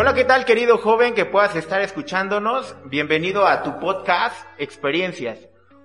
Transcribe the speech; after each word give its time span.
Hola, 0.00 0.14
¿qué 0.14 0.24
tal 0.24 0.46
querido 0.46 0.78
joven 0.78 1.12
que 1.12 1.26
puedas 1.26 1.54
estar 1.56 1.82
escuchándonos? 1.82 2.74
Bienvenido 2.86 3.46
a 3.46 3.62
tu 3.62 3.78
podcast 3.78 4.34
Experiencias, 4.56 5.38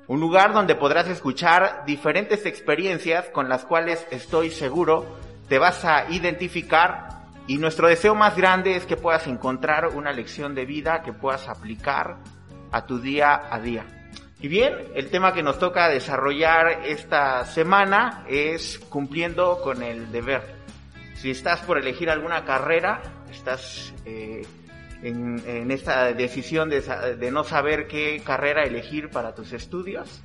un 0.07 0.21
lugar 0.21 0.53
donde 0.53 0.73
podrás 0.73 1.10
escuchar 1.10 1.83
diferentes 1.85 2.46
experiencias 2.46 3.28
con 3.28 3.49
las 3.49 3.65
cuales 3.65 4.07
estoy 4.12 4.51
seguro 4.51 5.05
te 5.49 5.59
vas 5.59 5.83
a 5.83 6.09
identificar 6.09 7.09
y 7.46 7.58
nuestro 7.58 7.90
deseo 7.90 8.15
más 8.15 8.37
grande 8.37 8.78
es 8.78 8.86
que 8.86 8.96
puedas 8.96 9.28
encontrar 9.28 9.87
una 9.87 10.13
lección 10.13 10.55
de 10.55 10.65
vida 10.65 11.01
que 11.01 11.12
puedas 11.12 11.50
aplicar 11.50 12.15
a 12.72 12.86
tu 12.86 13.00
día 13.00 13.54
a 13.54 13.59
día. 13.59 13.86
Y 14.40 14.47
bien, 14.47 14.94
el 14.95 15.09
tema 15.09 15.33
que 15.33 15.44
nos 15.44 15.59
toca 15.59 15.90
desarrollar 15.90 16.86
esta 16.86 17.44
semana 17.44 18.23
es 18.30 18.80
cumpliendo 18.80 19.59
con 19.62 19.84
el 19.84 20.09
deber. 20.13 20.55
Si 21.16 21.32
estás 21.32 21.59
por 21.63 21.77
elegir 21.77 22.09
alguna 22.09 22.45
carrera, 22.45 23.02
estás 23.35 23.94
eh, 24.05 24.45
en, 25.03 25.71
esta 25.71 26.13
decisión 26.13 26.70
de, 26.70 26.81
de 26.81 27.31
no 27.31 27.44
saber 27.44 27.88
qué 27.88 28.21
carrera 28.25 28.63
elegir 28.63 29.09
para 29.09 29.35
tus 29.35 29.53
estudios, 29.53 30.21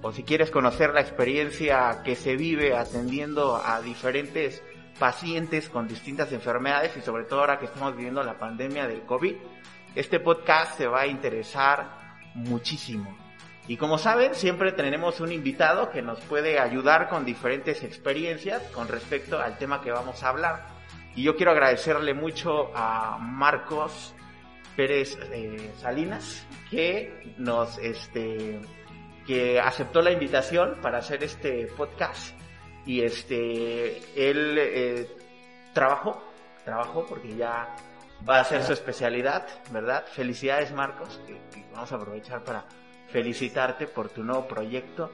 o 0.00 0.12
si 0.12 0.24
quieres 0.24 0.50
conocer 0.50 0.92
la 0.92 1.00
experiencia 1.00 2.02
que 2.04 2.16
se 2.16 2.36
vive 2.36 2.76
atendiendo 2.76 3.56
a 3.56 3.80
diferentes 3.80 4.62
pacientes 4.98 5.68
con 5.68 5.88
distintas 5.88 6.32
enfermedades 6.32 6.96
y 6.96 7.00
sobre 7.00 7.24
todo 7.24 7.40
ahora 7.40 7.58
que 7.58 7.66
estamos 7.66 7.96
viviendo 7.96 8.22
la 8.22 8.38
pandemia 8.38 8.86
del 8.86 9.02
COVID, 9.02 9.34
este 9.94 10.20
podcast 10.20 10.78
te 10.78 10.86
va 10.86 11.02
a 11.02 11.06
interesar 11.06 12.18
muchísimo. 12.34 13.16
Y 13.68 13.76
como 13.76 13.96
saben, 13.96 14.34
siempre 14.34 14.72
tenemos 14.72 15.20
un 15.20 15.30
invitado 15.30 15.90
que 15.90 16.02
nos 16.02 16.20
puede 16.20 16.58
ayudar 16.58 17.08
con 17.08 17.24
diferentes 17.24 17.84
experiencias 17.84 18.62
con 18.74 18.88
respecto 18.88 19.38
al 19.38 19.56
tema 19.56 19.80
que 19.82 19.92
vamos 19.92 20.22
a 20.22 20.28
hablar. 20.30 20.71
Y 21.14 21.24
yo 21.24 21.36
quiero 21.36 21.52
agradecerle 21.52 22.14
mucho 22.14 22.70
a 22.74 23.18
Marcos 23.18 24.14
Pérez 24.76 25.18
eh, 25.30 25.70
Salinas 25.78 26.46
que 26.70 27.34
nos 27.36 27.78
este 27.78 28.60
que 29.26 29.60
aceptó 29.60 30.02
la 30.02 30.10
invitación 30.10 30.78
para 30.80 30.98
hacer 30.98 31.22
este 31.22 31.66
podcast. 31.76 32.34
Y 32.86 33.02
este 33.02 33.98
él 34.16 34.56
eh, 34.58 35.06
trabajó 35.74 36.22
trabajó 36.64 37.06
porque 37.06 37.36
ya 37.36 37.76
va 38.28 38.38
a 38.38 38.40
hacer 38.40 38.62
su 38.62 38.72
especialidad 38.72 39.46
verdad 39.70 40.04
felicidades 40.06 40.72
Marcos 40.72 41.20
que 41.26 41.40
vamos 41.72 41.92
a 41.92 41.96
aprovechar 41.96 42.42
para 42.42 42.64
felicitarte 43.08 43.86
por 43.86 44.08
tu 44.08 44.24
nuevo 44.24 44.48
proyecto. 44.48 45.12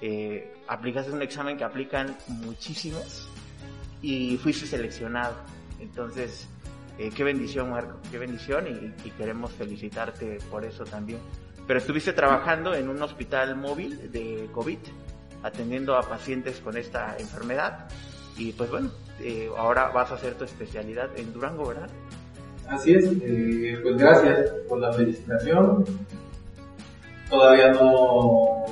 Eh, 0.00 0.52
aplicaste 0.66 1.12
un 1.12 1.22
examen 1.22 1.56
que 1.56 1.64
aplican 1.64 2.18
muchísimos 2.28 3.30
y 4.06 4.36
fuiste 4.36 4.66
seleccionado. 4.66 5.34
Entonces, 5.80 6.46
eh, 6.96 7.10
qué 7.14 7.24
bendición, 7.24 7.70
Marco, 7.70 7.98
qué 8.08 8.18
bendición 8.18 8.66
y, 8.68 9.10
queremos 9.10 9.50
felicitarte 9.52 10.38
por 10.48 10.64
eso 10.64 10.84
también. 10.84 11.18
Pero 11.66 11.80
estuviste 11.80 12.12
trabajando 12.12 12.72
en 12.72 12.88
un 12.88 13.02
hospital 13.02 13.56
móvil 13.56 14.12
de 14.12 14.48
COVID, 14.52 14.78
atendiendo 15.42 15.96
a 15.96 16.02
pacientes 16.02 16.60
con 16.60 16.76
esta 16.76 17.16
enfermedad 17.18 17.88
y 18.38 18.52
pues 18.52 18.70
bueno, 18.70 18.92
eh, 19.20 19.50
ahora 19.56 19.88
vas 19.88 20.12
a 20.12 20.14
hacer 20.14 20.34
tu 20.34 20.44
especialidad 20.44 21.10
en 21.16 21.32
Durango, 21.32 21.66
¿verdad? 21.66 21.90
Así 22.68 22.94
es, 22.94 23.10
eh, 23.22 23.78
pues 23.82 23.96
gracias 23.96 24.50
por 24.68 24.78
la 24.78 24.92
felicitación 24.92 25.84
todavía 27.28 27.72
no, 27.72 28.64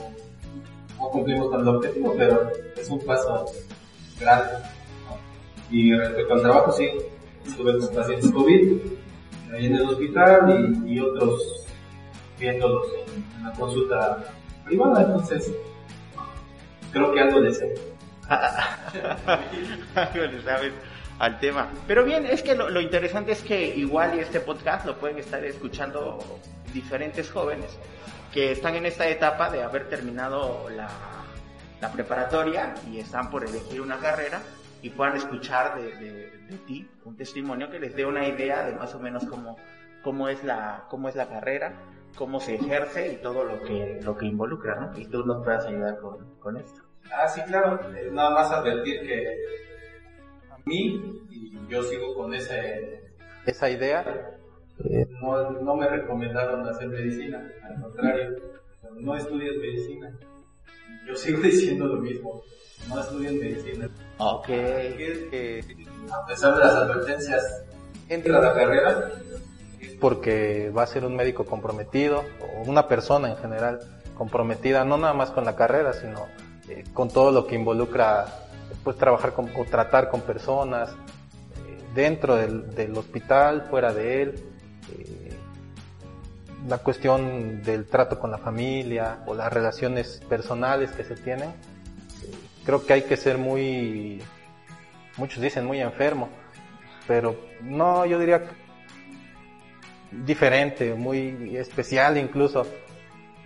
no 0.97 1.09
cumplimos 1.11 1.51
con 1.51 1.61
el 1.61 1.69
objetivo, 1.69 2.15
pero 2.17 2.53
es 2.77 2.89
un 2.89 3.01
paso 3.01 3.47
grande. 4.21 4.74
Y 5.75 5.93
respecto 5.93 6.35
al 6.35 6.41
trabajo, 6.41 6.71
sí, 6.71 6.89
estuve 7.45 7.77
con 7.81 7.93
pacientes 7.93 8.31
COVID 8.31 8.79
ahí 9.53 9.67
en 9.67 9.75
el 9.75 9.83
hospital 9.83 10.85
y, 10.87 11.01
otros 11.01 11.67
viéndolos 12.39 12.87
en, 13.09 13.45
la 13.45 13.51
consulta 13.51 14.19
privada, 14.65 15.03
entonces 15.03 15.53
creo 16.93 17.13
que 17.13 17.21
algo 17.21 17.41
les 17.41 17.59
sé. 17.59 17.75
al 21.19 21.41
tema. 21.41 21.69
Pero 21.89 22.05
bien, 22.05 22.25
es 22.25 22.45
que 22.45 22.55
lo, 22.55 22.81
interesante 22.81 23.33
es 23.33 23.43
que 23.43 23.75
igual 23.75 24.17
este 24.21 24.39
podcast 24.39 24.87
lo 24.87 24.97
pueden 24.97 25.19
estar 25.19 25.45
escuchando 25.45 26.21
diferentes 26.73 27.33
jóvenes 27.33 27.77
que 28.33 28.53
están 28.53 28.77
en 28.77 28.87
esta 28.87 29.09
etapa 29.09 29.51
de 29.51 29.65
haber 29.65 29.89
terminado 29.89 30.69
la, 30.71 30.89
la 31.81 31.91
preparatoria 31.91 32.77
y 32.93 33.01
están 33.01 33.29
por 33.29 33.45
elegir 33.45 33.81
una 33.81 33.99
carrera 33.99 34.41
y 34.85 34.91
puedan 34.91 35.17
escuchar 35.17 35.81
de, 35.81 35.97
de, 35.97 36.59
ti 36.67 36.87
un 37.07 37.17
testimonio 37.17 37.71
que 37.71 37.81
les 37.81 37.97
dé 37.97 38.05
una 38.05 38.29
idea 38.29 38.67
de 38.67 38.75
más 38.75 38.95
o 38.95 39.01
menos 39.01 39.25
cómo, 39.25 39.57
cómo, 40.03 40.29
es, 40.29 40.45
la, 40.45 40.85
cómo 40.91 41.09
es 41.09 41.17
la 41.17 41.27
carrera, 41.27 41.73
cómo 42.19 42.39
se 42.39 42.57
ejerce 42.57 43.15
y 43.15 43.17
todo 43.17 43.45
lo 43.45 43.63
que, 43.63 43.99
lo 44.03 44.15
que 44.19 44.27
involucra, 44.27 44.79
¿no? 44.79 44.99
Y 44.99 45.07
tú 45.07 45.25
nos 45.25 45.43
puedas 45.43 45.65
ayudar 45.65 45.99
con, 46.01 46.35
con 46.39 46.59
esto. 46.59 46.83
Ah, 47.11 47.27
sí, 47.27 47.41
claro. 47.47 47.81
Eh, 47.97 48.11
nada 48.13 48.29
más 48.29 48.51
advertir 48.51 49.01
que 49.01 49.27
a 50.51 50.59
mí, 50.67 51.25
y 51.31 51.59
yo 51.67 51.83
sigo 51.83 52.15
con 52.15 52.35
ese, 52.35 53.15
esa 53.47 53.71
idea, 53.71 54.05
no, 55.23 55.51
no 55.51 55.77
me 55.77 55.89
recomendaron 55.89 56.69
hacer 56.69 56.89
medicina, 56.89 57.43
al 57.63 57.81
contrario, 57.81 58.37
no 58.97 59.17
estudies 59.17 59.57
medicina. 59.57 60.15
Yo 61.07 61.17
sigo 61.17 61.39
diciendo 61.43 61.87
lo 61.87 62.03
mismo, 62.03 62.43
no 62.89 63.01
estudies 63.01 63.33
medicina. 63.33 63.89
Ok. 64.19 64.47
que, 64.47 65.77
a 66.13 66.27
pesar 66.27 66.55
de 66.55 66.61
las 66.61 66.75
advertencias, 66.75 67.65
entra 68.09 68.39
a 68.39 68.43
la 68.43 68.55
carrera 68.55 69.11
porque 70.01 70.71
va 70.77 70.83
a 70.83 70.87
ser 70.87 71.05
un 71.05 71.17
médico 71.17 71.47
comprometido, 71.47 72.25
o 72.41 72.69
una 72.69 72.89
persona 72.89 73.31
en 73.31 73.37
general 73.37 73.81
comprometida, 74.17 74.85
no 74.85 74.97
nada 74.97 75.15
más 75.15 75.31
con 75.31 75.45
la 75.45 75.57
carrera, 75.57 75.93
sino 75.93 76.27
eh, 76.69 76.85
con 76.93 77.09
todo 77.09 77.33
lo 77.33 77.47
que 77.47 77.55
involucra 77.55 78.27
pues 78.83 78.97
trabajar 78.97 79.33
con, 79.33 79.51
o 79.57 79.65
tratar 79.65 80.11
con 80.11 80.21
personas 80.21 80.91
eh, 80.91 81.83
dentro 81.95 82.37
del, 82.37 82.75
del, 82.75 82.97
hospital, 82.97 83.67
fuera 83.71 83.93
de 83.93 84.23
él, 84.23 84.35
eh, 84.93 85.33
la 86.69 86.79
cuestión 86.79 87.63
del 87.63 87.87
trato 87.87 88.19
con 88.19 88.31
la 88.31 88.39
familia 88.39 89.21
o 89.27 89.35
las 89.35 89.53
relaciones 89.53 90.23
personales 90.29 90.91
que 90.93 91.05
se 91.05 91.17
tienen, 91.17 91.53
creo 92.65 92.85
que 92.85 92.93
hay 92.93 93.03
que 93.03 93.17
ser 93.17 93.39
muy, 93.39 94.21
muchos 95.17 95.43
dicen 95.43 95.67
muy 95.67 95.81
enfermo, 95.81 96.29
pero 97.07 97.37
no, 97.61 98.07
yo 98.07 98.19
diría 98.19 98.43
diferente, 100.11 100.95
muy 100.95 101.57
especial 101.57 102.17
incluso 102.17 102.67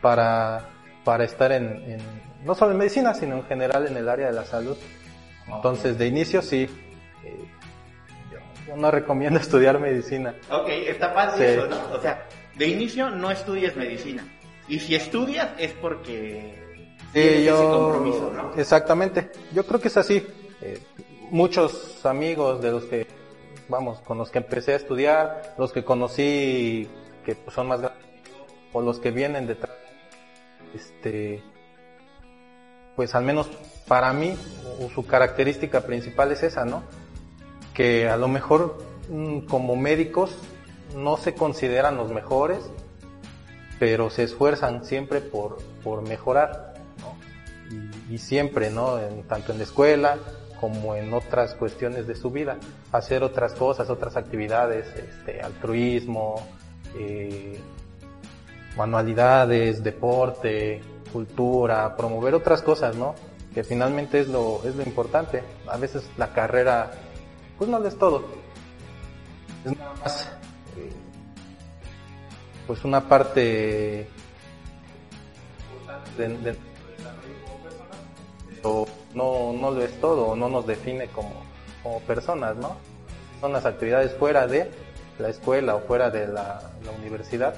para, 0.01 0.69
para 1.05 1.25
estar 1.25 1.53
en, 1.53 1.99
no 2.45 2.55
solo 2.55 2.73
en 2.73 2.79
medicina, 2.79 3.15
sino 3.15 3.37
en 3.37 3.45
general 3.45 3.87
en 3.87 3.97
el 3.97 4.09
área 4.09 4.29
de 4.29 4.33
la 4.33 4.45
salud. 4.45 4.77
Entonces, 5.47 5.97
de 5.97 6.07
inicio 6.07 6.43
sí, 6.43 6.69
eh, 7.25 7.45
yo 8.67 8.77
no 8.77 8.91
recomiendo 8.91 9.39
estudiar 9.41 9.81
medicina. 9.81 10.35
Ok, 10.51 10.69
está 10.69 11.15
padre 11.15 11.55
eso, 11.55 11.67
¿no? 11.67 11.93
O 11.93 12.01
sea, 12.01 12.27
de 12.57 12.67
inicio 12.69 13.11
no 13.11 13.31
estudies 13.31 13.75
medicina. 13.77 14.25
Y 14.69 14.81
si 14.81 14.95
estudias 14.95 15.51
es 15.59 15.73
porque 15.73 16.68
sí, 17.13 17.45
yo, 17.45 17.55
ese 17.55 17.71
compromiso, 17.71 18.33
¿no? 18.35 18.55
Exactamente. 18.55 19.31
Yo 19.53 19.67
creo 19.67 19.81
que 19.81 19.89
es 19.89 19.97
así. 19.97 20.27
Eh, 20.61 20.81
muchos 21.31 22.05
amigos 22.05 22.61
de 22.61 22.71
los 22.71 22.85
que, 22.85 23.07
vamos, 23.69 24.01
con 24.01 24.19
los 24.19 24.31
que 24.31 24.39
empecé 24.39 24.73
a 24.73 24.77
estudiar, 24.77 25.55
los 25.59 25.73
que 25.73 25.85
conocí 25.85 26.89
que 27.25 27.37
son 27.55 27.69
más 27.69 27.81
grandes, 27.81 28.07
o 28.73 28.81
los 28.81 28.99
que 28.99 29.11
vienen 29.11 29.47
detrás, 29.47 29.77
este, 30.75 31.43
pues 32.97 33.15
al 33.15 33.25
menos 33.25 33.49
para 33.87 34.13
mí, 34.13 34.37
su 34.95 35.07
característica 35.07 35.83
principal 35.83 36.33
es 36.33 36.43
esa, 36.43 36.65
¿no? 36.65 36.83
que 37.79 38.09
a 38.09 38.17
lo 38.17 38.27
mejor 38.27 38.77
mm, 39.09 39.47
como 39.47 39.77
médicos 39.77 40.37
no 40.97 41.17
se 41.17 41.35
consideran 41.35 41.97
los 41.97 42.11
mejores, 42.11 42.59
pero 43.79 44.11
se 44.11 44.25
esfuerzan 44.25 44.85
siempre 44.85 45.21
por, 45.21 45.59
por 45.85 46.03
mejorar, 46.03 46.68
¿no? 47.71 47.91
y, 48.11 48.19
siempre, 48.19 48.71
¿no? 48.71 48.99
En, 48.99 49.23
tanto 49.25 49.53
en 49.53 49.59
la 49.59 49.65
escuela 49.65 50.19
como 50.61 50.95
en 50.97 51.15
otras 51.15 51.55
cuestiones 51.55 52.07
de 52.07 52.17
su 52.17 52.31
vida, 52.31 52.57
hacer 52.91 53.23
otras 53.23 53.53
cosas, 53.53 53.91
otras 53.91 54.17
actividades, 54.17 54.87
este, 54.97 55.41
altruismo, 55.41 56.47
eh, 56.99 57.61
manualidades, 58.77 59.85
deporte, 59.85 60.81
cultura, 61.13 61.97
promover 61.97 62.35
otras 62.35 62.63
cosas, 62.63 62.97
¿no? 62.97 63.15
Que 63.55 63.63
finalmente 63.63 64.21
es 64.21 64.29
lo, 64.29 64.61
es 64.65 64.75
lo 64.75 64.83
importante. 64.83 65.43
A 65.69 65.77
veces 65.77 66.09
la 66.17 66.33
carrera 66.33 66.91
pues 67.57 67.71
no 67.71 67.85
es 67.85 67.99
todo. 67.99 68.25
Es 69.65 69.77
nada 69.77 69.95
más, 69.95 70.29
eh, 70.77 70.93
pues 72.67 72.85
una 72.85 73.09
parte 73.09 74.09
de, 76.17 76.57
no, 78.63 79.53
no 79.53 79.71
lo 79.71 79.83
es 79.83 80.01
todo, 80.01 80.37
no 80.37 80.49
nos 80.49 80.67
define 80.67 81.09
como, 81.09 81.45
como 81.83 82.01
personas, 82.01 82.57
¿no? 82.57 82.77
Son 83.41 83.53
las 83.53 83.67
actividades 83.67 84.15
fuera 84.15 84.47
de 84.47 84.71
la 85.19 85.29
escuela 85.29 85.75
o 85.77 85.81
fuera 85.81 86.11
de 86.11 86.27
la, 86.29 86.63
universidad 86.99 87.55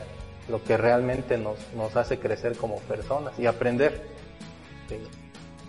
lo 0.49 0.63
que 0.65 0.77
realmente 0.77 1.39
nos, 1.39 1.59
nos 1.75 1.95
hace 1.95 2.19
crecer 2.19 2.57
como 2.57 2.81
personas 2.81 3.39
y 3.39 3.47
aprender 3.47 4.03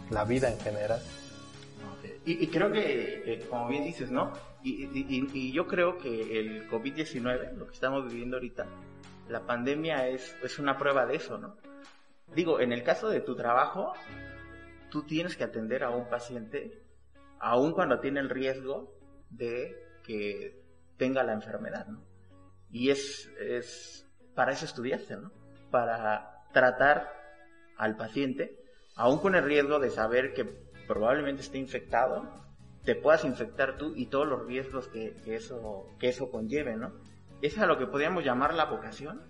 la 0.09 0.23
vida 0.23 0.51
en 0.51 0.59
general. 0.59 0.99
Y, 2.25 2.47
creo 2.47 2.71
que, 2.71 3.45
como 3.49 3.67
bien 3.67 3.83
dices, 3.83 4.11
¿no? 4.11 4.31
Y, 4.63 4.89
y, 4.93 5.51
yo 5.51 5.67
creo 5.67 5.97
que 5.97 6.39
el 6.39 6.69
COVID-19, 6.69 7.53
lo 7.53 7.67
que 7.67 7.73
estamos 7.73 8.05
viviendo 8.05 8.37
ahorita, 8.37 8.67
la 9.27 9.41
pandemia 9.41 10.07
es, 10.07 10.35
es 10.43 10.59
una 10.59 10.77
prueba 10.77 11.05
de 11.07 11.15
eso, 11.15 11.37
¿no? 11.39 11.55
Digo, 12.35 12.59
en 12.59 12.71
el 12.71 12.83
caso 12.83 13.09
de 13.09 13.21
tu 13.21 13.35
trabajo, 13.35 13.93
tú 14.91 15.03
tienes 15.03 15.35
que 15.35 15.43
atender 15.43 15.83
a 15.83 15.89
un 15.89 16.07
paciente, 16.07 16.83
aun 17.39 17.71
cuando 17.71 17.99
tiene 17.99 18.19
el 18.19 18.29
riesgo 18.29 18.93
de 19.31 19.75
que 20.03 20.61
tenga 20.97 21.23
la 21.23 21.33
enfermedad, 21.33 21.87
¿no? 21.87 22.03
Y 22.69 22.89
es, 22.91 23.31
para 24.35 24.51
eso 24.51 24.65
estudiaste, 24.65 25.17
¿no? 25.17 25.31
Para 25.71 26.45
tratar 26.53 27.09
al 27.77 27.95
paciente, 27.95 28.59
aun 28.95 29.19
con 29.19 29.33
el 29.33 29.43
riesgo 29.43 29.79
de 29.79 29.89
saber 29.89 30.33
que 30.33 30.45
probablemente 30.87 31.41
esté 31.41 31.57
infectado, 31.57 32.29
te 32.83 32.95
puedas 32.95 33.25
infectar 33.25 33.77
tú 33.77 33.93
y 33.95 34.07
todos 34.07 34.27
los 34.27 34.45
riesgos 34.45 34.87
que, 34.89 35.15
eso, 35.25 35.87
que 35.99 36.09
eso 36.09 36.29
conlleve, 36.29 36.75
¿no? 36.75 36.93
¿Es 37.41 37.57
a 37.57 37.65
lo 37.65 37.77
que 37.77 37.87
podríamos 37.87 38.23
llamar 38.23 38.53
la 38.53 38.65
vocación? 38.65 39.21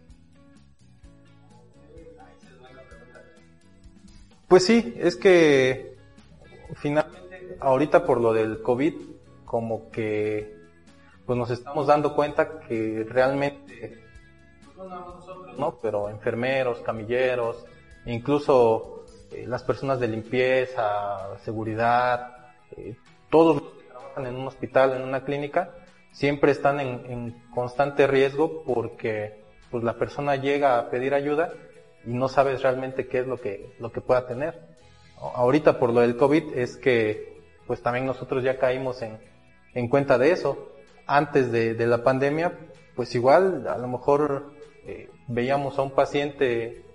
Pues 4.52 4.66
sí, 4.66 4.96
es 4.98 5.16
que 5.16 5.96
finalmente 6.76 7.56
ahorita 7.62 8.04
por 8.06 8.20
lo 8.20 8.34
del 8.34 8.62
COVID, 8.62 8.96
como 9.46 9.90
que 9.92 10.58
pues 11.26 11.40
nos 11.40 11.50
estamos 11.52 11.88
dando 11.88 12.14
cuenta 12.14 12.60
que 12.60 13.06
realmente, 13.08 14.04
no 14.76 14.90
nosotros, 14.90 15.58
¿no? 15.58 15.80
Pero 15.82 16.10
enfermeros, 16.10 16.82
camilleros, 16.82 17.64
incluso 18.06 19.06
eh, 19.32 19.46
las 19.48 19.64
personas 19.64 20.02
de 20.02 20.10
limpieza, 20.10 21.38
seguridad, 21.46 22.52
eh, 22.76 22.98
todos 23.30 23.62
los 23.62 23.72
que 23.72 23.88
trabajan 23.88 24.26
en 24.26 24.36
un 24.36 24.48
hospital, 24.48 24.98
en 24.98 25.04
una 25.04 25.24
clínica, 25.24 25.72
siempre 26.12 26.52
están 26.52 26.82
en, 26.82 27.10
en 27.10 27.42
constante 27.56 28.06
riesgo 28.06 28.64
porque 28.64 29.46
pues 29.70 29.82
la 29.86 29.94
persona 29.94 30.36
llega 30.36 30.78
a 30.78 30.90
pedir 30.90 31.14
ayuda 31.14 31.54
y 32.06 32.14
no 32.14 32.28
sabes 32.28 32.62
realmente 32.62 33.08
qué 33.08 33.20
es 33.20 33.28
lo 33.28 33.40
que, 33.40 33.76
lo 33.80 33.92
que 33.92 34.02
pueda 34.02 34.28
tener. 34.28 34.60
Ahorita 35.18 35.80
por 35.80 35.94
lo 35.94 36.02
del 36.02 36.18
COVID 36.18 36.58
es 36.58 36.78
que 36.78 37.42
pues 37.68 37.82
también 37.82 38.06
nosotros 38.06 38.44
ya 38.44 38.58
caímos 38.58 39.02
en, 39.02 39.20
en 39.74 39.88
cuenta 39.88 40.18
de 40.18 40.32
eso. 40.32 40.70
Antes 41.06 41.52
de, 41.52 41.74
de, 41.74 41.88
la 41.88 42.04
pandemia, 42.04 42.58
pues 42.96 43.14
igual 43.16 43.68
a 43.68 43.78
lo 43.78 43.88
mejor 43.88 44.54
eh, 44.86 45.10
veíamos 45.28 45.78
a 45.78 45.82
un 45.82 45.92
paciente 45.92 46.86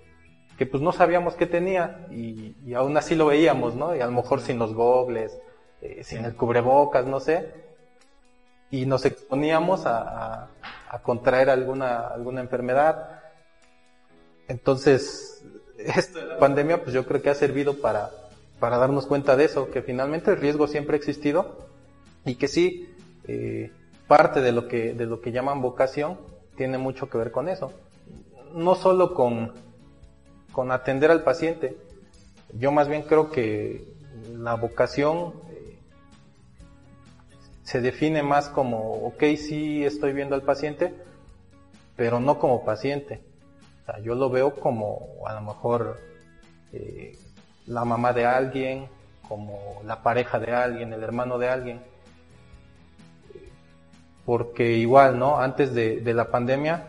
que 0.57 0.65
pues 0.65 0.81
no 0.81 0.91
sabíamos 0.91 1.35
qué 1.35 1.45
tenía 1.45 2.07
y, 2.09 2.55
y, 2.65 2.73
aún 2.73 2.97
así 2.97 3.15
lo 3.15 3.27
veíamos, 3.27 3.75
¿no? 3.75 3.95
Y 3.95 4.01
a 4.01 4.05
lo 4.07 4.11
mejor 4.11 4.41
sin 4.41 4.57
los 4.57 4.73
gogles, 4.73 5.39
eh, 5.81 6.03
sin 6.03 6.25
el 6.25 6.35
cubrebocas, 6.35 7.05
no 7.05 7.19
sé. 7.19 7.53
Y 8.71 8.85
nos 8.85 9.05
exponíamos 9.05 9.85
a, 9.85 9.99
a, 9.99 10.49
a 10.89 11.01
contraer 11.03 11.49
alguna, 11.49 12.07
alguna 12.07 12.41
enfermedad 12.41 13.16
entonces, 14.47 15.43
esta 15.77 16.39
pandemia 16.39 16.83
pues 16.83 16.93
yo 16.93 17.05
creo 17.05 17.21
que 17.21 17.29
ha 17.29 17.35
servido 17.35 17.79
para, 17.79 18.11
para 18.59 18.77
darnos 18.77 19.05
cuenta 19.05 19.35
de 19.35 19.45
eso, 19.45 19.69
que 19.69 19.81
finalmente 19.81 20.31
el 20.31 20.37
riesgo 20.37 20.67
siempre 20.67 20.95
ha 20.95 20.97
existido 20.97 21.67
y 22.25 22.35
que 22.35 22.47
sí, 22.47 22.89
eh, 23.27 23.71
parte 24.07 24.41
de 24.41 24.51
lo, 24.51 24.67
que, 24.67 24.93
de 24.93 25.05
lo 25.05 25.21
que 25.21 25.31
llaman 25.31 25.61
vocación 25.61 26.17
tiene 26.55 26.77
mucho 26.77 27.09
que 27.09 27.17
ver 27.17 27.31
con 27.31 27.49
eso. 27.49 27.73
No 28.53 28.75
solo 28.75 29.13
con, 29.13 29.53
con 30.51 30.71
atender 30.71 31.11
al 31.11 31.23
paciente, 31.23 31.77
yo 32.53 32.71
más 32.71 32.87
bien 32.87 33.03
creo 33.03 33.29
que 33.29 33.85
la 34.33 34.55
vocación 34.55 35.33
eh, 35.51 35.77
se 37.63 37.81
define 37.81 38.23
más 38.23 38.47
como, 38.47 38.93
ok, 39.07 39.23
sí 39.37 39.83
estoy 39.83 40.13
viendo 40.13 40.35
al 40.35 40.43
paciente, 40.43 40.93
pero 41.97 42.21
no 42.21 42.39
como 42.39 42.63
paciente 42.63 43.26
yo 44.03 44.15
lo 44.15 44.29
veo 44.29 44.53
como 44.53 45.07
a 45.25 45.33
lo 45.33 45.41
mejor 45.41 45.99
eh, 46.73 47.17
la 47.65 47.85
mamá 47.85 48.13
de 48.13 48.25
alguien, 48.25 48.89
como 49.27 49.81
la 49.85 50.01
pareja 50.03 50.39
de 50.39 50.53
alguien, 50.53 50.93
el 50.93 51.03
hermano 51.03 51.37
de 51.37 51.49
alguien. 51.49 51.81
Porque 54.25 54.73
igual, 54.73 55.17
¿no? 55.17 55.39
Antes 55.39 55.73
de, 55.73 56.01
la 56.13 56.29
pandemia, 56.29 56.83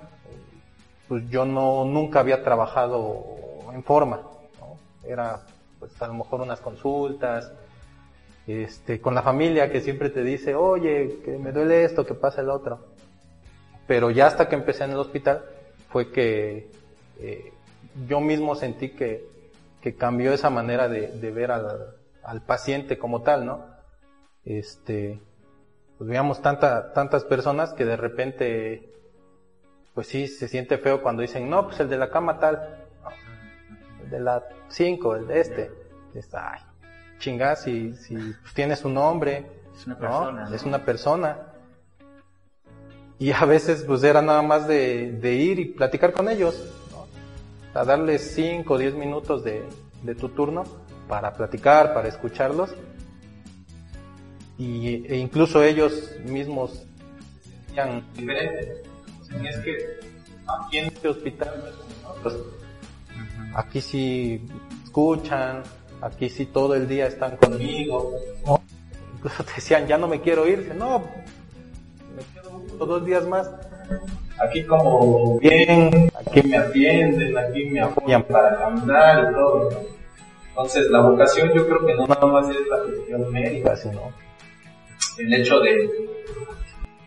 pues 1.06 1.28
yo 1.28 1.44
no, 1.44 1.84
nunca 1.84 2.20
había 2.20 2.42
trabajado 2.42 3.24
en 3.72 3.82
forma, 3.84 4.22
Era, 5.04 5.42
pues 5.78 6.00
a 6.02 6.08
lo 6.08 6.14
mejor 6.14 6.40
unas 6.40 6.60
consultas, 6.60 7.52
este, 8.46 9.00
con 9.00 9.14
la 9.14 9.22
familia 9.22 9.70
que 9.70 9.80
siempre 9.80 10.10
te 10.10 10.22
dice, 10.22 10.54
oye, 10.54 11.20
que 11.24 11.38
me 11.38 11.52
duele 11.52 11.84
esto, 11.84 12.04
que 12.04 12.14
pasa 12.14 12.40
el 12.40 12.50
otro. 12.50 12.86
Pero 13.86 14.10
ya 14.10 14.26
hasta 14.26 14.48
que 14.48 14.56
empecé 14.56 14.84
en 14.84 14.92
el 14.92 14.96
hospital, 14.96 15.44
fue 15.90 16.10
que 16.10 16.70
eh, 17.19 17.53
yo 18.06 18.20
mismo 18.20 18.55
sentí 18.55 18.91
que, 18.91 19.29
que, 19.81 19.97
cambió 19.97 20.32
esa 20.32 20.50
manera 20.50 20.88
de, 20.88 21.09
de 21.09 21.31
ver 21.31 21.50
al, 21.50 21.97
al, 22.23 22.43
paciente 22.43 22.99
como 22.99 23.23
tal, 23.23 23.47
¿no? 23.47 23.67
Este, 24.44 25.20
pues 25.97 26.09
veíamos 26.09 26.41
tanta, 26.43 26.93
tantas 26.93 27.25
personas 27.25 27.73
que 27.73 27.85
de 27.85 27.97
repente, 27.97 28.93
pues 29.94 30.06
sí, 30.06 30.29
se 30.29 30.49
siente 30.49 30.79
feo 30.79 31.03
cuando 31.03 31.23
dicen, 31.23 31.50
no, 31.50 31.67
pues 31.67 31.81
el 31.81 31.88
de 31.88 31.99
la 31.99 32.11
cama 32.11 32.38
tal, 32.38 32.87
el 34.05 34.11
de 34.11 34.20
la 34.20 34.44
5, 34.69 35.17
el 35.17 35.26
de 35.26 35.41
este, 35.41 35.70
está, 36.15 36.53
ay, 36.53 36.61
chingás, 37.19 37.62
si, 37.62 37.94
si 37.94 38.15
pues, 38.15 38.55
tienes 38.55 38.85
un 38.85 38.94
nombre, 38.94 39.47
es 39.75 39.87
una 39.87 39.99
persona, 39.99 40.50
es 40.55 40.62
una 40.62 40.85
persona. 40.85 41.38
Y 43.19 43.32
a 43.32 43.44
veces 43.44 43.82
pues 43.82 44.05
era 44.05 44.23
nada 44.23 44.43
más 44.43 44.69
de, 44.69 45.11
de 45.12 45.35
ir 45.35 45.59
y 45.59 45.65
platicar 45.67 46.12
con 46.12 46.29
ellos, 46.29 46.73
a 47.75 47.85
darles 47.85 48.32
5 48.35 48.73
o 48.73 48.79
10 48.79 48.94
minutos 48.94 49.44
de, 49.44 49.65
tu 50.15 50.29
turno 50.31 50.65
para 51.09 51.32
platicar, 51.32 51.94
para 51.94 52.09
escucharlos. 52.09 52.70
Y, 54.59 55.06
e 55.06 55.17
incluso 55.17 55.62
ellos 55.62 56.13
mismos 56.25 56.84
sean 57.72 58.03
diferentes. 58.15 58.82
es 59.44 59.58
que 59.58 60.01
aquí 60.46 60.79
en 60.79 60.87
este 60.87 61.08
hospital, 61.08 61.72
pues, 62.22 62.34
aquí 63.55 63.81
sí 63.81 64.46
escuchan, 64.84 65.63
aquí 66.01 66.29
sí 66.29 66.46
todo 66.46 66.75
el 66.75 66.89
día 66.89 67.06
están 67.06 67.37
conmigo. 67.37 68.15
Incluso 69.15 69.44
te 69.44 69.55
decían, 69.55 69.87
ya 69.87 69.98
no 69.98 70.08
me 70.08 70.20
quiero 70.20 70.48
ir. 70.48 70.75
No, 70.75 71.01
me 72.17 72.22
quedo 72.34 72.87
dos 72.87 73.05
días 73.05 73.27
más 73.27 73.48
aquí 74.40 74.64
como 74.64 75.38
bien, 75.38 76.10
aquí 76.14 76.42
me 76.42 76.56
atienden, 76.56 77.36
aquí 77.36 77.64
me 77.66 77.80
apoyan 77.80 78.22
para 78.24 78.58
caminar 78.58 79.30
y 79.30 79.34
todo. 79.34 79.70
Entonces 80.48 80.90
la 80.90 81.00
vocación 81.00 81.52
yo 81.54 81.66
creo 81.66 81.86
que 81.86 81.94
no 81.94 82.06
nada 82.06 82.26
más 82.26 82.48
es 82.50 82.66
la 82.68 82.78
cuestión 82.82 83.32
médica, 83.32 83.76
sino 83.76 84.12
el 85.18 85.34
hecho 85.34 85.60
de, 85.60 85.90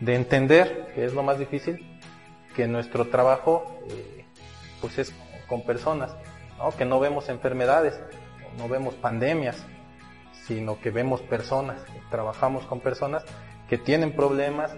de 0.00 0.14
entender, 0.14 0.92
que 0.94 1.04
es 1.04 1.14
lo 1.14 1.22
más 1.22 1.38
difícil, 1.38 1.86
que 2.54 2.66
nuestro 2.66 3.06
trabajo 3.08 3.80
eh, 3.88 4.24
pues 4.80 4.98
es 4.98 5.14
con 5.48 5.62
personas, 5.62 6.14
¿no? 6.58 6.70
que 6.76 6.84
no 6.84 7.00
vemos 7.00 7.28
enfermedades, 7.28 7.98
no 8.58 8.68
vemos 8.68 8.94
pandemias, 8.94 9.64
sino 10.46 10.80
que 10.80 10.90
vemos 10.90 11.20
personas, 11.22 11.80
trabajamos 12.10 12.64
con 12.66 12.80
personas 12.80 13.24
que 13.68 13.78
tienen 13.78 14.12
problemas, 14.12 14.72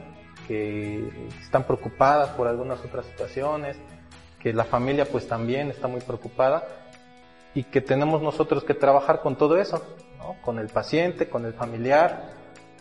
que 0.46 1.08
están 1.40 1.64
preocupadas 1.64 2.30
por 2.30 2.46
algunas 2.46 2.84
otras 2.84 3.06
situaciones, 3.06 3.76
que 4.40 4.52
la 4.52 4.64
familia 4.64 5.06
pues 5.06 5.26
también 5.26 5.70
está 5.70 5.88
muy 5.88 6.00
preocupada 6.00 6.66
y 7.54 7.64
que 7.64 7.80
tenemos 7.80 8.20
nosotros 8.20 8.64
que 8.64 8.74
trabajar 8.74 9.20
con 9.20 9.36
todo 9.36 9.58
eso, 9.58 9.82
con 10.42 10.58
el 10.58 10.68
paciente, 10.68 11.28
con 11.28 11.44
el 11.46 11.54
familiar, 11.54 12.32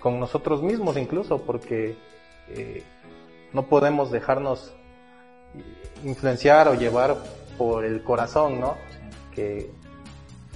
con 0.01 0.19
nosotros 0.19 0.61
mismos 0.61 0.97
incluso, 0.97 1.41
porque 1.41 1.95
eh, 2.49 2.83
no 3.53 3.67
podemos 3.67 4.11
dejarnos 4.11 4.73
influenciar 6.03 6.67
o 6.67 6.73
llevar 6.73 7.15
por 7.57 7.85
el 7.85 8.03
corazón, 8.03 8.59
¿no? 8.59 8.75
Que, 9.33 9.71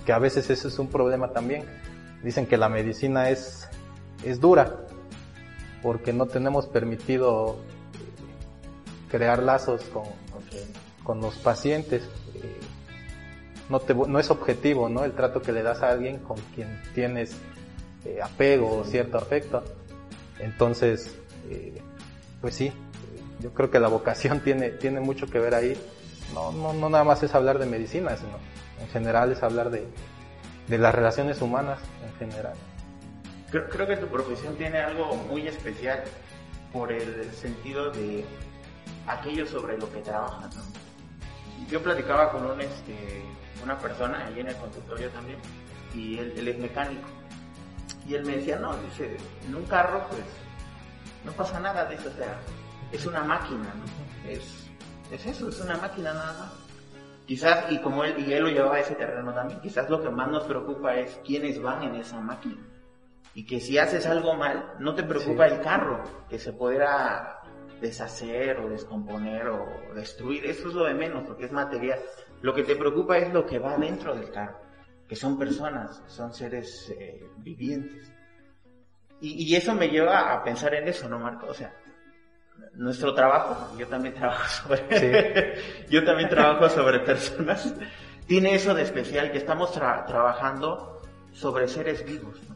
que 0.06 0.12
a 0.12 0.20
veces 0.20 0.50
eso 0.50 0.68
es 0.68 0.80
un 0.80 0.88
problema 0.88 1.30
también. 1.30 1.64
Dicen 2.24 2.48
que 2.48 2.58
la 2.58 2.68
medicina 2.68 3.30
es, 3.30 3.70
es 4.26 4.40
dura, 4.40 4.87
porque 5.82 6.14
no 6.14 6.26
tenemos 6.26 6.68
permitido 6.68 7.58
crear 9.10 9.42
lazos 9.44 9.84
con, 9.86 10.06
con 11.04 11.22
los 11.22 11.36
pacientes. 11.36 12.04
Eh, 12.36 12.60
no, 13.70 13.80
te, 13.80 13.94
no 13.94 14.20
es 14.20 14.30
objetivo, 14.30 14.90
¿no? 14.90 15.04
El 15.04 15.14
trato 15.14 15.42
que 15.42 15.52
le 15.52 15.64
das 15.64 15.82
a 15.82 15.90
alguien 15.90 16.20
con 16.20 16.38
quien 16.56 16.82
tienes 16.94 17.36
eh, 18.06 18.20
apego 18.22 18.80
o 18.80 18.84
cierto 18.84 19.18
afecto. 19.18 19.64
Entonces, 20.40 21.16
eh, 21.50 21.82
pues 22.42 22.56
sí, 22.56 22.72
Yo 23.40 23.54
creo 23.54 23.70
que 23.70 23.80
la 23.80 23.88
vocación 23.88 24.40
tiene, 24.44 24.70
tiene 24.70 25.00
mucho 25.00 25.28
que 25.28 25.40
ver 25.40 25.56
ahí. 25.56 25.78
No, 26.34 26.52
no, 26.52 26.74
no 26.74 26.90
nada 26.90 27.04
más 27.04 27.24
es 27.24 27.34
hablar 27.36 27.58
de 27.60 27.66
medicina, 27.66 28.16
sino 28.18 28.38
en 28.82 28.88
general 28.90 29.32
es 29.32 29.44
hablar 29.44 29.70
de, 29.70 29.86
de 30.68 30.78
las 30.78 30.94
relaciones 30.94 31.42
humanas 31.42 31.80
en 32.06 32.14
general. 32.20 32.54
Creo, 33.52 33.70
creo, 33.70 33.88
que 33.88 33.98
tu 33.98 34.08
profesión 34.08 34.56
tiene 34.56 34.80
algo 34.80 35.16
muy 35.16 35.48
especial 35.48 36.04
por 36.74 36.92
el 36.92 37.32
sentido 37.32 37.92
de 37.92 38.26
aquello 39.08 39.46
sobre 39.46 39.78
lo 39.78 39.92
que 39.92 40.02
trabajas. 40.02 40.56
Yo 41.70 41.82
platicaba 41.82 42.32
con 42.32 42.60
este, 42.62 43.24
una 43.64 43.78
persona 43.78 44.26
ahí 44.26 44.40
en 44.40 44.48
el 44.48 44.56
consultorio 44.56 45.10
también 45.10 45.40
y 45.94 46.18
él, 46.18 46.34
él, 46.38 46.48
es 46.48 46.58
mecánico. 46.60 47.08
Y 48.08 48.16
él 48.16 48.26
me 48.26 48.38
decía, 48.38 48.58
no, 48.58 48.76
dice, 48.78 49.18
en 49.46 49.56
un 49.56 49.66
carro 49.66 50.06
pues 50.10 50.24
no 51.26 51.32
pasa 51.34 51.60
nada 51.60 51.86
de 51.86 51.96
eso, 51.96 52.10
o 52.10 52.14
sea, 52.14 52.40
es 52.92 53.06
una 53.06 53.24
máquina, 53.24 53.74
¿no? 53.76 54.30
Es, 54.30 54.70
es 55.12 55.26
eso, 55.26 55.50
es 55.50 55.60
una 55.60 55.78
máquina 55.78 56.14
nada 56.14 56.34
más. 56.40 56.52
Quizás, 57.26 57.70
y 57.70 57.80
como 57.80 58.06
él, 58.06 58.16
y 58.26 58.32
él 58.32 58.44
lo 58.44 58.50
llevaba 58.50 58.76
a 58.76 58.80
ese 58.80 58.96
terreno 58.96 59.34
también, 59.34 59.60
quizás 59.60 59.90
lo 59.90 60.02
que 60.02 60.10
más 60.10 60.30
nos 60.30 60.44
preocupa 60.44 60.96
es 60.96 61.20
quiénes 61.26 61.62
van 61.62 61.84
en 61.84 61.96
esa 61.96 62.22
máquina. 62.22 62.62
Y 63.38 63.46
que 63.46 63.60
si 63.60 63.78
haces 63.78 64.08
algo 64.08 64.34
mal, 64.34 64.74
no 64.80 64.96
te 64.96 65.04
preocupa 65.04 65.46
el 65.46 65.62
carro, 65.62 66.02
que 66.28 66.40
se 66.40 66.54
pudiera 66.54 67.40
deshacer 67.80 68.58
o 68.58 68.68
descomponer 68.68 69.48
o 69.50 69.94
destruir. 69.94 70.44
Eso 70.48 70.70
es 70.70 70.74
lo 70.74 70.86
de 70.86 70.96
menos, 70.96 71.24
porque 71.24 71.46
es 71.46 71.52
material. 71.52 72.00
Lo 72.42 72.56
que 72.56 72.64
te 72.64 72.76
preocupa 72.76 73.16
es 73.20 73.32
lo 73.32 73.46
que 73.46 73.60
va 73.60 73.78
dentro 73.78 74.16
del 74.16 74.32
carro, 74.32 74.60
que 75.08 75.16
son 75.16 75.38
personas, 75.38 76.02
son 76.08 76.34
seres 76.34 76.92
eh, 76.98 77.30
vivientes. 77.38 78.12
Y, 79.22 79.46
y, 79.46 79.56
eso 79.56 79.76
me 79.76 79.90
lleva 79.90 80.34
a 80.34 80.44
pensar 80.44 80.74
en 80.74 80.88
eso, 80.88 81.08
¿no, 81.08 81.20
Marco? 81.20 81.46
O 81.46 81.54
sea, 81.54 81.76
nuestro 82.74 83.14
trabajo, 83.14 83.78
yo 83.78 83.88
también 83.88 84.16
trabajo 84.16 84.48
sobre, 84.68 85.62
yo 85.92 86.04
también 86.04 86.28
trabajo 86.28 86.70
sobre 86.70 87.02
personas, 87.02 87.72
tiene 88.26 88.56
eso 88.56 88.74
de 88.74 88.82
especial 88.82 89.32
que 89.32 89.38
estamos 89.38 89.72
trabajando 89.72 91.04
sobre 91.34 91.68
seres 91.68 92.04
vivos. 92.04 92.47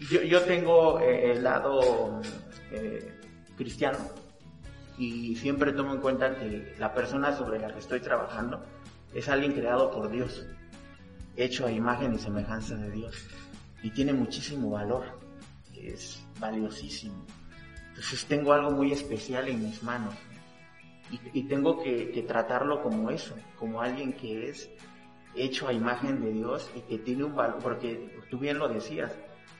Yo, 0.00 0.22
yo, 0.22 0.42
tengo 0.42 1.00
eh, 1.00 1.32
el 1.32 1.42
lado 1.42 2.20
eh, 2.70 3.12
cristiano 3.56 3.98
y 4.96 5.34
siempre 5.36 5.72
tomo 5.72 5.94
en 5.94 6.00
cuenta 6.00 6.36
que 6.36 6.74
la 6.78 6.94
persona 6.94 7.36
sobre 7.36 7.58
la 7.58 7.72
que 7.72 7.80
estoy 7.80 8.00
trabajando 8.00 8.64
es 9.12 9.28
alguien 9.28 9.52
creado 9.52 9.90
por 9.90 10.10
Dios, 10.10 10.46
hecho 11.36 11.66
a 11.66 11.72
imagen 11.72 12.14
y 12.14 12.18
semejanza 12.18 12.76
de 12.76 12.90
Dios 12.90 13.28
y 13.82 13.90
tiene 13.90 14.12
muchísimo 14.12 14.70
valor, 14.70 15.04
es 15.74 16.24
valiosísimo. 16.38 17.24
Entonces 17.88 18.24
tengo 18.26 18.52
algo 18.52 18.70
muy 18.70 18.92
especial 18.92 19.48
en 19.48 19.64
mis 19.64 19.82
manos 19.82 20.14
y, 21.10 21.40
y 21.40 21.42
tengo 21.44 21.82
que, 21.82 22.24
tratarlo 22.26 22.82
como 22.82 23.10
eso, 23.10 23.34
como 23.58 23.80
alguien 23.80 24.12
que 24.12 24.50
es 24.50 24.70
hecho 25.34 25.68
a 25.68 25.72
imagen 25.72 26.20
de 26.20 26.32
Dios 26.32 26.70
y 26.74 26.80
que 26.82 26.98
tiene 26.98 27.24
un 27.24 27.34
valor, 27.34 27.58
porque 27.62 28.22
tú 28.30 28.38
bien 28.38 28.58
lo 28.58 28.68
decías, 28.68 29.12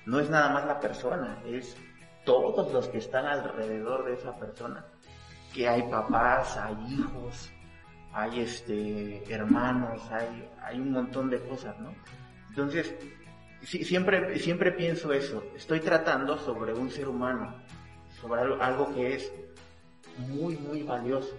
no 0.09 0.21
es 0.21 0.31
nada 0.31 0.49
más 0.49 0.65
la 0.65 0.81
persona, 0.81 1.39
es 1.45 1.77
todos 2.25 2.73
los 2.73 2.89
que 2.89 2.97
están 2.97 3.27
alrededor 3.27 4.07
de 4.07 4.15
esa 4.15 4.35
persona, 4.39 4.87
que 5.53 5.69
hay 5.69 5.83
papás, 5.83 6.57
hay 6.57 6.95
hijos, 6.95 7.53
hay 8.15 8.41
este 8.41 9.23
hermanos, 9.31 10.01
hay, 10.11 10.49
hay 10.63 10.81
un 10.81 10.93
montón 10.93 11.29
de 11.29 11.39
cosas, 11.41 11.79
¿no? 11.79 11.93
Entonces, 12.49 12.95
siempre, 13.63 14.39
siempre 14.39 14.73
pienso 14.73 15.13
eso, 15.13 15.45
estoy 15.55 15.81
tratando 15.81 16.39
sobre 16.39 16.73
un 16.73 16.91
ser 16.91 17.07
humano, 17.07 17.55
sobre 18.19 18.41
algo, 18.41 18.63
algo 18.63 18.95
que 18.95 19.15
es 19.15 19.31
muy, 20.17 20.57
muy 20.57 20.85
valioso. 20.85 21.37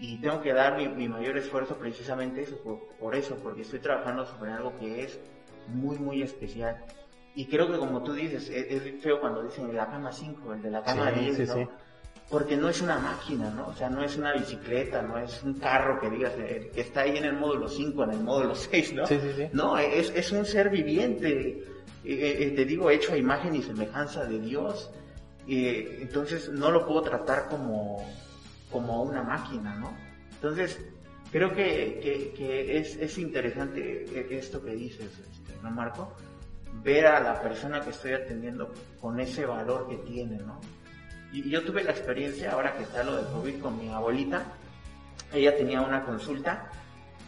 Y 0.00 0.18
tengo 0.18 0.42
que 0.42 0.52
dar 0.52 0.76
mi, 0.76 0.88
mi 0.88 1.08
mayor 1.08 1.38
esfuerzo 1.38 1.76
precisamente 1.76 2.42
eso, 2.42 2.56
por, 2.64 2.80
por, 2.98 3.14
eso, 3.14 3.36
porque 3.36 3.62
estoy 3.62 3.78
trabajando 3.78 4.26
sobre 4.26 4.50
algo 4.50 4.76
que 4.80 5.04
es 5.04 5.20
muy, 5.68 6.00
muy 6.00 6.20
especial. 6.22 6.84
Y 7.34 7.46
creo 7.46 7.70
que 7.70 7.78
como 7.78 8.02
tú 8.02 8.12
dices, 8.12 8.48
es, 8.50 8.70
es 8.70 9.02
feo 9.02 9.20
cuando 9.20 9.42
dicen 9.42 9.64
el 9.64 9.70
de 9.72 9.76
la 9.78 9.86
cama 9.86 10.12
5, 10.12 10.52
el 10.54 10.62
de 10.62 10.70
la 10.70 10.82
cama 10.82 11.12
Sí, 11.14 11.20
10, 11.20 11.36
sí, 11.36 11.42
¿no? 11.46 11.54
sí. 11.54 11.68
Porque 12.28 12.56
no 12.56 12.68
es 12.68 12.80
una 12.80 12.98
máquina, 12.98 13.50
¿no? 13.50 13.68
O 13.68 13.74
sea, 13.74 13.90
no 13.90 14.02
es 14.02 14.16
una 14.16 14.32
bicicleta, 14.32 15.02
no 15.02 15.18
es 15.18 15.42
un 15.42 15.54
carro 15.54 16.00
que 16.00 16.08
digas, 16.08 16.32
eh, 16.38 16.70
que 16.74 16.80
está 16.80 17.02
ahí 17.02 17.16
en 17.16 17.24
el 17.24 17.34
módulo 17.34 17.68
5, 17.68 18.04
en 18.04 18.10
el 18.10 18.20
módulo 18.20 18.54
6, 18.54 18.94
¿no? 18.94 19.06
Sí, 19.06 19.18
sí, 19.20 19.32
sí. 19.36 19.48
No, 19.52 19.76
es, 19.78 20.10
es 20.14 20.32
un 20.32 20.46
ser 20.46 20.70
viviente, 20.70 21.62
eh, 22.04 22.36
eh, 22.40 22.52
te 22.56 22.64
digo, 22.64 22.90
hecho 22.90 23.12
a 23.12 23.16
imagen 23.16 23.54
y 23.54 23.62
semejanza 23.62 24.24
de 24.24 24.38
Dios. 24.38 24.90
Entonces 25.46 26.48
no 26.50 26.70
lo 26.70 26.86
puedo 26.86 27.02
tratar 27.02 27.48
como, 27.48 28.06
como 28.70 29.02
una 29.02 29.22
máquina, 29.22 29.74
¿no? 29.74 29.92
Entonces, 30.34 30.80
creo 31.32 31.52
que, 31.52 32.00
que, 32.02 32.32
que 32.36 32.78
es, 32.78 32.96
es, 32.96 33.18
interesante 33.18 34.06
esto 34.30 34.62
que 34.64 34.70
dices, 34.70 35.10
este, 35.18 35.52
¿no, 35.62 35.70
Marco? 35.70 36.16
Ver 36.72 37.06
a 37.06 37.20
la 37.20 37.40
persona 37.40 37.80
que 37.80 37.90
estoy 37.90 38.12
atendiendo 38.12 38.72
con 39.00 39.20
ese 39.20 39.46
valor 39.46 39.88
que 39.88 39.96
tiene, 39.98 40.38
¿no? 40.38 40.60
Y 41.32 41.48
yo 41.48 41.62
tuve 41.64 41.82
la 41.84 41.92
experiencia, 41.92 42.52
ahora 42.52 42.74
que 42.74 42.82
está 42.82 43.02
lo 43.02 43.16
del 43.16 43.26
COVID, 43.26 43.60
con 43.60 43.78
mi 43.78 43.88
abuelita. 43.90 44.42
Ella 45.32 45.56
tenía 45.56 45.80
una 45.80 46.04
consulta 46.04 46.70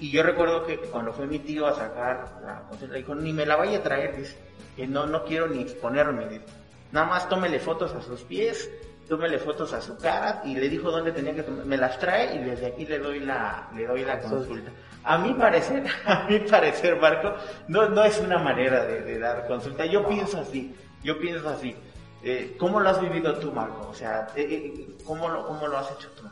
y 0.00 0.10
yo 0.10 0.22
recuerdo 0.22 0.66
que 0.66 0.78
cuando 0.78 1.12
fue 1.12 1.26
mi 1.26 1.38
tío 1.38 1.66
a 1.66 1.74
sacar 1.74 2.40
la 2.44 2.62
consulta, 2.68 2.96
dijo, 2.96 3.14
ni 3.14 3.32
me 3.32 3.46
la 3.46 3.56
vaya 3.56 3.78
a 3.78 3.82
traer, 3.82 4.16
dice, 4.16 4.36
que 4.76 4.86
no, 4.86 5.06
no 5.06 5.24
quiero 5.24 5.48
ni 5.48 5.62
exponerme, 5.62 6.28
dice. 6.28 6.44
Nada 6.92 7.06
más 7.06 7.28
tómele 7.28 7.58
fotos 7.60 7.92
a 7.92 8.02
sus 8.02 8.20
pies, 8.22 8.70
tómele 9.08 9.38
fotos 9.38 9.72
a 9.72 9.80
su 9.80 9.96
cara 9.98 10.42
y 10.44 10.54
le 10.54 10.68
dijo 10.68 10.90
dónde 10.90 11.12
tenía 11.12 11.34
que 11.34 11.42
tomar, 11.42 11.64
me 11.64 11.76
las 11.76 11.98
trae 11.98 12.36
y 12.36 12.38
desde 12.38 12.66
aquí 12.66 12.86
le 12.86 12.98
doy 12.98 13.20
la, 13.20 13.68
le 13.74 13.86
doy 13.86 14.04
la 14.04 14.20
consulta. 14.20 14.70
A 15.04 15.18
mi 15.18 15.34
parecer, 15.34 15.84
a 16.06 16.26
mi 16.28 16.38
parecer, 16.40 16.96
Marco, 16.96 17.34
no, 17.68 17.88
no 17.88 18.04
es 18.04 18.18
una 18.20 18.38
manera 18.38 18.84
de, 18.84 19.02
de 19.02 19.18
dar 19.18 19.46
consulta. 19.46 19.84
Yo 19.86 20.06
pienso 20.06 20.38
así, 20.38 20.74
yo 21.02 21.18
pienso 21.18 21.48
así. 21.48 21.74
Eh, 22.22 22.56
¿Cómo 22.58 22.80
lo 22.80 22.88
has 22.88 23.00
vivido 23.00 23.36
tú, 23.38 23.52
Marco? 23.52 23.88
O 23.90 23.94
sea, 23.94 24.28
eh, 24.34 24.86
¿cómo, 25.04 25.28
lo, 25.28 25.46
¿cómo 25.46 25.68
lo 25.68 25.76
has 25.76 25.90
hecho 25.92 26.08
tú? 26.16 26.24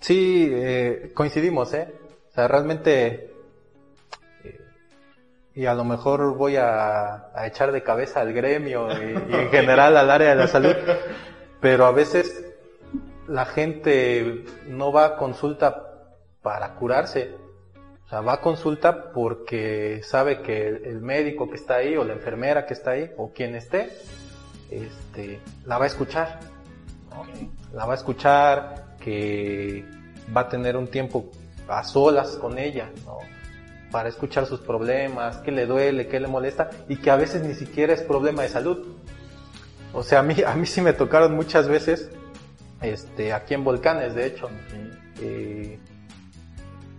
Sí, 0.00 0.48
eh, 0.50 1.10
coincidimos, 1.14 1.74
¿eh? 1.74 1.92
O 2.30 2.34
sea, 2.34 2.48
realmente, 2.48 3.34
eh, 4.44 4.60
y 5.54 5.66
a 5.66 5.74
lo 5.74 5.84
mejor 5.84 6.34
voy 6.36 6.56
a, 6.56 7.30
a, 7.34 7.46
echar 7.46 7.72
de 7.72 7.82
cabeza 7.82 8.20
al 8.20 8.32
gremio 8.32 8.88
y, 8.92 9.12
y 9.12 9.34
en 9.34 9.50
general 9.50 9.96
al 9.98 10.10
área 10.10 10.30
de 10.30 10.36
la 10.36 10.46
salud, 10.46 10.74
pero 11.66 11.84
a 11.84 11.90
veces 11.90 12.44
la 13.26 13.44
gente 13.44 14.44
no 14.68 14.92
va 14.92 15.04
a 15.04 15.16
consulta 15.16 16.14
para 16.40 16.76
curarse, 16.76 17.32
o 18.04 18.08
sea, 18.08 18.20
va 18.20 18.34
a 18.34 18.40
consulta 18.40 19.10
porque 19.10 20.00
sabe 20.04 20.42
que 20.42 20.68
el, 20.68 21.00
médico 21.00 21.50
que 21.50 21.56
está 21.56 21.78
ahí 21.78 21.96
o 21.96 22.04
la 22.04 22.12
enfermera 22.12 22.66
que 22.66 22.74
está 22.74 22.92
ahí 22.92 23.10
o 23.16 23.32
quien 23.32 23.56
esté, 23.56 23.90
este, 24.70 25.40
la 25.64 25.78
va 25.78 25.86
a 25.86 25.88
escuchar. 25.88 26.38
La 27.72 27.84
va 27.84 27.94
a 27.94 27.96
escuchar, 27.96 28.94
que 29.00 29.84
va 30.34 30.42
a 30.42 30.48
tener 30.48 30.76
un 30.76 30.86
tiempo 30.86 31.32
a 31.66 31.82
solas 31.82 32.36
con 32.36 32.60
ella, 32.60 32.92
¿no? 33.04 33.18
Para 33.90 34.08
escuchar 34.08 34.46
sus 34.46 34.60
problemas, 34.60 35.38
qué 35.38 35.50
le 35.50 35.66
duele, 35.66 36.06
qué 36.06 36.20
le 36.20 36.28
molesta, 36.28 36.70
y 36.88 36.94
que 36.94 37.10
a 37.10 37.16
veces 37.16 37.42
ni 37.42 37.54
siquiera 37.54 37.92
es 37.92 38.02
problema 38.02 38.42
de 38.42 38.50
salud. 38.50 38.86
O 39.96 40.02
sea, 40.02 40.18
a 40.18 40.22
mí, 40.22 40.36
a 40.46 40.54
mí 40.54 40.66
sí 40.66 40.82
me 40.82 40.92
tocaron 40.92 41.34
muchas 41.34 41.68
veces, 41.68 42.10
este, 42.82 43.32
aquí 43.32 43.54
en 43.54 43.64
Volcanes, 43.64 44.14
de 44.14 44.26
hecho, 44.26 44.50
eh, 45.22 45.78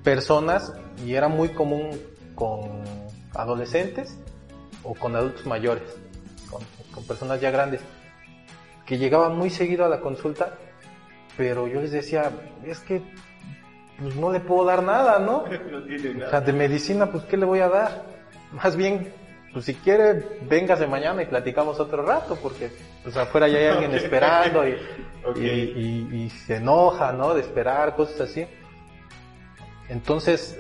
personas, 0.04 0.74
y 1.06 1.14
era 1.14 1.28
muy 1.28 1.50
común 1.50 1.92
con 2.34 2.82
adolescentes 3.36 4.18
o 4.82 4.96
con 4.96 5.16
adultos 5.16 5.46
mayores, 5.46 5.84
con, 6.50 6.64
con 6.92 7.04
personas 7.04 7.40
ya 7.40 7.52
grandes, 7.52 7.82
que 8.88 8.98
llegaban 8.98 9.38
muy 9.38 9.52
seguido 9.52 9.86
a 9.86 9.90
la 9.90 10.00
consulta, 10.00 10.56
pero 11.38 11.68
yo 11.68 11.80
les 11.80 11.92
decía, 11.92 12.32
es 12.66 12.80
que 12.80 13.04
pues 14.00 14.16
no 14.16 14.32
le 14.32 14.40
puedo 14.40 14.66
dar 14.66 14.82
nada, 14.82 15.20
¿no? 15.20 15.44
no 15.72 15.84
tiene 15.84 16.16
nada. 16.16 16.28
O 16.28 16.30
sea, 16.32 16.42
de 16.42 16.52
medicina, 16.52 17.12
pues 17.12 17.26
¿qué 17.26 17.38
le 17.38 17.46
voy 17.46 17.60
a 17.60 17.70
dar? 17.70 18.06
Más 18.54 18.76
bien, 18.76 19.14
pues 19.58 19.66
si 19.66 19.74
quiere, 19.74 20.38
véngase 20.42 20.86
mañana 20.86 21.24
y 21.24 21.26
platicamos 21.26 21.80
otro 21.80 22.04
rato, 22.06 22.36
porque 22.44 22.70
pues 23.02 23.18
afuera 23.18 23.48
ya 23.48 23.58
hay 23.58 23.66
alguien 23.66 23.90
Okay. 23.96 24.04
esperando 24.04 24.68
y, 24.68 24.74
Ok. 25.26 25.38
y, 25.38 25.48
y- 25.48 26.10
y 26.26 26.30
se 26.30 26.58
enoja, 26.58 27.12
¿no? 27.12 27.34
De 27.34 27.42
esperar, 27.42 27.96
cosas 27.96 28.22
así. 28.30 28.46
Entonces, 29.90 30.60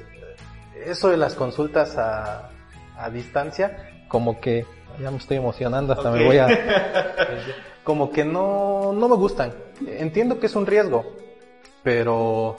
eso 0.83 1.09
de 1.09 1.17
las 1.17 1.35
consultas 1.35 1.95
a, 1.95 2.49
a 2.97 3.09
distancia, 3.11 3.87
como 4.07 4.39
que, 4.41 4.65
ya 4.99 5.11
me 5.11 5.17
estoy 5.17 5.37
emocionando, 5.37 5.93
hasta 5.93 6.09
me 6.09 6.23
voy 6.23 6.39
a... 6.39 6.47
como 7.83 8.11
que 8.11 8.25
no, 8.25 8.93
no 8.93 9.07
me 9.09 9.15
gustan. 9.15 9.53
Entiendo 9.85 10.39
que 10.39 10.47
es 10.47 10.55
un 10.55 10.65
riesgo, 10.65 11.05
pero 11.83 12.55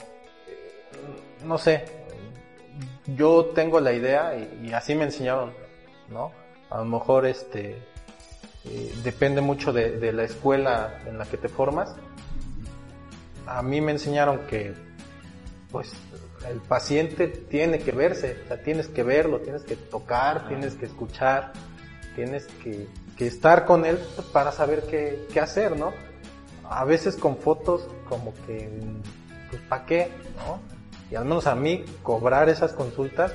no 1.43 1.57
sé, 1.57 1.83
yo 3.07 3.47
tengo 3.53 3.81
la 3.81 3.91
idea 3.91 4.37
y, 4.37 4.67
y 4.69 4.71
así 4.71 4.95
me 4.95 5.03
enseñaron, 5.03 5.51
¿no? 6.11 6.31
A 6.69 6.79
lo 6.79 6.85
mejor 6.85 7.25
este 7.25 7.81
eh, 8.65 8.93
depende 9.03 9.41
mucho 9.41 9.73
de, 9.73 9.97
de 9.97 10.11
la 10.11 10.23
escuela 10.23 10.99
en 11.05 11.17
la 11.17 11.25
que 11.25 11.37
te 11.37 11.49
formas. 11.49 11.95
a 13.45 13.61
mí 13.61 13.81
me 13.81 13.91
enseñaron 13.91 14.45
que, 14.47 14.73
pues, 15.71 15.91
el 16.47 16.59
paciente 16.61 17.27
tiene 17.27 17.79
que 17.79 17.91
verse, 17.91 18.37
o 18.45 18.47
sea, 18.47 18.61
tienes 18.61 18.87
que 18.87 19.03
verlo, 19.03 19.39
tienes 19.39 19.63
que 19.63 19.75
tocar, 19.75 20.47
tienes 20.47 20.75
que 20.75 20.85
escuchar, 20.85 21.53
tienes 22.15 22.47
que, 22.63 22.87
estar 23.19 23.65
con 23.65 23.85
él 23.85 23.99
para 24.31 24.53
saber 24.53 24.83
qué, 24.83 25.27
qué, 25.33 25.41
hacer, 25.41 25.75
¿no? 25.75 25.91
A 26.63 26.85
veces 26.85 27.17
con 27.17 27.35
fotos 27.35 27.85
como 28.07 28.33
que, 28.45 28.69
pues, 29.49 29.61
¿para 29.63 29.85
qué? 29.85 30.11
¿no? 30.37 30.59
Y 31.11 31.15
al 31.15 31.25
menos 31.25 31.45
a 31.47 31.55
mí 31.55 31.83
cobrar 32.01 32.47
esas 32.47 32.71
consultas, 32.71 33.33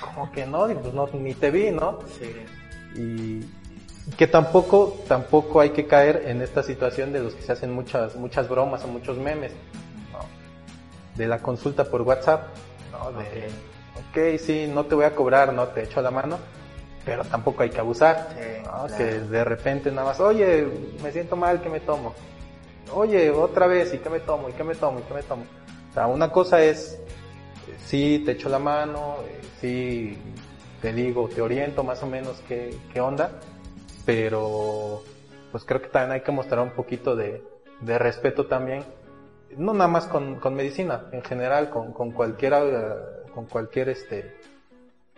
como 0.00 0.30
que 0.32 0.46
no, 0.46 0.66
pues 0.66 0.94
no, 0.94 1.08
ni 1.14 1.34
te 1.34 1.50
vi, 1.50 1.70
¿no? 1.70 1.98
Sí. 2.18 2.34
Y, 3.00 3.44
que 4.16 4.26
tampoco, 4.26 4.96
tampoco 5.06 5.60
hay 5.60 5.70
que 5.70 5.86
caer 5.86 6.22
en 6.26 6.40
esta 6.40 6.62
situación 6.62 7.12
de 7.12 7.20
los 7.20 7.34
que 7.34 7.42
se 7.42 7.52
hacen 7.52 7.72
muchas, 7.72 8.16
muchas 8.16 8.48
bromas 8.48 8.84
o 8.84 8.88
muchos 8.88 9.18
memes, 9.18 9.52
De 11.14 11.26
la 11.26 11.40
consulta 11.40 11.84
por 11.84 12.02
WhatsApp, 12.02 12.46
¿no? 12.92 13.12
De, 13.12 13.48
ok, 13.98 14.38
sí, 14.38 14.70
no 14.72 14.86
te 14.86 14.94
voy 14.94 15.04
a 15.04 15.14
cobrar, 15.14 15.52
no 15.52 15.68
te 15.68 15.82
echo 15.82 16.00
la 16.00 16.10
mano, 16.10 16.38
pero 17.04 17.24
tampoco 17.24 17.62
hay 17.62 17.70
que 17.70 17.80
abusar, 17.80 18.28
Que 18.96 19.20
de 19.20 19.44
repente 19.44 19.90
nada 19.90 20.08
más, 20.08 20.20
oye, 20.20 20.66
me 21.02 21.12
siento 21.12 21.36
mal, 21.36 21.60
¿qué 21.60 21.68
me 21.68 21.80
tomo? 21.80 22.14
Oye, 22.94 23.30
otra 23.30 23.66
vez, 23.66 23.92
¿y 23.92 23.98
qué 23.98 24.08
me 24.08 24.20
tomo? 24.20 24.48
¿Y 24.48 24.52
qué 24.52 24.64
me 24.64 24.74
tomo? 24.74 25.00
¿Y 25.00 25.02
qué 25.02 25.14
me 25.14 25.22
tomo? 25.22 25.44
O 25.90 25.94
sea, 25.94 26.06
una 26.06 26.30
cosa 26.30 26.62
es, 26.62 26.98
sí, 27.84 28.22
te 28.24 28.32
echo 28.32 28.48
la 28.48 28.58
mano, 28.58 29.16
eh, 29.26 29.40
sí, 29.60 30.18
te 30.80 30.92
digo, 30.92 31.28
te 31.28 31.40
oriento 31.40 31.82
más 31.84 32.02
o 32.02 32.06
menos 32.06 32.42
qué, 32.46 32.76
qué 32.92 33.00
onda, 33.00 33.30
pero 34.04 35.02
pues 35.50 35.64
creo 35.64 35.80
que 35.80 35.88
también 35.88 36.12
hay 36.12 36.20
que 36.20 36.32
mostrar 36.32 36.60
un 36.60 36.70
poquito 36.70 37.16
de, 37.16 37.42
respeto 37.80 38.46
también, 38.46 38.84
no 39.56 39.72
nada 39.72 39.88
más 39.88 40.06
con, 40.06 40.38
medicina, 40.54 41.06
en 41.12 41.22
general, 41.22 41.70
con, 41.70 41.92
con 41.92 42.12
cualquiera, 42.12 42.60
con 43.34 43.46
cualquier 43.46 43.88
este 43.88 44.36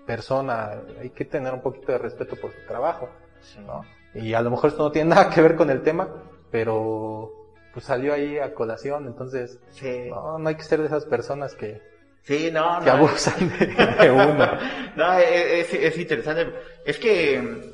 persona, 0.07 0.81
hay 1.00 1.11
que 1.11 1.25
tener 1.25 1.52
un 1.52 1.61
poquito 1.61 1.93
de 1.93 1.99
respeto 1.99 2.37
por 2.37 2.52
su 2.52 2.67
trabajo, 2.67 3.09
¿no? 3.64 3.85
Y 4.14 4.35
a 4.35 4.40
lo 4.43 4.50
mejor 4.50 4.71
esto 4.71 4.83
no 4.83 4.90
tiene 4.90 5.11
nada 5.11 5.31
que 5.31 5.40
ver 5.40 5.57
con 5.57 5.71
el 5.71 5.83
tema, 5.83 6.09
pero 6.50 7.33
pues 7.73 7.87
salió 7.87 8.12
ahí 8.12 8.38
a 8.38 8.55
colación, 8.55 9.07
entonces 9.07 9.61
no, 10.09 10.38
no 10.38 10.49
hay 10.49 10.57
que 10.57 10.64
ser 10.64 10.81
de 10.81 10.87
esas 10.87 11.05
personas 11.05 11.55
que, 11.55 11.81
Sí, 12.23 12.50
no, 12.53 12.81
que 12.83 12.91
abusan 12.91 13.49
de, 13.59 14.11
uno. 14.11 14.47
no, 14.97 15.12
es, 15.15 15.73
es, 15.73 15.99
interesante. 15.99 16.53
Es 16.85 16.99
que 16.99 17.71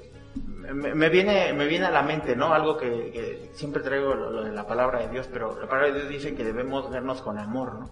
me, 0.72 1.08
viene, 1.08 1.52
me 1.52 1.66
viene 1.66 1.86
a 1.86 1.90
la 1.90 2.02
mente, 2.02 2.36
¿no? 2.36 2.52
Algo 2.52 2.76
que, 2.76 3.50
siempre 3.54 3.82
traigo 3.82 4.14
lo, 4.14 4.42
de 4.42 4.52
la 4.52 4.66
palabra 4.66 5.00
de 5.00 5.08
Dios, 5.08 5.28
pero 5.32 5.58
la 5.60 5.66
palabra 5.66 5.92
de 5.92 6.00
Dios 6.00 6.08
dice 6.08 6.34
que 6.34 6.44
debemos 6.44 6.90
vernos 6.90 7.22
con 7.22 7.38
amor, 7.38 7.74
¿no? 7.74 7.90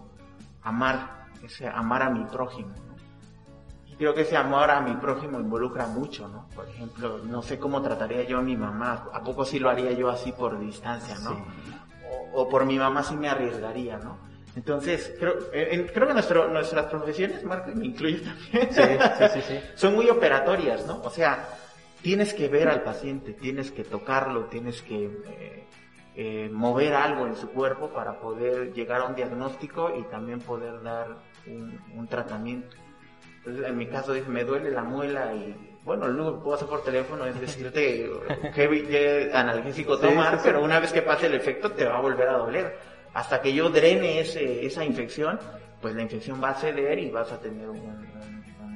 Amar, 0.63 1.27
ese 1.43 1.67
amar 1.67 2.03
a 2.03 2.09
mi 2.09 2.25
prójimo, 2.25 2.73
¿no? 2.87 2.95
Y 3.87 3.95
creo 3.95 4.13
que 4.13 4.21
ese 4.21 4.35
amor 4.35 4.69
a 4.71 4.81
mi 4.81 4.93
prójimo 4.95 5.39
involucra 5.39 5.87
mucho, 5.87 6.27
¿no? 6.27 6.47
Por 6.55 6.67
ejemplo, 6.67 7.19
no 7.23 7.41
sé 7.41 7.59
cómo 7.59 7.81
trataría 7.81 8.23
yo 8.23 8.39
a 8.39 8.41
mi 8.41 8.57
mamá, 8.57 9.09
¿a 9.13 9.21
poco 9.21 9.45
sí 9.45 9.59
lo 9.59 9.69
haría 9.69 9.91
yo 9.91 10.09
así 10.09 10.31
por 10.31 10.59
distancia, 10.59 11.15
¿no? 11.19 11.45
O, 12.33 12.49
por 12.49 12.65
mi 12.65 12.77
mamá 12.77 13.03
sí 13.03 13.15
me 13.15 13.29
arriesgaría, 13.29 13.97
¿no? 13.97 14.17
Entonces, 14.55 15.13
creo, 15.19 15.35
creo 15.51 16.07
que 16.07 16.13
nuestro, 16.13 16.47
nuestras 16.47 16.85
profesiones, 16.85 17.43
Marco, 17.43 17.71
me 17.75 17.87
incluye 17.87 18.19
también, 18.19 18.73
sí, 18.73 18.81
sí, 19.17 19.25
sí, 19.33 19.41
sí. 19.41 19.59
son 19.75 19.95
muy 19.95 20.09
operatorias, 20.09 20.85
¿no? 20.85 21.01
O 21.01 21.09
sea, 21.09 21.45
tienes 22.01 22.33
que 22.33 22.47
ver 22.47 22.69
al 22.69 22.83
paciente, 22.83 23.33
tienes 23.33 23.71
que 23.71 23.83
tocarlo, 23.83 24.45
tienes 24.45 24.81
que 24.83 25.05
eh, 25.05 25.63
eh, 26.15 26.49
mover 26.53 26.93
algo 26.93 27.27
en 27.27 27.35
su 27.35 27.49
cuerpo 27.49 27.89
para 27.89 28.19
poder 28.19 28.73
llegar 28.73 29.01
a 29.01 29.05
un 29.05 29.15
diagnóstico 29.15 29.91
y 29.97 30.03
también 30.03 30.39
poder 30.39 30.81
dar 30.83 31.17
un, 31.47 32.07
tratamiento. 32.07 32.77
Entonces, 33.39 33.67
en 33.67 33.75
mi 33.75 33.87
caso, 33.87 34.13
dice, 34.13 34.29
me 34.29 34.43
duele 34.43 34.71
la 34.71 34.83
muela 34.83 35.33
y 35.33 35.77
bueno, 35.83 36.07
lo 36.07 36.35
que 36.35 36.43
puedo 36.43 36.55
hacer 36.55 36.67
por 36.67 36.83
teléfono 36.83 37.25
es 37.25 37.41
decirte 37.41 38.09
qué, 38.55 39.31
analgésico 39.33 39.99
tomar, 39.99 40.39
pero 40.41 40.63
una 40.63 40.79
vez 40.79 40.93
que 40.93 41.01
pase 41.01 41.25
el 41.25 41.33
efecto 41.33 41.71
te 41.71 41.85
va 41.85 41.97
a 41.97 42.01
volver 42.01 42.29
a 42.29 42.37
doler. 42.37 42.94
Hasta 43.15 43.41
que 43.41 43.53
yo 43.53 43.69
drene 43.69 44.19
ese, 44.19 44.65
esa 44.65 44.83
infección, 44.83 45.39
pues 45.81 45.95
la 45.95 46.01
infección 46.01 46.43
va 46.43 46.49
a 46.49 46.53
ceder 46.53 46.99
y 46.99 47.09
vas 47.09 47.31
a 47.31 47.39
tener 47.39 47.69
un, 47.69 48.13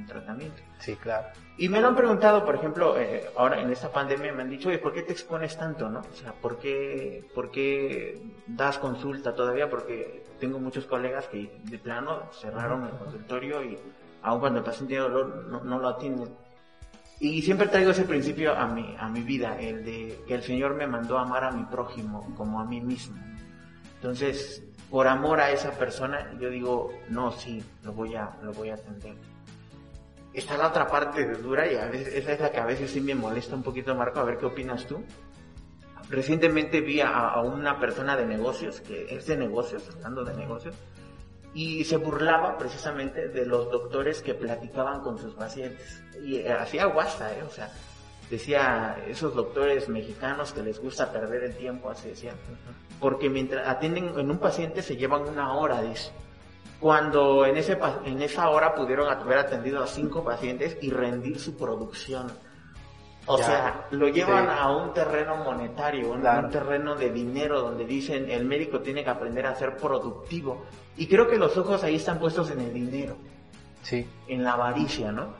tratamiento. 0.08 0.60
Sí, 0.78 0.96
claro. 0.96 1.28
Y 1.56 1.68
me 1.68 1.80
lo 1.80 1.88
han 1.88 1.94
preguntado, 1.94 2.44
por 2.44 2.56
ejemplo, 2.56 2.98
eh, 2.98 3.26
ahora 3.36 3.60
en 3.60 3.70
esta 3.70 3.92
pandemia 3.92 4.32
me 4.32 4.42
han 4.42 4.50
dicho, 4.50 4.70
oye, 4.70 4.78
¿por 4.78 4.92
qué 4.92 5.02
te 5.02 5.12
expones 5.12 5.56
tanto, 5.56 5.88
no? 5.88 6.00
O 6.00 6.16
sea, 6.16 6.32
¿por 6.32 6.58
qué, 6.58 7.22
¿por 7.32 7.52
qué 7.52 8.20
das 8.46 8.78
consulta 8.78 9.34
todavía? 9.36 9.68
Porque 9.68 10.24
tengo 10.40 10.58
muchos 10.58 10.86
colegas 10.86 11.26
que 11.28 11.60
de 11.62 11.78
plano 11.78 12.22
cerraron 12.32 12.86
el 12.86 12.92
consultorio 12.92 13.62
y 13.62 13.78
aun 14.22 14.40
cuando 14.40 14.60
el 14.60 14.64
paciente 14.64 14.94
tiene 14.94 15.04
dolor 15.04 15.46
no, 15.48 15.62
no 15.62 15.78
lo 15.78 15.88
atienden. 15.88 16.34
Y 17.20 17.42
siempre 17.42 17.68
traigo 17.68 17.90
ese 17.90 18.04
principio 18.04 18.56
a 18.56 18.66
mi, 18.66 18.96
a 18.98 19.06
mi 19.08 19.20
vida, 19.20 19.60
el 19.60 19.84
de 19.84 20.18
que 20.26 20.34
el 20.34 20.42
Señor 20.42 20.74
me 20.74 20.86
mandó 20.86 21.18
a 21.18 21.22
amar 21.22 21.44
a 21.44 21.52
mi 21.52 21.64
prójimo 21.64 22.34
como 22.36 22.58
a 22.58 22.64
mí 22.64 22.80
mismo. 22.80 23.29
Entonces, 24.00 24.62
por 24.90 25.06
amor 25.06 25.40
a 25.40 25.50
esa 25.50 25.72
persona, 25.72 26.32
yo 26.40 26.50
digo, 26.50 26.92
no, 27.08 27.32
sí, 27.32 27.62
lo 27.84 27.92
voy 27.92 28.14
a, 28.16 28.36
lo 28.42 28.52
voy 28.52 28.70
a 28.70 28.74
atender 28.74 29.14
está 30.32 30.56
la 30.56 30.68
otra 30.68 30.86
parte 30.86 31.26
de 31.26 31.34
dura 31.36 31.70
y 31.70 31.76
a 31.76 31.86
veces, 31.86 32.14
esa 32.14 32.32
es 32.32 32.40
la 32.40 32.50
que 32.50 32.60
a 32.60 32.66
veces 32.66 32.90
sí 32.90 33.00
me 33.00 33.14
molesta 33.14 33.54
un 33.54 33.62
poquito, 33.62 33.94
Marco, 33.94 34.20
a 34.20 34.24
ver 34.24 34.38
qué 34.38 34.46
opinas 34.46 34.86
tú. 34.86 35.02
Recientemente 36.08 36.80
vi 36.80 37.00
a, 37.00 37.40
una 37.40 37.78
persona 37.78 38.16
de 38.16 38.26
negocios, 38.26 38.80
que 38.80 39.14
es 39.14 39.26
de 39.26 39.36
negocios, 39.36 39.88
hablando 39.94 40.24
de 40.24 40.34
negocios, 40.34 40.74
y 41.54 41.84
se 41.84 41.96
burlaba 41.96 42.58
precisamente 42.58 43.28
de 43.28 43.46
los 43.46 43.70
doctores 43.70 44.20
que 44.22 44.34
platicaban 44.34 45.02
con 45.02 45.18
sus 45.18 45.34
pacientes. 45.34 46.02
Y 46.22 46.36
eh, 46.36 46.52
hacía 46.52 46.86
guasta, 46.86 47.32
¿eh? 47.32 47.42
O 47.44 47.50
sea, 47.50 47.70
decía 48.30 49.04
esos 49.08 49.34
doctores 49.34 49.88
mexicanos 49.88 50.52
que 50.52 50.62
les 50.62 50.80
gusta 50.80 51.12
perder 51.12 51.44
el 51.44 51.56
tiempo, 51.56 51.90
así 51.90 52.08
decían. 52.08 52.36
Porque 53.00 53.28
mientras 53.28 53.68
atienden 53.68 54.18
en 54.18 54.30
un 54.30 54.38
paciente 54.38 54.82
se 54.82 54.96
llevan 54.96 55.28
una 55.28 55.54
hora, 55.54 55.82
eso 55.82 56.12
cuando 56.80 57.44
en, 57.44 57.58
ese, 57.58 57.78
en 58.04 58.22
esa 58.22 58.48
hora 58.48 58.74
pudieron 58.74 59.06
haber 59.08 59.38
atendido 59.38 59.82
a 59.82 59.86
cinco 59.86 60.24
pacientes 60.24 60.78
y 60.80 60.90
rendir 60.90 61.38
su 61.38 61.56
producción. 61.56 62.32
O 63.26 63.36
sea, 63.36 63.86
lo 63.90 64.08
llevan 64.08 64.48
a 64.48 64.74
un 64.74 64.94
terreno 64.94 65.36
monetario, 65.36 66.10
un, 66.10 66.26
un, 66.26 66.50
terreno 66.50 66.96
de 66.96 67.10
dinero 67.10 67.60
donde 67.60 67.84
dicen 67.84 68.30
el 68.30 68.46
médico 68.46 68.80
tiene 68.80 69.04
que 69.04 69.10
aprender 69.10 69.46
a 69.46 69.54
ser 69.54 69.76
productivo. 69.76 70.64
Y 70.96 71.06
creo 71.06 71.28
que 71.28 71.36
los 71.36 71.56
ojos 71.56 71.84
ahí 71.84 71.96
están 71.96 72.18
puestos 72.18 72.50
en 72.50 72.60
el 72.60 72.72
dinero. 72.72 73.16
Sí. 73.82 74.08
En 74.26 74.42
la 74.42 74.54
avaricia, 74.54 75.12
¿no? 75.12 75.34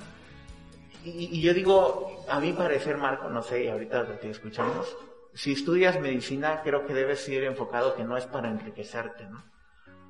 Y, 1.04 1.38
y 1.38 1.40
yo 1.42 1.54
digo, 1.54 2.24
a 2.28 2.40
mi 2.40 2.52
parecer, 2.52 2.96
Marco, 2.96 3.28
no 3.28 3.42
sé, 3.42 3.64
y 3.64 3.68
ahorita 3.68 4.18
te 4.18 4.30
escuchamos, 4.30 4.96
si 5.34 5.52
estudias 5.52 6.00
medicina, 6.00 6.60
creo 6.62 6.86
que 6.86 6.94
debes 6.94 7.28
ir 7.28 7.44
enfocado 7.44 7.94
que 7.94 8.04
no 8.04 8.16
es 8.16 8.26
para 8.26 8.50
enriquecerte, 8.50 9.26
¿no? 9.26 9.42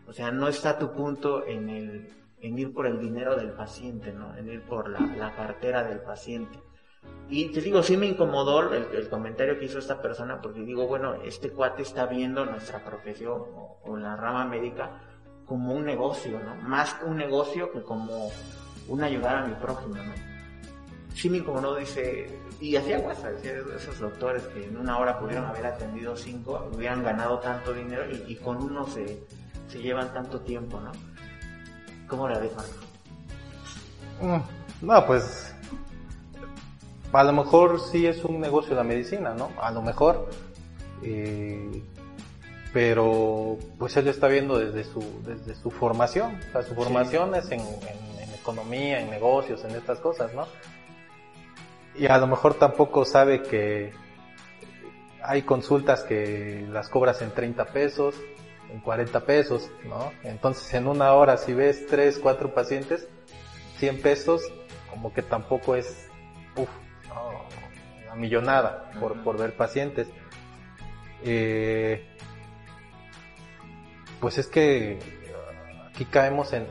O 0.06 0.12
sea, 0.12 0.30
no 0.30 0.48
está 0.48 0.78
tu 0.78 0.92
punto 0.92 1.46
en, 1.46 1.68
el, 1.68 2.12
en 2.40 2.58
ir 2.58 2.72
por 2.72 2.86
el 2.86 2.98
dinero 2.98 3.36
del 3.36 3.52
paciente, 3.52 4.12
¿no? 4.12 4.36
En 4.36 4.48
ir 4.50 4.62
por 4.62 4.88
la, 4.88 5.34
cartera 5.36 5.84
del 5.84 6.00
paciente. 6.00 6.58
Y 7.28 7.52
te 7.52 7.60
digo, 7.60 7.82
sí 7.82 7.96
me 7.96 8.06
incomodó 8.06 8.72
el, 8.72 9.08
comentario 9.08 9.58
que 9.58 9.66
hizo 9.66 9.78
esta 9.78 10.02
persona 10.02 10.40
porque 10.40 10.60
digo, 10.60 10.86
bueno, 10.86 11.14
este 11.22 11.50
cuate 11.50 11.82
está 11.82 12.06
viendo 12.06 12.44
nuestra 12.44 12.84
profesión 12.84 13.42
o, 13.84 13.96
la 13.96 14.16
rama 14.16 14.44
médica 14.46 15.00
como 15.46 15.74
un 15.74 15.84
negocio, 15.84 16.40
¿no? 16.40 16.56
Más 16.56 16.96
un 17.04 17.16
negocio 17.16 17.70
que 17.72 17.82
como 17.82 18.30
un 18.88 19.02
ayudar 19.02 19.36
a 19.36 19.46
mi 19.46 19.54
prójimo, 19.54 19.94
¿no? 19.94 20.29
Sí 21.20 21.28
me 21.28 21.36
incomodó, 21.36 21.76
dice, 21.76 22.40
y 22.62 22.76
hacía 22.76 22.98
guasa, 22.98 23.30
decía, 23.30 23.52
esos 23.76 23.98
doctores 23.98 24.42
que 24.54 24.64
en 24.64 24.78
una 24.78 24.98
hora 24.98 25.18
pudieron 25.18 25.44
haber 25.44 25.66
atendido 25.66 26.16
cinco, 26.16 26.70
hubieran 26.74 27.02
ganado 27.02 27.38
tanto 27.40 27.74
dinero 27.74 28.04
y 28.26 28.36
con 28.36 28.56
uno 28.56 28.86
se, 28.86 29.22
se 29.68 29.82
llevan 29.82 30.14
tanto 30.14 30.40
tiempo, 30.40 30.80
¿no? 30.80 30.92
¿Cómo 32.08 32.26
la 32.26 32.38
ves, 32.38 32.52
Marco? 32.56 32.72
Mm, 34.22 34.86
no, 34.86 35.06
pues 35.06 35.54
a 37.12 37.24
lo 37.24 37.32
mejor 37.34 37.80
sí 37.80 38.06
es 38.06 38.24
un 38.24 38.40
negocio 38.40 38.74
la 38.74 38.84
medicina, 38.84 39.34
¿no? 39.34 39.50
A 39.60 39.70
lo 39.72 39.82
mejor. 39.82 40.30
Eh, 41.02 41.82
pero 42.72 43.58
pues 43.78 43.94
él 43.98 44.08
está 44.08 44.26
viendo 44.28 44.58
desde 44.58 44.84
su, 44.84 45.02
desde 45.26 45.54
su 45.54 45.70
formación. 45.70 46.38
O 46.48 46.52
sea, 46.52 46.62
su 46.62 46.74
formación 46.74 47.34
es 47.34 47.50
en, 47.50 47.60
en, 47.60 48.30
economía, 48.40 49.00
en 49.00 49.10
negocios, 49.10 49.62
en 49.64 49.72
estas 49.72 49.98
cosas, 50.00 50.32
¿no? 50.32 50.46
Y 51.96 52.06
a 52.06 52.18
lo 52.18 52.26
mejor 52.26 52.54
tampoco 52.54 53.04
sabe 53.04 53.42
que 53.42 53.92
hay 55.22 55.42
consultas 55.42 56.02
que 56.02 56.66
las 56.70 56.88
cobras 56.88 57.20
en 57.22 57.30
30 57.32 57.66
pesos, 57.66 58.14
en 58.70 58.80
40 58.80 59.20
pesos, 59.26 59.70
¿no? 59.84 60.12
Entonces 60.22 60.72
en 60.74 60.86
una 60.86 61.12
hora 61.12 61.36
si 61.36 61.52
ves 61.52 61.86
3, 61.88 62.18
4 62.22 62.54
pacientes, 62.54 63.08
100 63.78 64.00
pesos, 64.00 64.42
como 64.90 65.12
que 65.12 65.22
tampoco 65.22 65.76
es, 65.76 66.08
uff, 66.56 66.68
una 68.06 68.14
millonada 68.14 68.90
por, 69.00 69.22
por 69.22 69.36
ver 69.38 69.56
pacientes. 69.56 70.08
Eh, 71.22 72.06
Pues 74.20 74.36
es 74.36 74.48
que 74.48 74.98
aquí 75.88 76.04
caemos 76.04 76.52
en, 76.52 76.66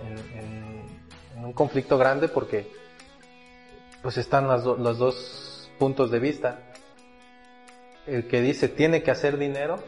un 1.36 1.53
conflicto 1.53 1.97
grande 1.97 2.27
porque 2.27 2.71
pues 4.01 4.17
están 4.17 4.47
los 4.47 4.97
dos 4.97 5.69
puntos 5.77 6.12
de 6.12 6.19
vista. 6.19 6.59
El 8.07 8.27
que 8.27 8.41
dice 8.41 8.67
tiene 8.69 9.03
que 9.03 9.12
hacer 9.12 9.38
dinero 9.38 9.79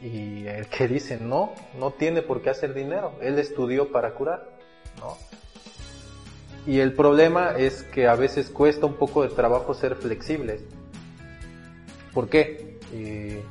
y 0.00 0.46
el 0.46 0.66
que 0.66 0.88
dice 0.88 1.18
no, 1.20 1.52
no 1.78 1.92
tiene 1.92 2.22
por 2.22 2.42
qué 2.42 2.50
hacer 2.50 2.74
dinero. 2.74 3.12
Él 3.20 3.38
estudió 3.38 3.92
para 3.92 4.14
curar, 4.14 4.48
¿no? 4.98 5.16
Y 6.66 6.80
el 6.80 6.94
problema 6.94 7.56
es 7.56 7.82
que 7.82 8.06
a 8.06 8.14
veces 8.14 8.50
cuesta 8.50 8.86
un 8.86 8.94
poco 8.94 9.22
de 9.22 9.30
trabajo 9.30 9.74
ser 9.74 9.96
flexibles. 9.96 10.62
¿Por 12.12 12.28
qué? 12.28 12.78
Eh, 12.92 13.42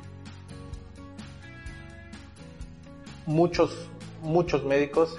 muchos, 3.26 3.88
muchos 4.22 4.64
médicos 4.64 5.16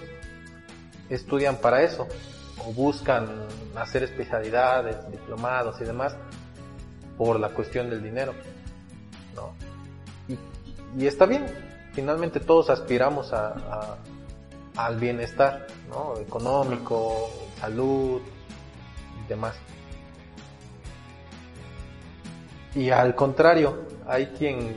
estudian 1.10 1.58
para 1.58 1.84
eso 1.84 2.08
o 2.66 2.74
buscan 2.74 3.28
hacer 3.76 4.04
especialidades, 4.04 4.98
diplomados 5.12 5.80
y 5.82 5.86
demás 5.86 6.16
por 7.18 7.40
la 7.40 7.50
cuestión 7.50 7.90
del 7.90 8.02
dinero. 8.02 8.34
¿no? 9.36 9.54
Y, 10.98 11.06
está 11.06 11.26
bien, 11.26 11.46
finalmente 11.94 12.40
todos 12.40 12.70
aspiramos 12.70 13.34
a, 13.34 13.98
al 14.76 15.00
bienestar 15.00 15.68
¿no? 15.90 16.18
económico, 16.18 17.30
salud 17.60 18.22
y 19.24 19.28
demás. 19.28 19.56
Y 22.74 22.90
al 22.90 23.16
contrario, 23.16 23.86
hay 24.08 24.28
quien 24.28 24.76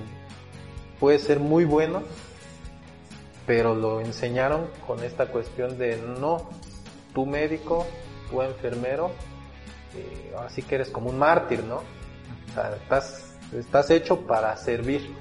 puede 0.99 1.19
ser 1.19 1.39
muy 1.39 1.65
bueno, 1.65 2.03
pero 3.47 3.75
lo 3.75 4.01
enseñaron 4.01 4.69
con 4.87 5.03
esta 5.05 5.27
cuestión 5.27 5.79
de 5.79 5.97
no, 5.97 6.49
tu 7.15 7.27
médico, 7.27 7.87
tu 8.31 8.43
enfermero, 8.43 9.11
así 10.45 10.63
que 10.63 10.77
eres 10.77 10.91
como 10.91 11.11
un 11.11 11.19
mártir, 11.19 11.63
¿no? 11.65 11.77
O 11.77 12.55
sea, 12.55 12.75
estás, 12.77 13.37
estás 13.53 13.91
hecho 13.91 14.27
para 14.27 14.57
servir. 14.57 15.15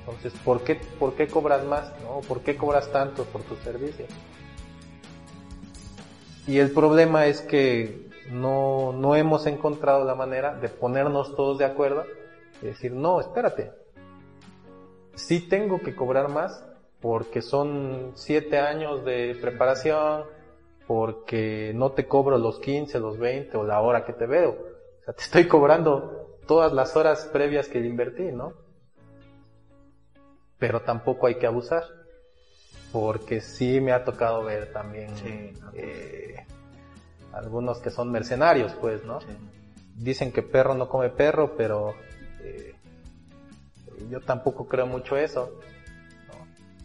Entonces, 0.00 0.32
¿por 0.44 0.62
qué, 0.62 0.76
¿por 0.76 1.14
qué 1.14 1.26
cobras 1.26 1.64
más? 1.64 1.92
¿no? 2.02 2.20
¿Por 2.20 2.40
qué 2.40 2.56
cobras 2.56 2.90
tanto 2.92 3.24
por 3.24 3.42
tu 3.42 3.56
servicio? 3.56 4.06
Y 6.46 6.58
el 6.58 6.70
problema 6.70 7.26
es 7.26 7.40
que 7.40 8.08
no, 8.30 8.92
no 8.92 9.16
hemos 9.16 9.46
encontrado 9.46 10.04
la 10.04 10.14
manera 10.14 10.54
de 10.54 10.68
ponernos 10.68 11.34
todos 11.34 11.58
de 11.58 11.64
acuerdo 11.64 12.04
y 12.62 12.66
decir, 12.66 12.92
no, 12.92 13.20
espérate, 13.20 13.72
sí 15.16 15.40
tengo 15.40 15.80
que 15.80 15.96
cobrar 15.96 16.28
más 16.28 16.64
porque 17.00 17.42
son 17.42 18.12
siete 18.14 18.58
años 18.58 19.04
de 19.04 19.36
preparación, 19.40 20.24
porque 20.86 21.72
no 21.74 21.92
te 21.92 22.06
cobro 22.06 22.38
los 22.38 22.60
15, 22.60 23.00
los 23.00 23.18
20 23.18 23.56
o 23.56 23.64
la 23.64 23.80
hora 23.80 24.04
que 24.04 24.12
te 24.12 24.26
veo. 24.26 24.50
O 24.50 25.04
sea, 25.04 25.14
te 25.14 25.22
estoy 25.22 25.48
cobrando 25.48 26.38
todas 26.46 26.72
las 26.72 26.96
horas 26.96 27.28
previas 27.32 27.68
que 27.68 27.78
invertí, 27.80 28.30
¿no? 28.32 28.52
Pero 30.58 30.82
tampoco 30.82 31.26
hay 31.26 31.36
que 31.36 31.46
abusar 31.46 31.84
porque 32.92 33.40
sí 33.40 33.80
me 33.80 33.92
ha 33.92 34.04
tocado 34.04 34.44
ver 34.44 34.72
también 34.72 35.10
eh, 35.74 36.46
algunos 37.32 37.78
que 37.78 37.90
son 37.90 38.10
mercenarios, 38.10 38.72
pues, 38.80 39.04
¿no? 39.04 39.18
Dicen 39.96 40.32
que 40.32 40.42
perro 40.42 40.74
no 40.74 40.88
come 40.88 41.10
perro, 41.10 41.56
pero 41.56 41.94
eh, 42.42 42.74
yo 44.08 44.20
tampoco 44.20 44.66
creo 44.66 44.86
mucho 44.86 45.16
eso. 45.16 45.58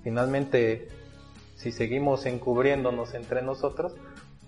Finalmente, 0.04 0.90
si 1.62 1.72
seguimos 1.72 2.26
encubriéndonos 2.26 3.14
entre 3.14 3.44
nosotros, 3.44 3.94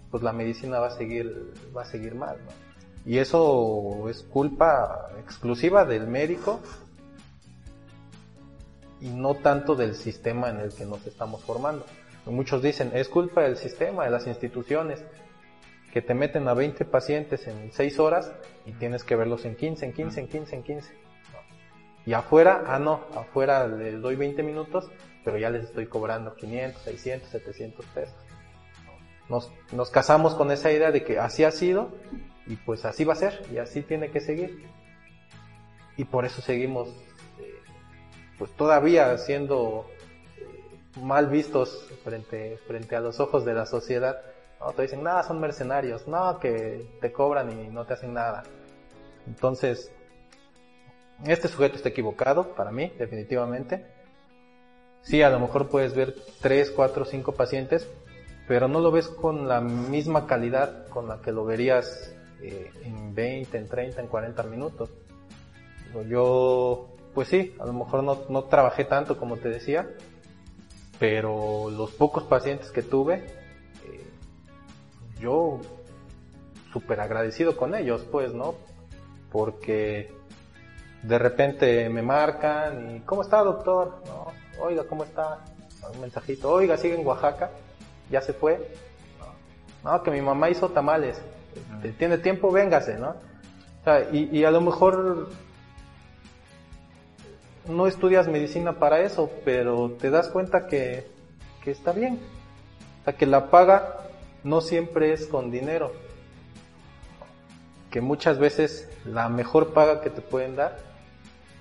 pues 0.10 0.24
la 0.24 0.34
medicina 0.34 0.80
va 0.80 0.88
a 0.88 0.98
seguir, 0.98 1.54
va 1.76 1.84
a 1.84 1.86
seguir 1.86 2.16
mal. 2.16 2.38
Y 3.06 3.20
eso 3.20 4.10
es 4.10 4.24
culpa 4.24 5.12
exclusiva 5.20 5.86
del 5.86 6.08
médico 6.08 6.60
y 9.00 9.10
no 9.10 9.36
tanto 9.36 9.76
del 9.76 9.94
sistema 9.94 10.50
en 10.50 10.60
el 10.60 10.74
que 10.74 10.86
nos 10.86 11.06
estamos 11.06 11.44
formando. 11.44 11.86
Muchos 12.26 12.64
dicen, 12.64 12.90
es 12.96 13.10
culpa 13.10 13.42
del 13.44 13.58
sistema, 13.58 14.06
de 14.06 14.10
las 14.10 14.26
instituciones, 14.26 15.04
que 15.92 16.02
te 16.02 16.16
meten 16.16 16.48
a 16.48 16.56
20 16.56 16.86
pacientes 16.86 17.46
en 17.46 17.72
6 17.72 18.00
horas 18.00 18.32
y 18.66 18.72
tienes 18.72 19.04
que 19.04 19.16
verlos 19.16 19.46
en 19.46 19.56
15, 19.56 19.86
en 19.86 19.94
15, 19.94 20.20
en 20.22 20.28
15, 20.28 20.56
en 20.56 20.64
15. 20.64 20.94
Y 22.08 22.14
afuera, 22.14 22.64
ah 22.66 22.80
no, 22.80 23.02
afuera 23.16 23.68
les 23.68 24.02
doy 24.02 24.16
20 24.16 24.42
minutos, 24.42 24.90
pero 25.24 25.38
ya 25.38 25.50
les 25.50 25.64
estoy 25.66 25.88
cobrando 25.88 26.36
500, 26.36 26.82
600, 26.82 27.30
700 27.30 27.86
pesos. 27.88 28.16
Nos, 29.30 29.52
nos 29.72 29.90
casamos 29.90 30.36
con 30.36 30.52
esa 30.52 30.72
idea 30.72 30.92
de 30.92 31.04
que 31.04 31.20
así 31.20 31.44
ha 31.44 31.52
sido 31.52 31.92
y 32.46 32.58
pues 32.58 32.86
así 32.86 33.06
va 33.06 33.14
a 33.14 33.18
ser 33.18 33.42
y 33.52 33.58
así 33.58 33.82
tiene 33.82 34.12
que 34.12 34.20
seguir. 34.20 34.68
Y 35.96 36.06
por 36.06 36.26
eso 36.26 36.42
seguimos 36.42 36.90
pues 38.38 38.52
todavía 38.52 39.18
siendo 39.18 39.86
eh, 40.38 41.00
mal 41.02 41.28
vistos 41.28 41.88
frente, 42.04 42.58
frente 42.68 42.96
a 42.96 43.00
los 43.00 43.20
ojos 43.20 43.46
de 43.46 43.54
la 43.54 43.66
sociedad. 43.66 44.22
¿no? 44.60 44.72
Te 44.74 44.82
dicen, 44.84 45.04
nada, 45.04 45.24
son 45.24 45.40
mercenarios, 45.40 46.08
no, 46.08 46.40
que 46.40 46.98
te 47.00 47.12
cobran 47.12 47.52
y 47.52 47.70
no 47.70 47.86
te 47.86 47.94
hacen 47.94 48.14
nada. 48.14 48.44
Entonces, 49.28 49.92
este 51.26 51.48
sujeto 51.48 51.78
está 51.78 51.90
equivocado, 51.90 52.54
para 52.56 52.72
mí, 52.72 52.92
definitivamente. 52.98 53.86
Sí, 55.04 55.22
a 55.22 55.30
lo 55.30 55.40
mejor 55.40 55.70
puedes 55.70 55.94
ver 55.94 56.16
3, 56.42 56.72
4, 56.72 57.06
5 57.06 57.32
pacientes, 57.34 57.88
pero 58.48 58.68
no 58.68 58.80
lo 58.80 58.92
ves 58.92 59.08
con 59.08 59.48
la 59.48 59.62
misma 59.62 60.28
calidad 60.28 60.88
con 60.88 61.08
la 61.08 61.22
que 61.22 61.32
lo 61.32 61.46
verías 61.46 62.14
eh, 62.42 62.72
en 62.84 63.14
20, 63.14 63.58
en 63.58 63.68
30, 63.68 64.02
en 64.02 64.08
40 64.08 64.44
minutos. 64.44 64.90
Yo 66.10 66.94
pues 67.14 67.28
sí, 67.28 67.56
a 67.60 67.66
lo 67.66 67.74
mejor 67.74 68.04
no, 68.04 68.20
no 68.30 68.46
trabajé 68.46 68.86
tanto 68.86 69.18
como 69.18 69.38
te 69.38 69.50
decía, 69.50 69.88
pero 71.00 71.70
los 71.70 71.92
pocos 71.92 72.24
pacientes 72.24 72.72
que 72.72 72.82
tuve, 72.82 73.26
eh, 73.86 74.04
yo 75.20 75.60
súper 76.72 77.00
agradecido 77.00 77.56
con 77.56 77.76
ellos, 77.76 78.06
pues, 78.12 78.34
¿no? 78.34 78.56
Porque 79.32 80.12
de 81.04 81.20
repente 81.20 81.90
me 81.90 82.02
marcan 82.02 82.96
y, 82.96 83.00
¿cómo 83.02 83.22
está, 83.22 83.44
doctor? 83.44 84.02
No, 84.08 84.28
oiga, 84.64 84.84
¿cómo 84.86 85.04
está? 85.04 85.40
Un 85.94 86.02
mensajito, 86.02 86.50
oiga, 86.50 86.78
sigue 86.78 86.96
en 86.96 87.06
Oaxaca, 87.06 87.52
ya 88.10 88.22
se 88.22 88.34
fue. 88.34 88.72
No, 89.84 90.02
que 90.02 90.12
mi 90.12 90.22
mamá 90.22 90.50
hizo 90.50 90.70
tamales, 90.70 91.22
tiene 91.98 92.18
tiempo, 92.18 92.52
véngase, 92.52 92.98
¿no? 92.98 93.10
O 93.10 93.84
sea, 93.84 94.08
y, 94.12 94.30
y 94.32 94.46
a 94.46 94.52
lo 94.52 94.62
mejor 94.62 95.28
no 97.68 97.88
estudias 97.88 98.30
medicina 98.30 98.80
para 98.80 99.02
eso, 99.02 99.30
pero 99.44 99.92
te 100.00 100.10
das 100.10 100.30
cuenta 100.30 100.68
que, 100.68 101.06
que 101.62 101.72
está 101.72 101.92
bien. 101.92 102.20
O 103.02 103.04
sea, 103.04 103.18
que 103.18 103.26
la 103.26 103.50
paga 103.50 103.98
no 104.46 104.62
siempre 104.62 105.12
es 105.12 105.28
con 105.28 105.52
dinero. 105.52 105.92
Que 107.92 108.00
muchas 108.00 108.40
veces 108.40 108.90
la 109.04 109.28
mejor 109.28 109.74
paga 109.74 110.00
que 110.00 110.10
te 110.10 110.22
pueden 110.22 110.56
dar 110.56 110.78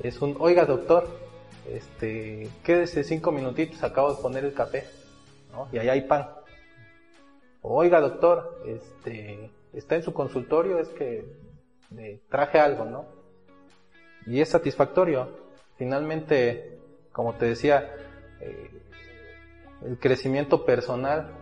es 0.00 0.22
un, 0.22 0.36
oiga 0.38 0.64
doctor, 0.64 1.21
este, 1.68 2.48
quédese 2.64 3.04
cinco 3.04 3.32
minutitos, 3.32 3.82
acabo 3.82 4.14
de 4.14 4.22
poner 4.22 4.44
el 4.44 4.54
café. 4.54 4.84
Y 5.72 5.78
ahí 5.78 5.88
hay 5.88 6.02
pan. 6.02 6.28
Oiga 7.60 8.00
doctor, 8.00 8.62
este, 8.66 9.50
está 9.72 9.96
en 9.96 10.02
su 10.02 10.12
consultorio, 10.12 10.78
es 10.78 10.88
que 10.88 11.24
traje 12.28 12.58
algo, 12.58 12.84
¿no? 12.86 13.04
Y 14.26 14.40
es 14.40 14.48
satisfactorio 14.48 15.42
finalmente, 15.82 16.78
como 17.10 17.34
te 17.34 17.46
decía, 17.46 17.92
eh, 18.40 18.70
el 19.84 19.98
crecimiento 19.98 20.64
personal 20.64 21.32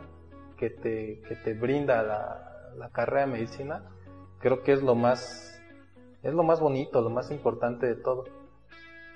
que 0.57 0.71
te, 0.71 1.21
que 1.29 1.37
te 1.37 1.53
brinda 1.53 2.03
la, 2.03 2.73
la, 2.79 2.89
carrera 2.89 3.27
de 3.27 3.33
medicina, 3.33 3.85
creo 4.39 4.63
que 4.63 4.73
es 4.73 4.83
lo 4.83 4.95
más, 4.95 5.61
es 6.23 6.33
lo 6.33 6.43
más 6.43 6.59
bonito, 6.59 7.03
lo 7.03 7.11
más 7.11 7.31
importante 7.31 7.87
de 7.87 7.97
todo. 7.97 8.25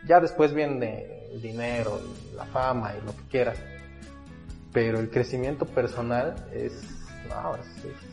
Ya 0.07 0.21
después 0.21 0.53
viene 0.53 1.29
el 1.33 1.41
dinero, 1.41 2.01
la 2.35 2.45
fama 2.45 2.93
y 2.95 3.05
lo 3.05 3.17
que 3.17 3.23
quieras, 3.31 3.59
pero 4.73 4.99
el 4.99 5.11
crecimiento 5.11 5.65
personal 5.67 6.35
es, 6.53 6.73
no, 7.29 7.57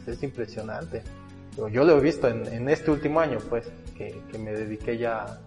es, 0.08 0.24
impresionante. 0.24 1.04
Yo 1.72 1.84
lo 1.84 1.98
he 1.98 2.02
visto 2.02 2.30
en, 2.30 2.48
en, 2.48 2.70
este 2.70 2.92
último 2.92 3.20
año, 3.20 3.40
pues, 3.50 3.70
que, 3.98 4.22
que 4.32 4.38
me 4.38 4.54
dediqué 4.54 4.98
ya 4.98 5.40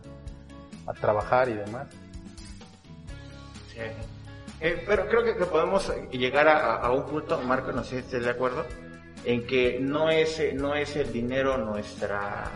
a 0.87 0.93
trabajar 0.93 1.49
y 1.49 1.55
demás. 1.55 1.89
Eh, 4.61 4.85
pero 4.87 5.09
creo 5.09 5.25
que, 5.25 5.33
podemos 5.47 5.93
llegar 6.11 6.49
a, 6.49 6.91
un 6.91 7.07
punto, 7.07 7.41
Marco, 7.43 7.73
no 7.73 7.83
sé 7.83 7.91
si 7.91 7.97
estás 7.97 8.25
de 8.25 8.31
acuerdo, 8.31 8.65
en 9.25 9.47
que 9.47 9.79
no 9.81 10.11
es, 10.11 10.41
no 10.55 10.75
es 10.75 10.95
el 10.97 11.13
dinero 11.13 11.59
nuestra, 11.59 12.51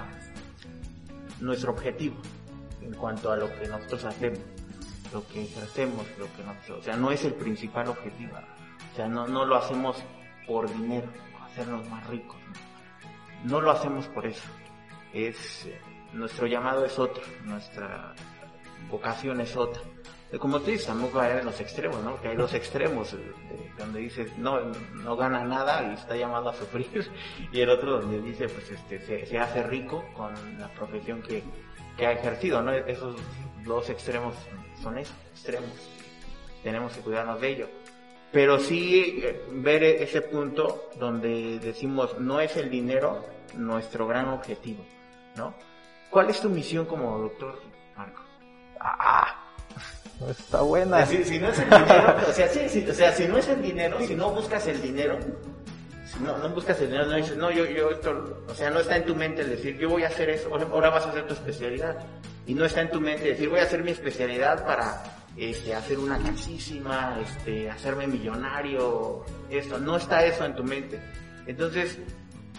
nuestro 1.41 1.73
objetivo 1.73 2.17
en 2.83 2.95
cuanto 2.95 3.31
a 3.33 3.37
lo 3.37 3.49
que 3.59 3.67
nosotros 3.67 4.05
hacemos. 4.05 4.41
lo 5.13 5.27
que 5.29 5.43
ejercemos, 5.43 6.07
lo 6.19 6.27
que 6.37 6.45
no, 6.45 6.77
o 6.79 6.83
sea, 6.83 6.97
no 6.97 7.11
es 7.11 7.25
el 7.25 7.35
principal 7.35 7.89
objetivo. 7.89 8.37
O 8.93 8.97
sea, 8.97 9.09
no, 9.09 9.27
no 9.27 9.45
lo 9.45 9.57
hacemos 9.57 9.97
por 10.47 10.71
dinero, 10.73 11.09
hacernos 11.43 11.89
más 11.89 12.07
ricos. 12.09 12.37
No, 13.45 13.61
lo 13.61 13.71
hacemos 13.71 14.07
por 14.09 14.27
eso. 14.27 14.49
Es, 15.13 15.67
eh, 15.67 15.81
nuestro 16.13 16.47
llamado 16.47 16.85
es 16.85 16.99
otro, 16.99 17.23
nuestra 17.45 18.15
vocación 18.91 19.41
es 19.41 19.57
otra. 19.57 19.83
Como 20.39 20.61
tú 20.61 20.71
dices, 20.71 20.87
tampoco 20.87 21.21
hay 21.21 21.43
los 21.43 21.59
extremos, 21.59 22.03
¿no? 22.05 22.21
Que 22.21 22.29
hay 22.29 22.37
dos 22.37 22.53
extremos, 22.53 23.15
eh, 23.15 23.73
donde 23.79 24.01
dice, 24.01 24.27
no, 24.37 24.61
no 24.61 25.17
gana 25.17 25.43
nada 25.45 25.91
y 25.91 25.95
está 25.95 26.17
llamado 26.17 26.51
a 26.51 26.55
sufrir, 26.55 27.11
y 27.53 27.61
el 27.61 27.71
otro 27.71 28.01
donde 28.01 28.21
dice, 28.21 28.47
pues 28.49 28.71
este, 28.71 29.27
se 29.27 29.39
hace 29.39 29.63
rico 29.63 30.05
con 30.15 30.35
la 30.59 30.69
profesión 30.69 31.23
que, 31.23 31.43
que 31.99 32.07
ha 32.07 32.13
ejercido, 32.13 32.63
¿no? 32.63 32.73
Esos 32.73 33.17
dos 33.65 33.91
extremos 33.91 34.35
son 34.83 34.97
esos, 34.97 35.17
extremos. 35.33 35.69
Tenemos 36.63 36.93
que 36.93 37.01
cuidarnos 37.01 37.41
de 37.41 37.49
ello. 37.49 37.69
Pero 38.33 38.59
sí 38.59 39.21
eh, 39.23 39.43
ver 39.51 39.83
ese 39.83 40.23
punto 40.23 40.91
donde 40.99 41.59
decimos, 41.59 42.19
no 42.19 42.41
es 42.41 42.57
el 42.57 42.71
dinero 42.71 43.25
nuestro 43.55 44.07
gran 44.07 44.29
objetivo, 44.29 44.85
¿no? 45.37 45.55
¿Cuál 46.11 46.31
es 46.31 46.41
tu 46.41 46.49
misión 46.49 46.87
como 46.87 47.19
doctor, 47.19 47.61
Marco? 47.97 48.23
Ah, 48.81 49.49
está 50.29 50.63
buena. 50.63 51.05
Si, 51.07 51.39
no 51.39 51.49
es 51.49 51.59
el 51.59 51.71
dinero, 51.71 52.17
o 52.29 52.33
sea, 52.33 52.49
sí, 52.49 52.87
o 52.89 52.95
sea, 52.95 53.13
si 53.13 53.27
no 53.27 53.39
es 53.39 53.49
el 53.49 53.63
dinero, 53.63 53.99
si 54.01 54.15
no 54.15 54.31
buscas 54.31 54.67
el 54.69 54.81
dinero, 54.81 55.19
si 55.58 55.58
no, 56.21 56.39
no 56.39 56.49
buscas 56.51 56.81
el 56.81 56.89
dinero, 56.89 57.07
no 57.07 57.17
dices, 57.17 57.37
no, 57.37 57.51
yo, 57.51 57.65
yo 57.67 57.91
esto, 57.91 58.45
o 58.49 58.55
sea, 58.55 58.71
no 58.71 58.81
está 58.81 58.97
en 58.97 59.05
tu 59.05 59.15
mente 59.15 59.43
el 59.43 59.51
decir, 59.51 59.77
yo 59.79 59.89
voy 59.89 60.05
a 60.05 60.09
hacer 60.09 60.31
eso, 60.31 60.49
ahora 60.53 60.91
vas 60.91 61.07
a 61.07 61.11
hacer 61.11 61.27
tu 61.27 61.35
especialidad. 61.35 61.97
Y 62.47 62.55
no 62.55 62.65
está 62.65 62.81
en 62.81 62.91
tu 62.91 63.01
mente 63.01 63.29
decir, 63.29 63.49
voy 63.49 63.61
a 63.61 63.65
hacer 63.65 63.85
mi 63.85 63.91
especialidad 63.91 64.65
para 64.65 65.03
este, 65.37 65.75
hacer 65.75 65.99
una 65.99 66.19
casísima, 66.19 67.19
este, 67.23 67.71
hacerme 67.71 68.07
millonario, 68.07 69.25
esto, 69.51 69.79
no 69.79 69.97
está 69.97 70.25
eso 70.25 70.45
en 70.45 70.57
tu 70.57 70.65
mente. 70.65 70.99
Entonces, 71.47 71.99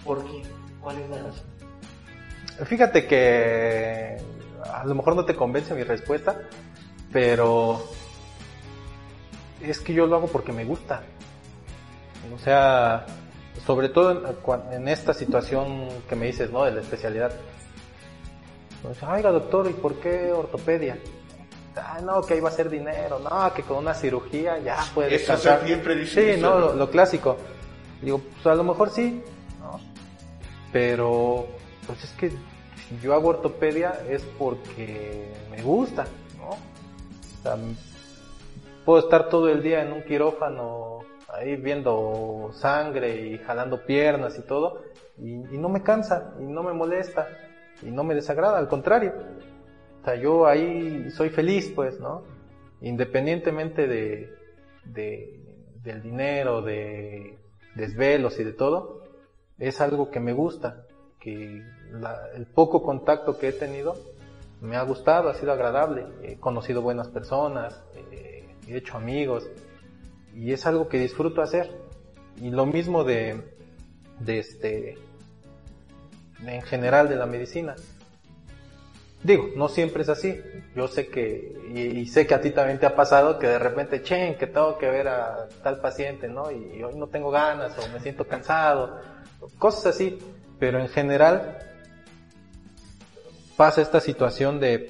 ¿por 0.06 0.24
qué? 0.26 0.44
¿Cuál 0.80 1.00
es 1.00 1.10
la 1.10 1.18
razón? 1.24 1.46
Fíjate 2.66 3.08
que 3.08 4.18
a 4.64 4.86
lo 4.86 4.96
mejor 4.96 5.16
no 5.16 5.26
te 5.26 5.36
convence 5.36 5.74
mi 5.74 5.84
respuesta, 5.84 6.40
pero 7.12 7.84
es 9.62 9.80
que 9.80 9.94
yo 9.94 10.06
lo 10.06 10.18
hago 10.18 10.28
porque 10.28 10.52
me 10.52 10.66
gusta. 10.66 11.04
O 12.34 12.38
sea, 12.38 13.06
sobre 13.66 13.90
todo 13.90 14.12
en, 14.72 14.88
esta 14.88 15.14
situación 15.14 15.88
que 16.08 16.16
me 16.16 16.28
dices, 16.28 16.52
¿no? 16.52 16.64
De 16.64 16.72
la 16.72 16.82
especialidad. 16.82 17.32
Pues, 18.82 19.02
oiga 19.04 19.32
doctor, 19.32 19.70
¿y 19.70 19.74
por 19.74 19.96
qué 19.96 20.32
ortopedia? 20.32 20.98
Ah, 21.76 22.00
no, 22.04 22.22
que 22.22 22.34
ahí 22.34 22.40
va 22.40 22.50
a 22.50 22.54
ser 22.54 22.70
dinero, 22.70 23.20
no, 23.20 23.54
que 23.54 23.64
con 23.64 23.78
una 23.78 23.94
cirugía 23.94 24.58
ya 24.60 24.78
puede 24.94 25.16
Eso 25.16 25.38
siempre 25.38 25.96
dice 25.96 26.36
Sí, 26.36 26.42
no, 26.42 26.74
lo, 26.74 26.90
clásico. 26.90 27.38
Digo, 28.02 28.20
pues 28.20 28.46
a 28.48 28.56
lo 28.56 28.64
mejor 28.64 28.90
sí, 28.90 29.22
¿no? 29.60 29.80
Pero, 30.72 31.48
pues 31.86 32.04
es 32.04 32.12
que 32.12 32.30
si 32.30 33.00
yo 33.02 33.14
hago 33.14 33.30
ortopedia 33.30 34.02
es 34.10 34.24
porque 34.38 35.32
me 35.52 35.62
gusta, 35.62 36.06
¿no? 36.38 36.50
O 36.50 37.44
sea, 37.44 37.58
puedo 38.86 39.00
estar 39.00 39.30
todo 39.30 39.50
el 39.50 39.62
día 39.62 39.82
en 39.84 39.94
un 39.94 40.04
quirófano 40.04 40.99
ahí 41.34 41.56
viendo 41.56 42.52
sangre 42.54 43.28
y 43.28 43.38
jalando 43.40 43.86
piernas 43.86 44.38
y 44.38 44.42
todo, 44.42 44.84
y, 45.18 45.58
no 45.58 45.70
me 45.70 45.84
cansa, 45.84 46.34
y 46.40 46.44
no 46.44 46.64
me 46.64 46.74
molesta, 46.74 47.28
y 47.82 47.92
no 47.92 48.04
me 48.04 48.16
desagrada, 48.16 48.58
al 48.58 48.68
contrario. 48.68 49.14
O 50.02 50.06
sea, 50.06 50.16
yo 50.16 50.48
ahí 50.48 51.10
soy 51.12 51.30
feliz, 51.30 51.72
pues, 51.76 52.00
¿no? 52.00 52.24
Independientemente 52.82 53.88
de, 53.88 54.34
del 54.86 56.02
dinero, 56.02 56.62
de 56.62 57.38
desvelos 57.76 58.40
y 58.40 58.44
de 58.44 58.54
todo, 58.54 59.04
es 59.58 59.82
algo 59.82 60.10
que 60.10 60.20
me 60.20 60.34
gusta, 60.34 60.86
que 61.20 61.62
el 62.36 62.46
poco 62.48 62.82
contacto 62.82 63.38
que 63.38 63.50
he 63.50 63.54
tenido 63.54 63.96
me 64.62 64.78
ha 64.78 64.84
gustado, 64.84 65.30
ha 65.30 65.34
sido 65.34 65.52
agradable, 65.52 66.06
he 66.24 66.38
conocido 66.38 66.82
buenas 66.82 67.10
personas, 67.10 67.82
eh, 68.12 68.56
he 68.68 68.78
hecho 68.78 68.98
amigos 68.98 69.50
y 70.36 70.54
es 70.54 70.66
algo 70.66 70.88
que 70.88 71.00
disfruto 71.00 71.42
hacer. 71.42 71.70
Y 72.42 72.50
lo 72.52 72.66
mismo 72.66 73.04
de, 73.04 73.42
de 74.20 74.40
este, 74.40 74.98
en 76.46 76.62
general 76.62 77.10
de 77.10 77.16
la 77.16 77.26
medicina. 77.26 77.76
Digo, 79.24 79.50
no 79.56 79.68
siempre 79.68 80.04
es 80.04 80.10
así. 80.10 80.40
Yo 80.76 80.88
sé 80.88 81.08
que, 81.08 81.54
y, 81.74 82.06
sé 82.06 82.26
que 82.26 82.34
a 82.34 82.42
ti 82.42 82.52
también 82.52 82.80
te 82.80 82.86
ha 82.86 82.96
pasado 82.96 83.38
que 83.38 83.48
de 83.48 83.60
repente, 83.60 84.02
chen, 84.02 84.38
que 84.38 84.48
tengo 84.48 84.78
que 84.78 84.90
ver 84.90 85.10
a 85.10 85.50
tal 85.62 85.82
paciente, 85.82 86.30
¿no? 86.30 86.50
Y 86.52 86.82
hoy 86.82 86.96
no 86.96 87.08
tengo 87.08 87.30
ganas 87.30 87.78
o 87.78 87.90
me 87.90 88.00
siento 88.00 88.26
cansado, 88.26 89.02
cosas 89.58 89.88
así. 89.88 90.18
Pero 90.58 90.80
en 90.80 90.88
general 90.88 91.58
pasa 93.58 93.82
esta 93.82 94.00
situación 94.00 94.60
de, 94.60 94.90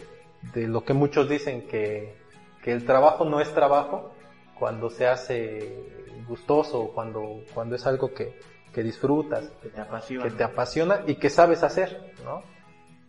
de 0.54 0.67
lo 0.67 0.84
que 0.84 0.93
muchos 0.93 1.28
dicen 1.28 1.67
que, 1.67 2.15
que 2.63 2.71
el 2.71 2.86
trabajo 2.86 3.25
no 3.25 3.41
es 3.41 3.52
trabajo 3.54 4.13
cuando 4.60 4.89
se 4.89 5.08
hace 5.08 5.86
gustoso, 6.28 6.91
cuando, 6.93 7.43
cuando 7.54 7.76
es 7.76 7.86
algo 7.88 8.13
que, 8.13 8.38
que 8.74 8.84
disfrutas, 8.84 9.50
que 9.62 9.69
te 9.69 9.82
apasiona. 9.82 10.24
que 10.26 10.32
te 10.32 10.43
apasiona 10.43 11.02
y 11.08 11.15
que 11.15 11.30
sabes 11.30 11.63
hacer, 11.63 12.13
¿no? 12.24 12.43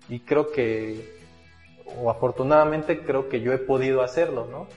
Y 0.09 0.21
creo 0.21 0.51
que, 0.51 1.19
o 1.99 2.11
afortunadamente 2.11 3.01
creo 3.05 3.29
que 3.29 3.41
yo 3.41 3.53
he 3.53 3.59
podido 3.59 4.03
hacerlo, 4.03 4.47
¿no? 4.47 4.69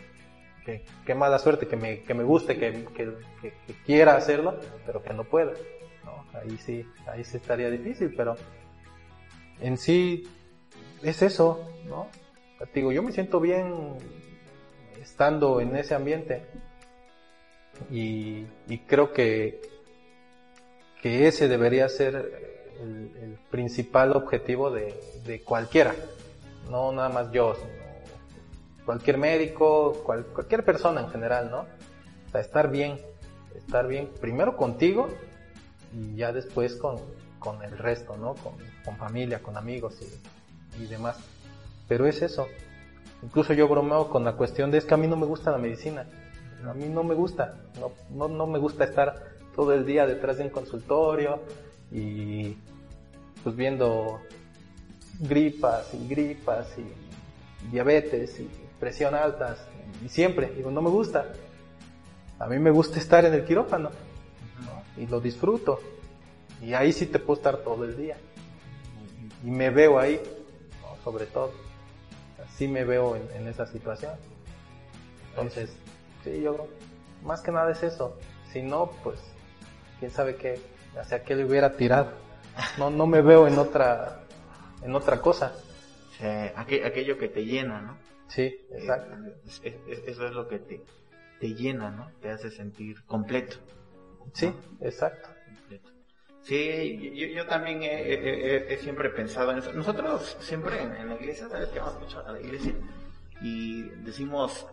Que, 0.65 0.83
qué 1.05 1.15
mala 1.15 1.39
suerte, 1.39 1.67
que 1.67 1.75
me, 1.75 2.03
que 2.03 2.13
me 2.13 2.23
guste, 2.23 2.57
que, 2.57 2.85
que, 2.95 3.13
que 3.41 3.73
quiera 3.85 4.15
hacerlo, 4.15 4.59
pero 4.85 5.01
que 5.03 5.13
no 5.13 5.23
pueda 5.23 5.53
ahí 6.33 6.57
sí, 6.57 6.85
ahí 7.07 7.23
sí 7.23 7.37
estaría 7.37 7.69
difícil, 7.69 8.13
pero 8.15 8.35
en 9.61 9.77
sí 9.77 10.27
es 11.01 11.21
eso, 11.21 11.69
¿no? 11.85 12.07
digo, 12.73 12.91
yo 12.93 13.03
me 13.03 13.11
siento 13.11 13.41
bien 13.41 13.97
estando 15.01 15.59
en 15.59 15.75
ese 15.75 15.95
ambiente 15.95 16.45
y, 17.89 18.45
creo 18.87 19.13
que, 19.13 19.61
que 21.01 21.27
ese 21.27 21.47
debería 21.47 21.89
ser 21.89 22.15
el, 22.81 23.37
principal 23.49 24.15
objetivo 24.15 24.71
de, 24.71 25.41
cualquiera, 25.45 25.93
no 26.69 26.91
nada 26.91 27.09
más 27.09 27.31
yo, 27.31 27.55
sino 27.55 27.83
cualquier 28.85 29.17
médico, 29.17 30.01
cualquier 30.03 30.65
persona 30.65 31.01
en 31.01 31.09
general, 31.09 31.51
¿no? 31.51 31.59
O 31.61 32.31
sea, 32.31 32.41
estar 32.41 32.71
bien, 32.71 32.99
estar 33.55 33.87
bien 33.87 34.09
primero 34.19 34.57
contigo 34.57 35.07
y 35.93 36.15
ya 36.15 36.33
después 36.33 36.75
con, 36.75 36.97
con 37.39 37.61
el 37.63 37.77
resto, 37.77 38.17
¿no? 38.17 38.33
Con, 38.35 38.53
con 38.83 38.97
familia, 38.97 39.41
con 39.41 39.55
amigos 39.55 39.99
y, 40.01 40.83
y, 40.83 40.87
demás. 40.87 41.17
Pero 41.87 42.07
es 42.07 42.21
eso. 42.21 42.47
Incluso 43.21 43.53
yo 43.53 43.67
bromeo 43.67 44.09
con 44.09 44.25
la 44.25 44.33
cuestión 44.33 44.71
de 44.71 44.79
es 44.79 44.85
que 44.85 44.95
a 44.95 44.97
mí 44.97 45.07
no 45.07 45.15
me 45.15 45.25
gusta 45.25 45.51
la 45.51 45.57
medicina. 45.59 46.07
A 46.69 46.73
mí 46.73 46.85
no 46.85 47.03
me 47.03 47.13
gusta. 47.13 47.55
No, 47.79 47.91
no, 48.09 48.27
no 48.27 48.47
me 48.47 48.59
gusta 48.59 48.83
estar 48.83 49.33
todo 49.55 49.73
el 49.73 49.85
día 49.85 50.05
detrás 50.07 50.37
de 50.37 50.45
un 50.45 50.49
consultorio 50.49 51.41
y 51.91 52.57
pues 53.43 53.55
viendo 53.55 54.19
gripas 55.19 55.93
y 55.93 56.07
gripas 56.07 56.67
y 56.77 57.69
diabetes 57.71 58.39
y 58.39 58.49
presión 58.79 59.13
altas 59.13 59.59
y 60.03 60.09
siempre 60.09 60.49
digo 60.55 60.71
no 60.71 60.81
me 60.81 60.89
gusta 60.89 61.31
a 62.39 62.47
mí 62.47 62.57
me 62.57 62.71
gusta 62.71 62.99
estar 62.99 63.23
en 63.25 63.33
el 63.33 63.45
quirófano 63.45 63.91
y 64.97 65.07
lo 65.07 65.19
disfruto. 65.19 65.79
Y 66.61 66.73
ahí 66.73 66.93
sí 66.93 67.05
te 67.05 67.19
puedo 67.19 67.37
estar 67.37 67.57
todo 67.57 67.83
el 67.85 67.97
día. 67.97 68.17
Y, 69.43 69.49
me 69.49 69.69
veo 69.69 69.99
ahí, 69.99 70.19
sobre 71.03 71.25
todo. 71.25 71.51
Así 72.45 72.67
me 72.67 72.83
veo 72.83 73.15
en, 73.15 73.47
esa 73.47 73.65
situación. 73.65 74.13
Entonces, 75.29 75.71
sí, 76.23 76.41
yo 76.41 76.67
más 77.23 77.41
que 77.41 77.51
nada 77.51 77.71
es 77.71 77.83
eso. 77.83 78.17
Si 78.51 78.61
no, 78.61 78.91
pues, 79.03 79.19
quién 79.99 80.11
sabe 80.11 80.35
qué, 80.35 80.59
hacia 80.99 81.23
qué 81.23 81.35
le 81.35 81.45
hubiera 81.45 81.75
tirado. 81.75 82.11
No, 82.77 82.89
no 82.89 83.07
me 83.07 83.21
veo 83.21 83.47
en 83.47 83.57
otra, 83.57 84.23
en 84.83 84.95
otra 84.95 85.21
cosa. 85.21 85.53
aquello 86.55 87.17
que 87.17 87.27
te 87.27 87.45
llena, 87.45 87.81
¿no? 87.81 87.97
Sí, 88.27 88.65
exacto. 88.71 89.15
eso 89.63 90.27
es 90.27 90.33
lo 90.33 90.47
que 90.47 90.59
te, 90.59 90.81
te 91.39 91.53
llena, 91.53 91.91
¿no? 91.91 92.11
Te 92.21 92.29
hace 92.29 92.51
sentir 92.51 93.03
completo. 93.05 93.57
Sí, 94.33 94.53
exacto. 94.81 95.29
Sí, 96.43 97.31
yo, 97.33 97.45
también 97.47 97.79
he, 97.83 98.77
siempre 98.81 99.09
pensado 99.09 99.51
en 99.51 99.59
eso. 99.59 99.71
Nosotros 99.71 100.35
siempre 100.41 100.81
en, 100.81 101.07
la 101.07 101.15
iglesia, 101.15 101.47
¿sabes 101.47 101.69
que 101.69 101.79
hemos 101.79 101.93
escuchado 101.93 102.27
a 102.27 102.31
la 102.33 102.41
iglesia? 102.41 102.73
Y 103.41 103.83
decimos, 104.03 104.65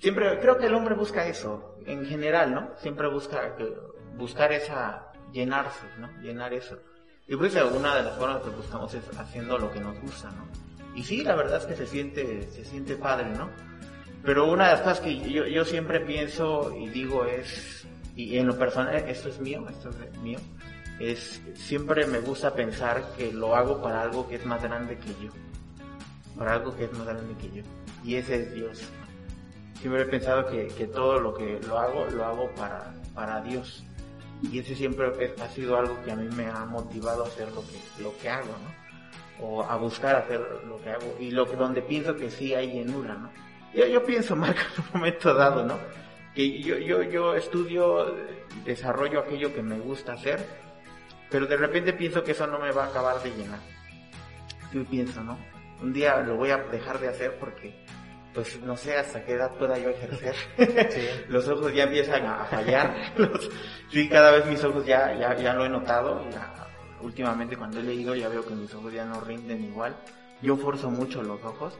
siempre, 0.00 0.38
creo 0.40 0.58
que 0.58 0.66
el 0.66 0.74
hombre 0.74 0.94
busca 0.94 1.26
eso, 1.26 1.76
en 1.86 2.04
general, 2.06 2.52
¿no? 2.54 2.70
Siempre 2.78 3.08
busca 3.08 3.56
buscar 4.16 4.52
esa, 4.52 5.12
llenarse, 5.32 5.86
¿no? 5.98 6.08
Llenar 6.20 6.52
eso. 6.52 6.78
Y 7.28 7.36
pues 7.36 7.54
alguna 7.56 7.94
de 7.96 8.02
las 8.02 8.16
formas 8.18 8.42
que 8.42 8.50
buscamos 8.50 8.92
es 8.94 9.04
haciendo 9.16 9.56
lo 9.58 9.70
que 9.70 9.80
nos 9.80 9.98
gusta, 10.00 10.30
¿no? 10.30 10.48
Y 10.94 11.04
sí, 11.04 11.22
la 11.22 11.36
verdad 11.36 11.58
es 11.58 11.66
que 11.66 11.76
se 11.76 11.86
siente, 11.86 12.42
se 12.50 12.64
siente 12.64 12.96
padre, 12.96 13.30
¿no? 13.30 13.48
Pero 14.24 14.50
una 14.50 14.66
de 14.66 14.72
las 14.72 14.80
cosas 14.80 15.00
que 15.00 15.18
yo, 15.30 15.46
yo 15.46 15.64
siempre 15.64 16.00
pienso 16.00 16.76
y 16.76 16.88
digo 16.88 17.24
es, 17.24 17.86
y 18.16 18.36
en 18.36 18.48
lo 18.48 18.58
personal, 18.58 18.94
esto 18.94 19.28
es 19.28 19.40
mío, 19.40 19.64
esto 19.70 19.90
es 19.90 20.18
mío, 20.18 20.38
es 20.98 21.40
siempre 21.54 22.06
me 22.06 22.18
gusta 22.18 22.52
pensar 22.52 23.12
que 23.16 23.32
lo 23.32 23.56
hago 23.56 23.80
para 23.80 24.02
algo 24.02 24.28
que 24.28 24.36
es 24.36 24.44
más 24.44 24.62
grande 24.62 24.98
que 24.98 25.08
yo, 25.24 25.30
para 26.36 26.54
algo 26.54 26.76
que 26.76 26.84
es 26.84 26.92
más 26.92 27.06
grande 27.06 27.34
que 27.40 27.50
yo, 27.50 27.62
y 28.04 28.16
ese 28.16 28.42
es 28.42 28.54
Dios. 28.54 28.82
Siempre 29.80 30.02
he 30.02 30.06
pensado 30.06 30.46
que, 30.46 30.68
que 30.68 30.86
todo 30.86 31.18
lo 31.18 31.32
que 31.32 31.58
lo 31.66 31.78
hago, 31.78 32.06
lo 32.06 32.24
hago 32.24 32.50
para, 32.50 32.92
para 33.14 33.40
Dios. 33.40 33.82
Y 34.42 34.58
ese 34.58 34.74
siempre 34.74 35.10
ha 35.40 35.48
sido 35.48 35.78
algo 35.78 36.02
que 36.04 36.12
a 36.12 36.16
mí 36.16 36.28
me 36.34 36.46
ha 36.46 36.66
motivado 36.66 37.24
a 37.24 37.28
hacer 37.28 37.50
lo 37.52 37.62
que, 37.62 38.02
lo 38.02 38.16
que 38.18 38.28
hago, 38.28 38.46
¿no? 38.46 39.46
O 39.46 39.62
a 39.62 39.76
buscar 39.76 40.16
hacer 40.16 40.40
lo 40.66 40.82
que 40.82 40.90
hago. 40.90 41.16
Y 41.18 41.30
lo 41.30 41.48
que, 41.48 41.56
donde 41.56 41.80
pienso 41.80 42.14
que 42.14 42.30
sí 42.30 42.54
hay 42.54 42.70
llenura, 42.72 43.14
¿no? 43.14 43.30
Yo, 43.74 43.86
yo 43.86 44.04
pienso, 44.04 44.36
Marco, 44.36 44.60
en 44.76 44.84
un 44.84 45.00
momento 45.00 45.32
dado, 45.32 45.64
¿no? 45.64 45.78
Que 46.34 46.60
yo, 46.60 46.76
yo, 46.76 47.02
yo 47.02 47.34
estudio, 47.34 48.14
desarrollo 48.64 49.20
aquello 49.20 49.54
que 49.54 49.62
me 49.62 49.78
gusta 49.78 50.12
hacer, 50.12 50.44
pero 51.30 51.46
de 51.46 51.56
repente 51.56 51.94
pienso 51.94 52.22
que 52.22 52.32
eso 52.32 52.46
no 52.46 52.58
me 52.58 52.70
va 52.70 52.84
a 52.84 52.88
acabar 52.88 53.22
de 53.22 53.30
llenar. 53.30 53.60
Yo 54.74 54.84
pienso, 54.84 55.22
¿no? 55.22 55.38
Un 55.80 55.94
día 55.94 56.20
lo 56.20 56.36
voy 56.36 56.50
a 56.50 56.58
dejar 56.58 56.98
de 57.00 57.08
hacer 57.08 57.38
porque 57.38 57.74
pues 58.34 58.60
no 58.60 58.76
sé 58.76 58.96
hasta 58.96 59.24
qué 59.24 59.34
edad 59.34 59.56
pueda 59.56 59.78
yo 59.78 59.90
ejercer. 59.90 60.34
los 61.28 61.48
ojos 61.48 61.72
ya 61.74 61.84
empiezan 61.84 62.26
a 62.26 62.44
fallar. 62.44 62.94
sí, 63.90 64.08
cada 64.08 64.30
vez 64.32 64.46
mis 64.46 64.62
ojos 64.64 64.84
ya, 64.86 65.14
ya, 65.14 65.36
ya 65.36 65.54
lo 65.54 65.64
he 65.64 65.68
notado. 65.68 66.22
últimamente 67.00 67.56
cuando 67.56 67.80
he 67.80 67.82
leído 67.82 68.14
ya 68.14 68.28
veo 68.28 68.44
que 68.44 68.54
mis 68.54 68.72
ojos 68.74 68.92
ya 68.92 69.04
no 69.04 69.20
rinden 69.20 69.64
igual. 69.64 69.96
Yo 70.42 70.56
forzo 70.56 70.90
mucho 70.90 71.22
los 71.22 71.42
ojos. 71.44 71.74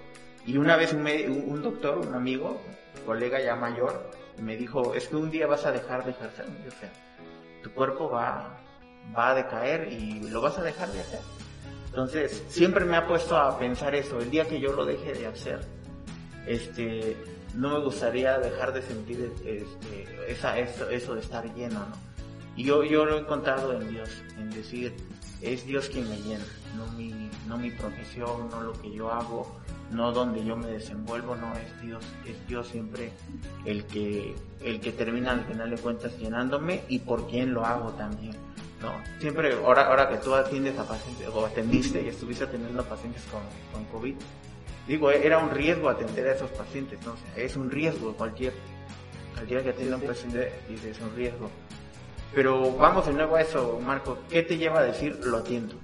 Y 0.46 0.56
una 0.56 0.76
vez 0.76 0.92
un, 0.92 1.06
un 1.06 1.62
doctor, 1.62 1.98
un 1.98 2.14
amigo, 2.14 2.60
un 2.96 3.04
colega 3.04 3.40
ya 3.40 3.54
mayor, 3.56 4.10
me 4.38 4.56
dijo, 4.56 4.94
es 4.94 5.08
que 5.08 5.16
un 5.16 5.30
día 5.30 5.46
vas 5.46 5.66
a 5.66 5.72
dejar 5.72 6.04
de 6.04 6.12
ejercer. 6.12 6.46
O 6.46 6.70
sea, 6.80 6.90
tu 7.62 7.70
cuerpo 7.72 8.08
va, 8.10 8.58
va 9.16 9.30
a 9.30 9.34
decaer 9.34 9.92
y 9.92 10.28
lo 10.30 10.40
vas 10.40 10.58
a 10.58 10.62
dejar 10.62 10.88
de 10.88 11.00
hacer. 11.00 11.20
Entonces, 11.86 12.44
siempre 12.48 12.84
me 12.84 12.96
ha 12.96 13.06
puesto 13.06 13.36
a 13.36 13.58
pensar 13.58 13.94
eso, 13.94 14.18
el 14.20 14.30
día 14.30 14.46
que 14.46 14.60
yo 14.60 14.72
lo 14.72 14.84
deje 14.84 15.12
de 15.12 15.26
hacer, 15.26 15.60
este, 16.46 17.16
no 17.54 17.70
me 17.70 17.84
gustaría 17.84 18.38
dejar 18.38 18.72
de 18.72 18.82
sentir 18.82 19.32
este, 19.44 20.06
esa, 20.28 20.58
eso, 20.58 20.88
eso 20.88 21.14
de 21.14 21.20
estar 21.20 21.44
lleno, 21.54 21.80
¿no? 21.80 22.10
Y 22.56 22.64
yo, 22.64 22.84
yo 22.84 23.04
lo 23.04 23.16
he 23.16 23.20
encontrado 23.20 23.72
en 23.72 23.88
Dios, 23.88 24.10
en 24.38 24.50
decir, 24.50 24.94
es 25.40 25.64
Dios 25.66 25.88
quien 25.88 26.08
me 26.08 26.16
llena, 26.16 26.44
no 26.76 26.86
mi, 26.92 27.30
no 27.46 27.56
mi 27.56 27.70
profesión, 27.70 28.50
no 28.50 28.62
lo 28.62 28.72
que 28.72 28.92
yo 28.92 29.10
hago, 29.10 29.60
no 29.90 30.12
donde 30.12 30.44
yo 30.44 30.56
me 30.56 30.66
desenvuelvo, 30.66 31.36
no, 31.36 31.52
es 31.54 31.80
Dios, 31.80 32.04
es 32.26 32.46
Dios 32.46 32.68
siempre 32.68 33.12
el 33.64 33.84
que, 33.86 34.34
el 34.62 34.80
que 34.80 34.92
termina 34.92 35.32
al 35.32 35.44
final 35.44 35.70
de 35.70 35.76
cuentas 35.78 36.16
llenándome 36.18 36.82
y 36.88 36.98
por 37.00 37.28
quién 37.28 37.54
lo 37.54 37.64
hago 37.64 37.90
también. 37.92 38.36
¿no? 38.80 38.92
Siempre, 39.20 39.54
ahora, 39.54 39.88
ahora 39.88 40.08
que 40.08 40.16
tú 40.16 40.34
atiendes 40.34 40.78
a 40.78 40.84
pacientes, 40.86 41.28
o 41.28 41.44
atendiste 41.44 42.02
y 42.02 42.08
estuviste 42.08 42.44
atendiendo 42.44 42.82
a 42.82 42.84
pacientes 42.84 43.22
con, 43.30 43.42
con 43.72 43.84
COVID, 43.90 44.14
digo, 44.90 45.08
era 45.12 45.38
un 45.38 45.50
riesgo 45.50 45.88
atender 45.88 46.26
a 46.26 46.32
esos 46.32 46.50
pacientes, 46.50 46.98
¿no? 47.06 47.14
es 47.36 47.54
un 47.54 47.70
riesgo 47.70 48.12
cualquier, 48.14 48.52
cualquiera 49.34 49.62
que 49.62 49.68
atienda 49.70 49.94
a 49.94 49.98
un 50.00 50.04
paciente 50.04 50.52
dice 50.68 50.90
es 50.90 51.00
un 51.00 51.14
riesgo. 51.14 51.48
Pero 52.34 52.72
vamos 52.72 53.06
de 53.06 53.12
nuevo 53.12 53.36
a 53.36 53.40
eso, 53.40 53.78
Marco, 53.84 54.18
¿qué 54.28 54.42
te 54.42 54.56
lleva 54.56 54.80
a 54.80 54.82
decir 54.82 55.20
lo 55.24 55.38
atiendo? 55.38 55.76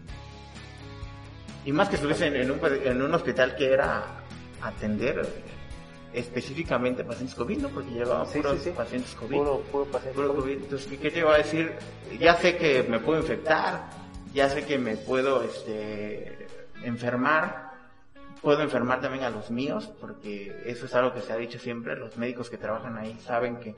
Y 1.65 1.71
más 1.71 1.89
que 1.89 1.95
estuviese 1.95 2.27
en, 2.27 2.51
un, 2.51 2.61
en 2.65 3.01
un 3.01 3.15
hospital 3.15 3.55
que 3.55 3.73
era 3.73 4.25
atender 4.61 5.25
específicamente 6.13 7.05
pacientes 7.05 7.37
COVID, 7.37 7.59
¿no? 7.59 7.69
Porque 7.69 7.91
llevaba 7.91 8.27
sí, 8.27 8.41
pacientes 8.77 9.15
COVID. 9.15 9.37
Puro, 9.37 9.63
puro 9.71 10.35
COVID. 10.35 10.53
Entonces, 10.53 10.99
¿qué 11.01 11.11
te 11.13 11.21
iba 11.21 11.33
a 11.33 11.39
decir? 11.39 11.73
Ya 12.19 12.35
sé 12.37 12.57
que 12.57 12.83
me 12.83 12.99
puedo 12.99 13.21
infectar, 13.21 13.89
ya 14.35 14.49
sé 14.49 14.65
que 14.65 14.79
me 14.79 14.97
puedo 14.97 15.45
este, 15.45 16.49
enfermar, 16.83 17.66
puedo 18.43 18.63
enfermar 18.63 19.01
también 19.01 19.25
a 19.25 19.31
los 19.31 19.51
míos, 19.51 19.91
porque 20.01 20.63
eso 20.67 20.87
es 20.87 20.95
algo 20.95 21.13
que 21.13 21.21
se 21.21 21.33
ha 21.33 21.37
dicho 21.37 21.59
siempre, 21.59 21.97
los 21.97 22.17
médicos 22.17 22.51
que 22.51 22.59
trabajan 22.59 22.97
ahí 22.97 23.17
saben 23.21 23.57
que 23.59 23.75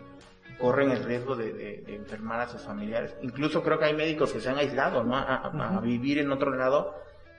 corren 0.58 0.90
el 0.90 1.04
riesgo 1.04 1.36
de, 1.36 1.84
enfermar 1.86 2.40
a 2.40 2.48
sus 2.48 2.62
familiares. 2.62 3.14
Incluso 3.22 3.62
creo 3.62 3.78
que 3.78 3.86
hay 3.86 3.94
médicos 3.94 4.32
que 4.32 4.40
se 4.40 4.48
han 4.48 4.58
aislado, 4.58 5.04
¿no? 5.04 5.16
A, 5.16 5.80
vivir 5.82 6.18
en 6.18 6.32
otro 6.32 6.54
lado, 6.54 6.94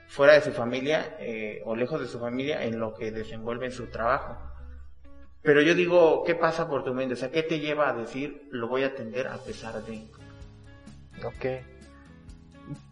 fuera 0.08 0.34
de 0.34 0.40
su 0.40 0.52
familia 0.52 1.16
eh, 1.20 1.62
o 1.64 1.76
lejos 1.76 2.00
de 2.00 2.06
su 2.06 2.18
familia, 2.18 2.64
en 2.64 2.78
lo 2.78 2.94
que 2.94 3.10
desenvuelven 3.10 3.72
su 3.72 3.86
trabajo. 3.86 4.38
Pero 5.42 5.62
yo 5.62 5.74
digo, 5.74 6.24
¿qué 6.24 6.34
pasa 6.34 6.68
por 6.68 6.84
tu 6.84 6.92
mente? 6.92 7.14
O 7.14 7.16
sea, 7.16 7.30
¿qué 7.30 7.42
te 7.42 7.60
lleva 7.60 7.88
a 7.88 7.94
decir, 7.94 8.48
lo 8.50 8.68
voy 8.68 8.82
a 8.82 8.88
atender 8.88 9.26
a 9.26 9.38
pesar 9.38 9.82
de? 9.84 10.04
Ok. 11.24 11.64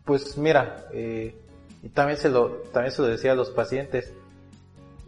Pues 0.04 0.36
mira, 0.38 0.86
eh, 0.92 1.36
y 1.82 1.88
también 1.90 2.18
se 2.18 2.28
lo, 2.28 2.50
también 2.72 2.92
se 2.92 3.02
lo 3.02 3.08
decía 3.08 3.32
a 3.32 3.34
los 3.34 3.50
pacientes, 3.50 4.12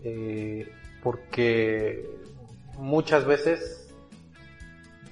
eh, 0.05 0.73
porque 1.03 2.09
muchas 2.79 3.25
veces 3.25 3.93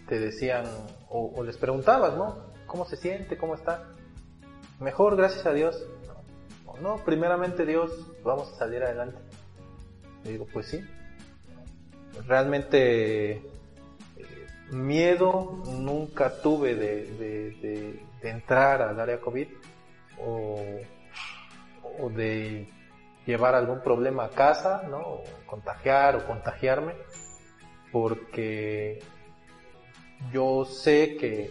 te 0.09 0.18
decían 0.18 0.64
o, 1.11 1.42
les 1.42 1.57
preguntabas, 1.57 2.16
¿no? 2.16 2.49
¿Cómo 2.66 2.85
se 2.85 2.97
siente? 2.97 3.38
¿Cómo 3.38 3.55
está? 3.55 3.94
Mejor, 4.79 5.16
gracias 5.16 5.47
a 5.47 5.53
Dios. 5.53 5.87
No, 6.66 6.97
no 6.97 7.05
primeramente 7.05 7.64
Dios, 7.64 7.90
vamos 8.23 8.53
a 8.53 8.57
salir 8.57 8.83
adelante. 8.83 9.18
Y 10.25 10.31
digo, 10.31 10.47
pues 10.53 10.66
sí. 10.66 10.85
Realmente 12.27 13.33
eh, 13.37 13.42
miedo 14.71 15.62
nunca 15.66 16.40
tuve 16.42 16.75
de, 16.75 18.01
entrar 18.23 18.83
al 18.83 18.99
área 19.01 19.21
COVID 19.21 19.49
o, 20.21 20.61
o 21.99 22.11
de 22.11 22.69
llevar 23.27 23.55
algún 23.55 23.81
problema 23.81 24.25
a 24.25 24.31
casa, 24.31 24.85
¿no? 24.89 24.99
O 24.99 25.25
contagiar 25.47 26.17
o 26.17 26.27
contagiarme, 26.27 26.95
porque 27.93 29.01
yo 30.33 30.65
sé 30.65 31.17
que, 31.17 31.51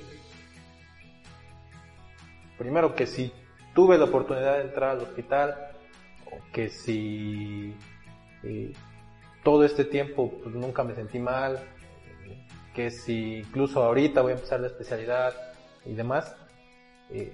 primero 2.58 2.96
que 2.96 3.06
si 3.06 3.32
tuve 3.74 3.98
la 3.98 4.06
oportunidad 4.06 4.58
de 4.58 4.64
entrar 4.64 4.92
al 4.92 5.02
hospital, 5.02 5.56
o 6.26 6.52
que 6.52 6.70
si 6.70 7.76
eh, 8.44 8.74
todo 9.44 9.64
este 9.64 9.86
tiempo 9.86 10.32
pues, 10.44 10.56
nunca 10.56 10.84
me 10.84 10.96
sentí 10.96 11.20
mal, 11.20 11.60
que 12.74 12.92
si 12.92 13.38
incluso 13.38 13.84
ahorita 13.84 14.22
voy 14.22 14.32
a 14.32 14.36
empezar 14.36 14.60
la 14.60 14.68
especialidad 14.68 15.34
y 15.86 15.94
demás, 15.94 16.36
eh, 17.10 17.34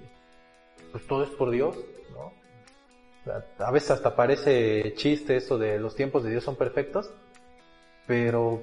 pues 0.91 1.05
todo 1.07 1.23
es 1.23 1.29
por 1.31 1.49
Dios. 1.49 1.77
A 3.59 3.71
veces 3.71 3.91
hasta 3.91 4.15
parece 4.15 4.93
chiste 4.95 5.37
eso 5.37 5.57
de 5.57 5.79
los 5.79 5.95
tiempos 5.95 6.23
de 6.23 6.31
Dios 6.31 6.43
son 6.43 6.57
perfectos, 6.57 7.09
pero 8.05 8.61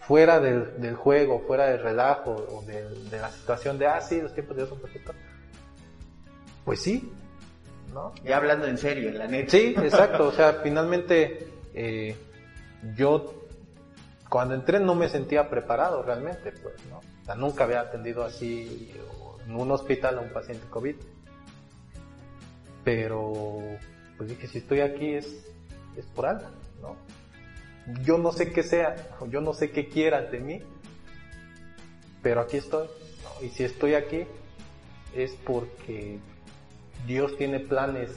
fuera 0.00 0.40
del, 0.40 0.96
juego, 0.96 1.40
fuera 1.46 1.66
del 1.66 1.82
relajo 1.82 2.32
o 2.32 2.62
de, 2.62 2.84
la 3.10 3.30
situación 3.30 3.78
de, 3.78 3.86
ah, 3.86 4.00
sí, 4.00 4.20
los 4.20 4.32
tiempos 4.32 4.56
de 4.56 4.62
Dios 4.62 4.70
son 4.70 4.80
perfectos, 4.80 5.14
pues 6.64 6.80
sí, 6.80 7.12
¿no? 7.92 8.14
Ya 8.24 8.38
hablando 8.38 8.66
en 8.66 8.78
serio, 8.78 9.10
en 9.10 9.18
la 9.18 9.26
neta. 9.26 9.50
Sí, 9.50 9.74
exacto, 9.76 10.28
o 10.28 10.32
sea, 10.32 10.60
finalmente 10.62 11.46
eh, 11.74 12.16
yo 12.96 13.46
cuando 14.30 14.54
entré 14.54 14.80
no 14.80 14.94
me 14.94 15.10
sentía 15.10 15.50
preparado 15.50 16.02
realmente, 16.02 16.52
pues, 16.52 16.74
¿no? 16.88 16.98
O 16.98 17.24
sea, 17.26 17.34
nunca 17.34 17.64
había 17.64 17.80
atendido 17.80 18.24
así 18.24 18.90
en 19.46 19.54
un 19.54 19.70
hospital 19.70 20.18
a 20.18 20.22
un 20.22 20.30
paciente 20.30 20.66
COVID 20.70 20.96
pero 22.84 23.60
pues 24.16 24.30
dije, 24.30 24.48
si 24.48 24.58
estoy 24.58 24.80
aquí 24.80 25.14
es, 25.14 25.26
es 25.96 26.06
por 26.06 26.26
algo, 26.26 26.48
¿no? 26.80 26.96
Yo 28.04 28.18
no 28.18 28.32
sé 28.32 28.52
qué 28.52 28.62
sea, 28.62 28.94
yo 29.28 29.40
no 29.40 29.54
sé 29.54 29.70
qué 29.70 29.88
quieran 29.88 30.30
de 30.30 30.38
mí, 30.38 30.62
pero 32.22 32.40
aquí 32.40 32.58
estoy. 32.58 32.88
Y 33.40 33.48
si 33.48 33.64
estoy 33.64 33.94
aquí 33.94 34.24
es 35.14 35.32
porque 35.44 36.18
Dios 37.06 37.36
tiene 37.36 37.60
planes, 37.60 38.10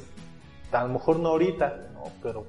a 0.72 0.84
lo 0.84 0.89
mejor 0.89 1.20
no 1.20 1.30
ahorita, 1.30 1.89
¿no? 1.93 2.03
pero 2.22 2.45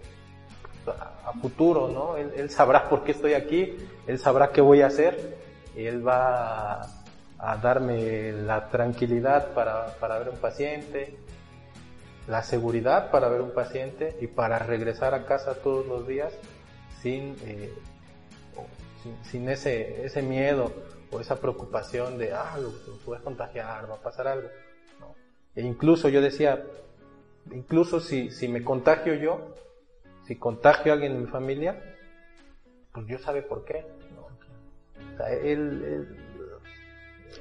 a, 0.87 1.33
futuro, 1.41 1.89
¿no? 1.89 2.17
Él, 2.17 2.51
sabrá 2.51 2.89
por 2.89 3.05
qué 3.05 3.13
estoy 3.13 3.35
aquí, 3.35 3.77
Él 4.07 4.19
sabrá 4.19 4.51
qué 4.51 4.61
voy 4.61 4.83
a 4.83 4.87
hacer, 4.87 5.37
Él 5.75 6.07
va 6.07 6.83
a, 6.83 7.05
a 7.39 7.57
darme 7.57 8.33
la 8.33 8.69
tranquilidad 8.69 9.53
para, 9.53 9.97
para 9.99 10.19
ver 10.19 10.29
un 10.31 10.39
paciente, 10.39 11.17
la 12.29 12.43
seguridad 12.43 13.11
para 13.11 13.29
ver 13.29 13.41
un 13.41 13.53
paciente 13.53 14.17
y 14.21 14.27
para 14.27 14.59
regresar 14.59 15.15
a 15.15 15.27
casa 15.27 15.55
todos 15.55 15.87
los 15.87 16.07
días 16.07 16.33
sin, 17.01 17.37
eh, 17.45 17.73
sin, 19.31 19.49
ese, 19.49 20.05
ese 20.05 20.23
miedo 20.23 20.73
o 21.11 21.21
esa 21.21 21.37
preocupación 21.41 22.19
de, 22.19 22.33
ah, 22.33 22.57
lo, 22.61 22.73
voy 23.05 23.17
a 23.19 23.21
contagiar, 23.21 23.89
va 23.89 23.95
a 23.95 24.03
pasar 24.03 24.27
algo. 24.27 24.49
E 25.55 25.63
incluso 25.63 26.09
yo 26.09 26.21
decía, 26.21 26.65
incluso 27.53 28.01
si, 28.01 28.31
si 28.31 28.49
me 28.49 28.63
contagio 28.63 29.15
yo, 29.15 29.55
si 30.27 30.37
contagio 30.37 30.93
a 30.93 30.95
alguien 30.95 31.13
en 31.13 31.21
mi 31.23 31.27
familia, 31.29 31.81
pues 32.93 33.07
Dios 33.07 33.23
sabe 33.23 33.43
por 33.43 33.65
qué. 33.65 33.87
O 35.15 35.17
sea, 35.17 35.33
él, 35.33 36.09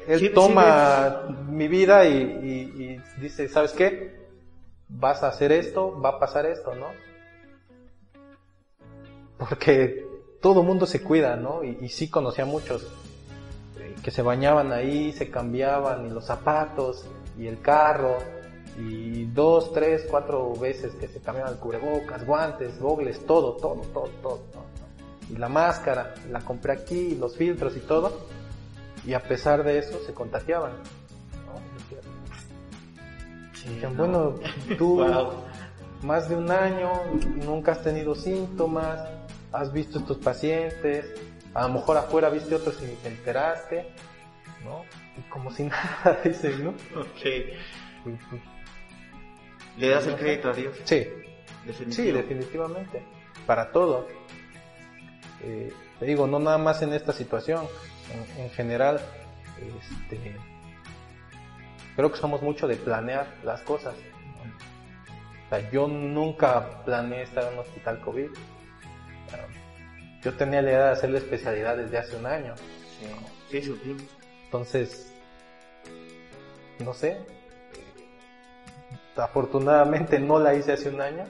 él, 0.08 0.34
toma 0.34 1.28
mi 1.50 1.68
vida 1.68 2.06
y, 2.06 2.16
y, 2.16 3.02
dice, 3.20 3.50
¿sabes 3.50 3.74
qué? 3.74 4.25
Vas 4.88 5.24
a 5.24 5.28
hacer 5.28 5.52
esto, 5.52 6.00
va 6.00 6.10
a 6.10 6.20
pasar 6.20 6.46
esto, 6.46 6.76
¿no? 6.76 6.88
Porque 9.38 10.06
todo 10.42 10.64
mundo 10.64 10.86
se 10.86 11.02
cuida, 11.02 11.36
¿no? 11.36 11.64
Y, 11.64 11.90
sí 11.90 12.10
conocía 12.10 12.44
a 12.44 12.48
muchos 12.48 12.84
eh, 13.78 13.96
que 14.04 14.12
se 14.12 14.22
bañaban 14.22 14.72
ahí, 14.72 15.12
se 15.12 15.30
cambiaban, 15.30 16.06
y 16.06 16.10
los 16.10 16.26
zapatos, 16.26 17.06
y 17.38 17.48
el 17.48 17.60
carro, 17.62 18.18
y 18.78 19.26
dos, 19.26 19.74
tres, 19.74 20.06
cuatro 20.10 20.54
veces 20.54 20.94
que 20.96 21.08
se 21.08 21.20
cambiaban 21.20 21.58
cubrebocas, 21.58 22.26
guantes, 22.26 22.80
gogles, 22.80 23.26
todo, 23.26 23.54
todo, 23.54 23.82
todo, 23.94 24.10
todo, 24.22 24.42
Y 25.30 25.38
la 25.38 25.50
máscara, 25.50 26.14
la 26.30 26.42
compré 26.42 26.74
aquí, 26.74 27.16
los 27.16 27.36
filtros 27.36 27.76
y 27.78 27.80
todo. 27.80 28.12
Y 29.06 29.14
a 29.14 29.22
pesar 29.22 29.64
de 29.64 29.78
eso 29.78 30.00
se 30.06 30.14
contagiaban. 30.14 30.74
Bueno, 33.96 34.36
tú 34.78 35.06
más 36.04 36.30
de 36.30 36.36
un 36.36 36.52
año, 36.52 36.92
nunca 37.44 37.72
has 37.74 37.84
tenido 37.84 38.16
síntomas, 38.16 39.00
has 39.52 39.72
visto 39.72 40.00
estos 40.00 40.18
pacientes, 40.18 41.14
a 41.54 41.68
lo 41.68 41.76
mejor 41.76 41.98
afuera 41.98 42.30
viste 42.30 42.56
otros 42.56 42.78
y 42.82 42.88
te 43.02 43.08
enteraste, 43.08 43.90
¿no? 44.64 44.84
Y 45.18 45.22
como 45.30 45.52
si 45.52 45.64
nada, 46.04 46.20
dices, 46.24 46.60
¿no? 46.60 46.70
Ok. 46.70 47.26
¿Le 49.78 49.90
das 49.90 50.08
el 50.08 50.16
crédito 50.16 50.50
a 50.50 50.54
Dios? 50.54 50.76
Sí. 50.84 51.08
Sí, 51.90 52.12
definitivamente. 52.12 53.04
Para 53.46 53.72
todo. 53.72 54.08
Eh, 55.42 55.72
te 56.00 56.06
digo, 56.06 56.28
no 56.28 56.40
nada 56.40 56.58
más 56.58 56.82
en 56.82 56.94
esta 56.94 57.14
situación, 57.14 57.66
en, 58.38 58.50
general, 58.52 59.00
este, 59.58 60.36
creo 61.96 62.12
que 62.12 62.18
somos 62.18 62.42
mucho 62.42 62.68
de 62.68 62.76
planear 62.76 63.28
las 63.44 63.62
cosas. 63.62 63.94
O 65.46 65.50
sea, 65.50 65.70
yo 65.72 65.88
nunca 65.88 66.84
planeé 66.84 67.24
estar 67.24 67.44
en 67.46 67.54
un 67.54 67.60
hospital 67.60 68.02
COVID. 68.02 68.30
Yo 70.24 70.34
tenía 70.34 70.62
la 70.62 70.70
idea 70.72 70.86
de 70.86 70.92
hacer 70.92 71.10
la 71.12 71.20
especialidad 71.20 71.78
desde 71.78 71.98
hace 71.98 72.16
un 72.16 72.26
año. 72.26 72.56
Sí, 73.52 73.62
sí, 73.62 73.98
Entonces, 74.46 75.14
no 76.80 76.94
sé, 76.94 77.20
afortunadamente 79.16 80.20
no 80.20 80.40
la 80.40 80.56
hice 80.56 80.74
hace 80.74 80.90
un 80.90 81.02
año. 81.02 81.24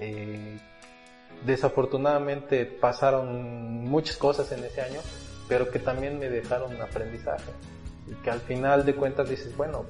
Eh, 0.00 0.58
desafortunadamente 1.44 2.66
pasaron 2.66 3.84
muchas 3.84 4.16
cosas 4.16 4.52
en 4.52 4.64
ese 4.64 4.82
año, 4.82 5.00
pero 5.48 5.70
que 5.70 5.78
también 5.78 6.18
me 6.18 6.28
dejaron 6.28 6.80
aprendizaje. 6.80 7.52
Y 8.12 8.14
que 8.22 8.30
al 8.30 8.40
final 8.40 8.84
de 8.84 8.94
cuentas 8.94 9.30
dices, 9.30 9.56
bueno, 9.56 9.86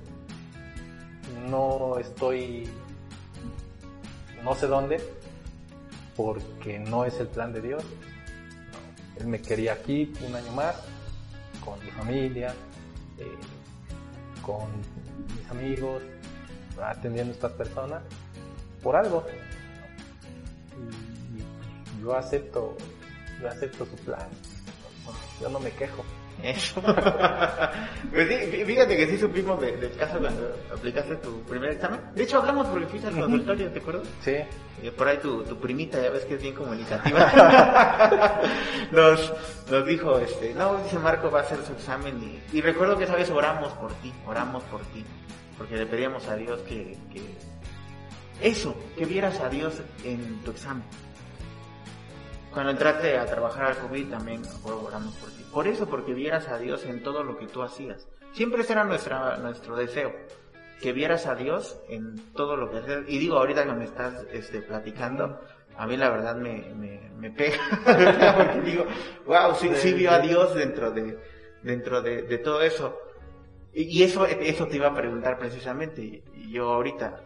no 1.48 1.98
estoy, 1.98 2.68
no 4.44 4.54
sé 4.54 4.68
dónde, 4.68 5.02
porque 6.16 6.78
no 6.78 7.04
es 7.04 7.18
el 7.18 7.26
plan 7.26 7.52
de 7.52 7.60
Dios. 7.60 7.82
Él 9.18 9.26
me 9.26 9.42
quería 9.42 9.72
aquí 9.72 10.12
un 10.24 10.36
año 10.36 10.52
más, 10.52 10.76
con 11.64 11.78
mi 11.84 11.90
familia, 11.90 12.54
eh, 13.18 13.36
con 14.40 14.68
mis 15.36 15.50
amigos, 15.50 16.00
atendiendo 16.80 17.32
a 17.32 17.34
estas 17.34 17.52
personas 17.52 18.02
por 18.82 18.94
algo. 18.94 19.24
Y 21.98 22.02
yo 22.02 22.16
acepto, 22.16 22.76
yo 23.40 23.48
acepto 23.48 23.84
su 23.84 23.96
plan. 23.96 24.28
Yo 25.40 25.48
no 25.48 25.58
me 25.58 25.70
quejo. 25.72 26.04
Eso. 26.42 26.80
pues 28.10 28.28
sí, 28.28 28.64
fíjate 28.64 28.96
que 28.96 29.06
sí 29.06 29.18
supimos 29.18 29.60
del 29.60 29.92
caso 29.96 30.18
cuando 30.18 30.56
aplicaste 30.72 31.16
tu 31.16 31.40
primer 31.42 31.70
examen. 31.70 32.00
De 32.14 32.22
hecho, 32.24 32.38
hablamos 32.38 32.66
porque 32.68 32.86
fuiste 32.86 33.08
al 33.08 33.14
consultorio, 33.14 33.70
¿te 33.70 33.78
acuerdas? 33.78 34.08
Sí. 34.22 34.36
Y 34.82 34.90
por 34.90 35.08
ahí 35.08 35.18
tu, 35.18 35.44
tu 35.44 35.56
primita, 35.58 36.02
ya 36.02 36.10
ves 36.10 36.24
que 36.24 36.34
es 36.34 36.42
bien 36.42 36.54
comunicativa, 36.54 38.40
nos, 38.90 39.32
nos 39.70 39.86
dijo, 39.86 40.18
este, 40.18 40.54
no, 40.54 40.78
dice 40.82 40.98
Marco 40.98 41.30
va 41.30 41.40
a 41.40 41.42
hacer 41.42 41.58
su 41.64 41.72
examen 41.72 42.40
y, 42.52 42.56
y 42.56 42.60
recuerdo 42.60 42.98
que 42.98 43.04
esa 43.04 43.14
vez 43.14 43.30
oramos 43.30 43.72
por 43.74 43.92
ti, 43.94 44.12
oramos 44.26 44.64
por 44.64 44.80
ti 44.86 45.04
porque 45.62 45.76
le 45.76 45.86
pedíamos 45.86 46.26
a 46.26 46.34
Dios 46.34 46.60
que, 46.62 46.96
eso, 48.40 48.74
que 48.96 49.04
vieras 49.04 49.38
a 49.38 49.48
Dios 49.48 49.74
en 50.02 50.40
tu 50.42 50.50
examen. 50.50 50.82
Cuando 52.52 52.72
entraste 52.72 53.16
a 53.16 53.24
trabajar 53.26 53.66
al 53.66 53.78
COVID 53.78 54.10
también 54.10 54.42
oramos 54.64 55.14
por 55.14 55.30
ti. 55.30 55.31
Por 55.52 55.68
eso, 55.68 55.86
porque 55.86 56.14
vieras 56.14 56.48
a 56.48 56.58
Dios 56.58 56.84
en 56.86 57.02
todo 57.02 57.22
lo 57.22 57.36
que 57.36 57.46
tú 57.46 57.62
hacías. 57.62 58.08
Siempre 58.32 58.62
ese 58.62 58.72
era 58.72 58.84
nuestro 58.84 59.76
deseo, 59.76 60.14
que 60.80 60.92
vieras 60.92 61.26
a 61.26 61.34
Dios 61.34 61.78
en 61.88 62.16
todo 62.32 62.56
lo 62.56 62.70
que 62.70 62.78
haces. 62.78 63.04
Y 63.06 63.18
digo, 63.18 63.36
ahorita 63.36 63.64
que 63.64 63.72
me 63.72 63.84
estás 63.84 64.24
este, 64.32 64.62
platicando, 64.62 65.38
a 65.76 65.86
mí 65.86 65.96
la 65.98 66.08
verdad 66.08 66.36
me, 66.36 66.72
me, 67.18 67.30
pega, 67.30 67.58
porque 67.84 68.60
digo, 68.62 68.86
wow, 69.26 69.54
sí, 69.54 69.70
sí 69.76 69.92
vio 69.92 70.10
a 70.10 70.20
Dios 70.20 70.54
dentro 70.54 70.90
de, 70.90 71.18
dentro 71.62 72.00
de, 72.00 72.22
de 72.22 72.38
todo 72.38 72.62
eso. 72.62 72.98
Y 73.74 74.02
eso, 74.02 74.26
eso 74.26 74.66
te 74.66 74.76
iba 74.76 74.88
a 74.88 74.94
preguntar 74.94 75.38
precisamente, 75.38 76.24
y 76.34 76.50
yo 76.50 76.70
ahorita. 76.72 77.22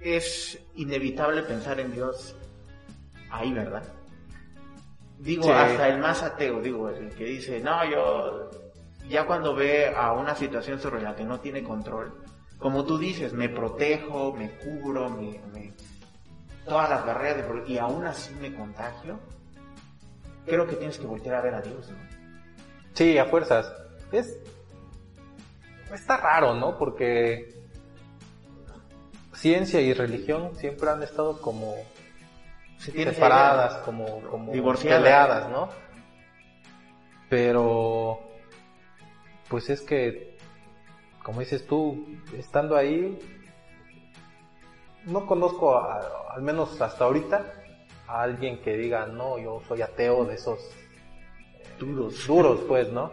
Es 0.00 0.58
inevitable 0.74 1.42
pensar 1.42 1.78
en 1.78 1.92
Dios 1.92 2.36
ahí, 3.30 3.52
¿verdad? 3.52 3.84
Digo, 5.22 5.52
hasta 5.52 5.88
el 5.88 6.00
más 6.00 6.20
ateo, 6.24 6.60
digo, 6.60 6.88
el 6.88 7.10
que 7.10 7.24
dice, 7.24 7.60
no, 7.60 7.88
yo, 7.88 8.50
ya 9.08 9.24
cuando 9.24 9.54
ve 9.54 9.94
a 9.94 10.12
una 10.12 10.34
situación 10.34 10.80
sobre 10.80 11.00
la 11.00 11.14
que 11.14 11.22
no 11.22 11.38
tiene 11.38 11.62
control, 11.62 12.12
como 12.58 12.84
tú 12.84 12.98
dices, 12.98 13.32
me 13.32 13.48
protejo, 13.48 14.32
me 14.32 14.50
cubro, 14.58 15.08
me, 15.10 15.40
todas 16.64 16.90
las 16.90 17.06
barreras, 17.06 17.36
de, 17.36 17.72
y 17.72 17.78
aún 17.78 18.04
así 18.04 18.34
me 18.34 18.52
contagio, 18.52 19.20
creo 20.44 20.66
que 20.66 20.74
tienes 20.74 20.98
que 20.98 21.06
voltear 21.06 21.36
a 21.36 21.40
ver 21.40 21.54
a 21.54 21.60
Dios, 21.60 21.88
¿no? 21.88 21.98
Sí, 22.94 23.16
a 23.16 23.26
fuerzas 23.26 23.72
es 24.10 24.40
está 25.94 26.16
raro, 26.16 26.54
¿no? 26.54 26.78
Porque 26.78 27.62
ciencia 29.34 29.80
y 29.80 29.92
religión 29.92 30.56
siempre 30.56 30.90
han 30.90 31.02
estado 31.04 31.40
como 31.40 31.76
separadas, 32.84 33.78
como, 33.78 34.20
como 34.22 34.52
peleadas, 34.52 35.48
¿no? 35.50 35.68
Pero, 37.28 38.20
pues 39.48 39.70
es 39.70 39.80
que, 39.80 40.36
como 41.22 41.40
dices 41.40 41.66
tú, 41.66 42.06
estando 42.36 42.76
ahí, 42.76 43.18
no 45.04 45.26
conozco, 45.26 45.78
al 45.78 46.42
menos 46.42 46.80
hasta 46.80 47.04
ahorita, 47.04 47.54
a 48.06 48.22
alguien 48.22 48.60
que 48.62 48.76
diga, 48.76 49.06
no, 49.06 49.38
yo 49.38 49.62
soy 49.66 49.82
ateo 49.82 50.24
de 50.24 50.34
esos 50.34 50.58
duros, 51.78 52.26
duros 52.26 52.60
pues, 52.68 52.92
¿no? 52.92 53.12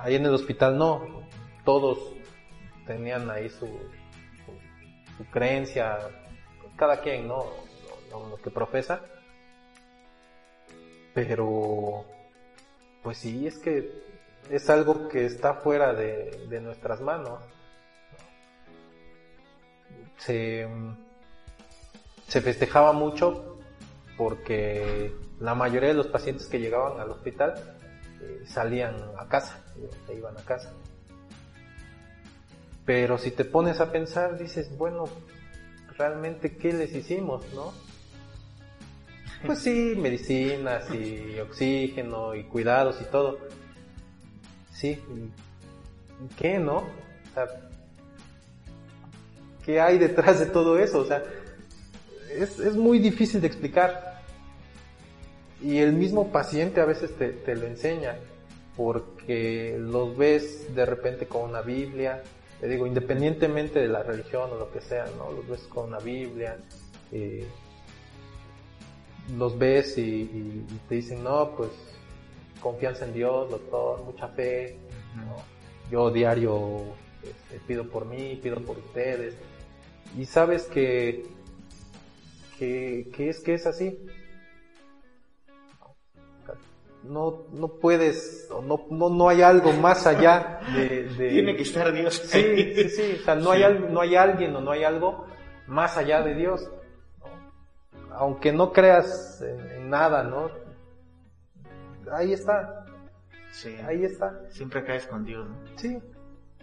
ahí 0.00 0.16
en 0.16 0.26
el 0.26 0.34
hospital 0.34 0.76
no, 0.76 1.24
todos 1.64 1.98
tenían 2.86 3.30
ahí 3.30 3.48
su, 3.48 3.66
su, 5.16 5.24
creencia, 5.30 5.98
cada 6.76 7.00
quien, 7.00 7.28
¿no? 7.28 7.46
Lo, 8.14 8.36
que 8.36 8.50
profesa. 8.50 9.00
Pero, 11.12 12.04
pues 13.02 13.18
sí, 13.18 13.46
es 13.46 13.58
que 13.58 14.02
es 14.50 14.68
algo 14.70 15.08
que 15.08 15.26
está 15.26 15.54
fuera 15.54 15.92
de, 15.94 16.60
nuestras 16.60 17.00
manos. 17.00 17.40
Se, 20.18 20.66
se 22.28 22.40
festejaba 22.40 22.92
mucho 22.92 23.58
porque 24.16 25.12
la 25.40 25.54
mayoría 25.54 25.88
de 25.88 25.94
los 25.94 26.06
pacientes 26.06 26.46
que 26.46 26.60
llegaban 26.60 27.00
al 27.00 27.10
hospital 27.10 27.54
salían 28.46 28.94
a 29.18 29.28
casa, 29.28 29.62
se 30.06 30.14
iban 30.14 30.36
a 30.36 30.42
casa. 30.42 30.72
Pero 32.84 33.18
si 33.18 33.30
te 33.30 33.44
pones 33.44 33.80
a 33.80 33.90
pensar, 33.90 34.38
dices, 34.38 34.76
bueno, 34.76 35.04
realmente, 35.96 36.56
¿qué 36.56 36.72
les 36.72 36.94
hicimos, 36.94 37.44
no? 37.54 37.72
Pues 39.46 39.58
sí, 39.58 39.94
medicinas 39.96 40.84
y 40.94 41.38
oxígeno 41.38 42.34
y 42.34 42.44
cuidados 42.44 43.00
y 43.00 43.04
todo. 43.04 43.38
Sí, 44.72 45.00
¿qué, 46.38 46.58
no? 46.58 46.78
O 46.78 47.34
sea, 47.34 47.46
¿qué 49.64 49.80
hay 49.80 49.98
detrás 49.98 50.40
de 50.40 50.46
todo 50.46 50.78
eso? 50.78 51.00
O 51.00 51.04
sea, 51.04 51.22
es, 52.30 52.58
es 52.58 52.76
muy 52.76 52.98
difícil 52.98 53.40
de 53.40 53.46
explicar 53.46 54.14
y 55.64 55.78
el 55.78 55.92
mismo 55.92 56.30
paciente 56.30 56.80
a 56.80 56.84
veces 56.84 57.16
te, 57.16 57.30
te, 57.30 57.56
lo 57.56 57.66
enseña, 57.66 58.16
porque 58.76 59.76
los 59.78 60.16
ves 60.16 60.74
de 60.74 60.84
repente 60.84 61.26
con 61.26 61.48
una 61.48 61.62
Biblia, 61.62 62.22
te 62.60 62.68
digo, 62.68 62.86
independientemente 62.86 63.78
de 63.78 63.88
la 63.88 64.02
religión 64.02 64.50
o 64.52 64.56
lo 64.56 64.70
que 64.70 64.82
sea, 64.82 65.06
¿no? 65.16 65.32
Los 65.32 65.48
ves 65.48 65.60
con 65.62 65.88
una 65.88 66.00
Biblia, 66.00 66.58
eh, 67.12 67.46
los 69.32 69.58
ves 69.58 69.96
y, 69.98 70.64
te 70.88 70.96
dicen, 70.96 71.24
no, 71.24 71.54
pues 71.56 71.70
confianza 72.60 73.04
en 73.04 73.14
Dios, 73.14 73.50
doctor, 73.50 74.02
mucha 74.04 74.28
fe, 74.28 74.76
yo 75.90 76.10
diario 76.10 76.82
este, 77.22 77.60
pido 77.66 77.88
por 77.88 78.06
mí, 78.06 78.38
pido 78.42 78.60
por 78.60 78.78
ustedes, 78.78 79.34
y 80.18 80.24
sabes 80.24 80.64
que, 80.64 81.26
que, 82.58 83.10
es 83.16 83.40
que 83.40 83.54
es 83.54 83.66
así. 83.66 83.98
No, 87.02 87.42
no 87.52 87.68
puedes, 87.68 88.48
no, 88.50 88.86
no, 88.90 89.10
no 89.10 89.28
hay 89.28 89.42
algo 89.42 89.74
más 89.74 90.06
allá 90.06 90.60
de, 90.74 91.02
Tiene 91.18 91.54
que 91.54 91.62
estar 91.62 91.92
Dios. 91.92 92.14
Sí, 92.14 92.72
sí, 92.74 92.88
sí, 92.88 93.16
o 93.20 93.24
sea, 93.24 93.34
no, 93.34 93.50
Hay, 93.50 93.62
no 93.90 94.00
hay 94.00 94.16
alguien 94.16 94.56
o 94.56 94.62
no 94.62 94.70
hay 94.70 94.84
algo 94.84 95.26
más 95.66 95.98
allá 95.98 96.22
de 96.22 96.34
Dios 96.34 96.66
aunque 98.16 98.52
no 98.52 98.72
creas 98.72 99.42
en, 99.42 99.90
nada, 99.90 100.22
¿no? 100.22 100.50
Ahí 102.12 102.32
está. 102.32 102.86
Sí. 103.50 103.74
Ahí 103.86 104.04
está. 104.04 104.40
Siempre 104.50 104.84
caes 104.84 105.06
con 105.06 105.24
Dios, 105.24 105.48
¿no? 105.48 105.56
Sí, 105.76 106.00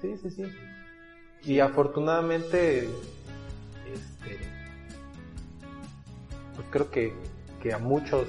sí, 0.02 0.18
sí, 0.18 0.32
sí. 0.32 0.52
Y 1.44 1.60
afortunadamente, 1.60 2.86
este, 2.86 4.40
pues 6.56 6.68
creo 6.70 6.92
que, 6.92 7.14
que 7.62 7.74
a 7.74 7.78
muchos 7.80 8.28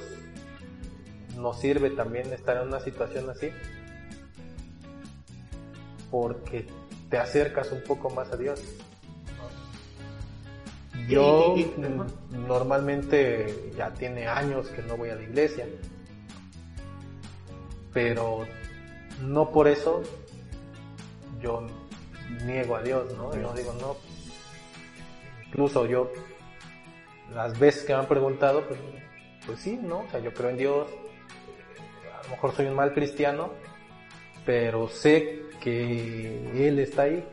nos 1.36 1.60
sirve 1.60 1.90
también 1.90 2.32
estar 2.32 2.56
en 2.56 2.68
una 2.68 2.80
situación 2.80 3.28
así, 3.28 3.50
porque 6.10 6.66
te 7.10 7.18
acercas 7.18 7.72
un 7.72 7.82
poco 7.82 8.10
más 8.10 8.32
a 8.32 8.36
Dios. 8.36 8.62
Yo 11.08 11.54
normalmente 12.30 13.72
ya 13.76 13.90
tiene 13.90 14.26
años 14.26 14.68
que 14.68 14.82
no 14.82 14.96
voy 14.96 15.10
a 15.10 15.14
la 15.14 15.22
iglesia, 15.22 15.66
pero 17.92 18.46
no 19.22 19.50
por 19.50 19.68
eso 19.68 20.02
yo 21.40 21.66
niego 22.44 22.76
a 22.76 22.82
Dios, 22.82 23.12
¿no? 23.16 23.34
Yo 23.34 23.52
digo, 23.54 23.74
no. 23.80 23.96
Incluso 25.46 25.86
yo, 25.86 26.10
las 27.34 27.58
veces 27.58 27.84
que 27.84 27.92
me 27.92 28.00
han 28.00 28.06
preguntado, 28.06 28.66
pues, 28.66 28.78
pues 29.44 29.58
sí, 29.60 29.78
¿no? 29.82 30.00
O 30.00 30.10
sea, 30.10 30.20
yo 30.20 30.32
creo 30.32 30.50
en 30.50 30.56
Dios, 30.56 30.88
a 32.18 32.22
lo 32.24 32.30
mejor 32.30 32.54
soy 32.54 32.66
un 32.66 32.74
mal 32.74 32.94
cristiano, 32.94 33.50
pero 34.46 34.88
sé 34.88 35.42
que 35.60 36.68
Él 36.68 36.78
está 36.78 37.02
ahí 37.02 37.24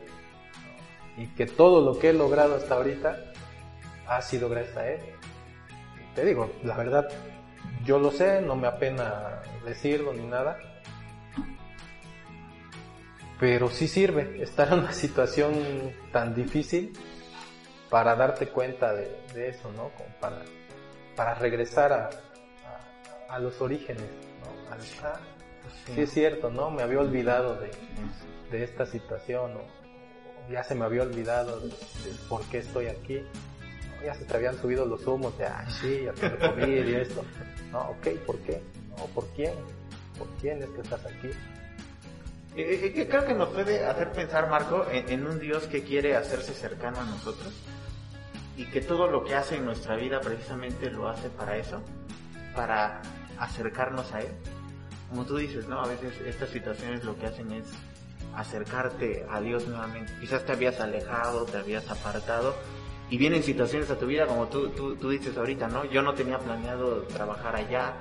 y 1.16 1.26
que 1.28 1.46
todo 1.46 1.84
lo 1.84 1.98
que 1.98 2.10
he 2.10 2.12
logrado 2.12 2.56
hasta 2.56 2.74
ahorita 2.74 3.29
ha 4.10 4.20
sido 4.22 4.48
gracias 4.48 4.76
a 4.76 4.88
él. 4.88 5.00
Te 6.16 6.24
digo, 6.24 6.50
la 6.64 6.76
verdad, 6.76 7.08
yo 7.84 8.00
lo 8.00 8.10
sé, 8.10 8.42
no 8.42 8.56
me 8.56 8.66
apena 8.66 9.40
decirlo 9.64 10.12
ni 10.12 10.26
nada. 10.26 10.58
Pero 13.38 13.70
sí 13.70 13.86
sirve 13.86 14.42
estar 14.42 14.68
en 14.72 14.80
una 14.80 14.92
situación 15.04 15.54
tan 16.12 16.34
difícil 16.34 16.92
para 17.88 18.16
darte 18.16 18.48
cuenta 18.48 18.92
de, 18.92 19.48
eso, 19.48 19.70
¿no? 19.72 19.90
Como 19.90 20.10
para, 20.20 20.42
para 21.14 21.34
regresar 21.34 21.92
a, 21.92 22.10
a, 23.28 23.38
los 23.38 23.60
orígenes, 23.60 24.02
¿no? 24.40 24.72
Ah, 25.04 25.20
sí. 25.86 26.00
es 26.00 26.10
cierto, 26.10 26.50
¿no? 26.50 26.70
Me 26.70 26.82
había 26.82 26.98
olvidado 26.98 27.56
de, 27.56 27.70
de 28.50 28.64
esta 28.64 28.86
situación, 28.86 29.56
o 29.56 30.52
ya 30.52 30.64
se 30.64 30.74
me 30.74 30.84
había 30.84 31.02
olvidado 31.02 31.60
de 31.60 31.72
por 32.28 32.42
qué 32.46 32.58
estoy 32.58 32.88
aquí 32.88 33.24
ya 34.04 34.14
se 34.14 34.24
te 34.24 34.36
habían 34.36 34.56
subido 34.60 34.84
los 34.86 35.06
humos 35.06 35.36
de, 35.38 35.46
ah, 35.46 35.66
sí, 35.80 36.02
ya 36.04 36.12
COVID 36.12 36.86
y 36.86 36.94
esto. 36.94 37.24
No, 37.72 37.90
ok, 37.90 38.08
¿por 38.26 38.38
qué? 38.38 38.62
No, 38.96 39.06
¿por 39.06 39.26
quién? 39.28 39.52
¿Por 40.18 40.28
quién 40.40 40.62
es 40.62 40.68
que 40.70 40.80
estás 40.80 41.04
aquí? 41.06 41.28
Eh, 42.56 42.92
eh 42.96 43.08
creo 43.08 43.24
que 43.24 43.34
nos 43.34 43.50
puede 43.50 43.86
hacer 43.86 44.10
pensar, 44.12 44.50
Marco, 44.50 44.86
en, 44.90 45.26
un 45.26 45.38
Dios 45.38 45.64
que 45.64 45.82
quiere 45.82 46.16
hacerse 46.16 46.52
cercano 46.52 47.00
a 47.00 47.04
nosotros 47.04 47.52
y 48.56 48.66
que 48.66 48.80
todo 48.80 49.06
lo 49.06 49.24
que 49.24 49.34
hace 49.34 49.56
en 49.56 49.64
nuestra 49.64 49.96
vida 49.96 50.20
precisamente 50.20 50.90
lo 50.90 51.08
hace 51.08 51.28
para 51.30 51.56
eso, 51.56 51.80
para 52.54 53.00
acercarnos 53.38 54.12
a 54.12 54.20
Él. 54.20 54.32
Como 55.08 55.24
tú 55.24 55.36
dices, 55.36 55.66
¿no? 55.68 55.80
A 55.80 55.86
veces 55.86 56.20
estas 56.26 56.50
situaciones 56.50 57.04
lo 57.04 57.18
que 57.18 57.26
hacen 57.26 57.50
es 57.52 57.66
acercarte 58.34 59.26
a 59.30 59.40
Dios 59.40 59.66
nuevamente. 59.66 60.12
Quizás 60.20 60.44
te 60.44 60.52
habías 60.52 60.80
alejado, 60.80 61.46
te 61.46 61.58
habías 61.58 61.88
apartado 61.88 62.54
y 63.10 63.18
vienen 63.18 63.42
situaciones 63.42 63.90
a 63.90 63.98
tu 63.98 64.06
vida 64.06 64.26
como 64.26 64.46
tú, 64.46 64.68
tú, 64.70 65.10
dices 65.10 65.36
ahorita, 65.36 65.68
¿no? 65.68 65.84
Yo 65.84 66.00
no 66.00 66.14
tenía 66.14 66.38
planeado 66.38 67.02
trabajar 67.02 67.56
allá 67.56 67.96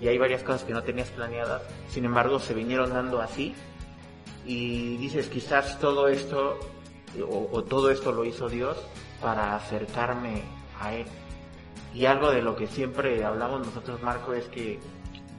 y 0.00 0.08
hay 0.08 0.16
varias 0.16 0.42
cosas 0.42 0.64
que 0.64 0.72
no 0.72 0.82
tenías 0.82 1.10
planeadas, 1.10 1.62
sin 1.88 2.06
embargo 2.06 2.40
se 2.40 2.54
vinieron 2.54 2.90
dando 2.90 3.20
así 3.20 3.54
y 4.46 4.96
dices 4.96 5.28
quizás 5.28 5.78
todo 5.78 6.08
esto 6.08 6.58
o, 7.28 7.62
todo 7.62 7.90
esto 7.90 8.10
lo 8.10 8.24
hizo 8.24 8.48
Dios 8.48 8.76
para 9.20 9.54
acercarme 9.54 10.42
a 10.80 10.94
Él. 10.94 11.06
Y 11.94 12.06
algo 12.06 12.30
de 12.32 12.42
lo 12.42 12.56
que 12.56 12.66
siempre 12.66 13.22
hablamos 13.22 13.66
nosotros, 13.66 14.02
Marco, 14.02 14.32
es 14.32 14.46
que 14.46 14.80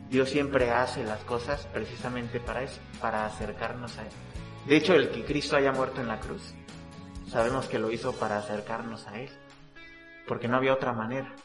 Dios 0.09 0.29
siempre 0.29 0.71
hace 0.71 1.03
las 1.03 1.19
cosas 1.25 1.67
precisamente 1.73 2.39
para 2.39 2.63
eso, 2.63 2.79
para 3.01 3.25
acercarnos 3.25 3.97
a 3.97 4.03
Él. 4.03 4.11
De 4.67 4.77
hecho, 4.77 4.93
el 4.93 5.09
que 5.09 5.25
Cristo 5.25 5.57
haya 5.57 5.73
muerto 5.73 5.99
en 5.99 6.07
la 6.07 6.19
cruz 6.19 6.53
sabemos 7.35 7.67
que 7.67 7.79
lo 7.79 7.91
hizo 7.91 8.13
para 8.13 8.37
acercarnos 8.37 9.07
a 9.07 9.19
Él, 9.19 9.29
porque 10.25 10.47
no 10.47 10.55
había 10.55 10.73
otra 10.73 10.93
manera. 10.93 11.35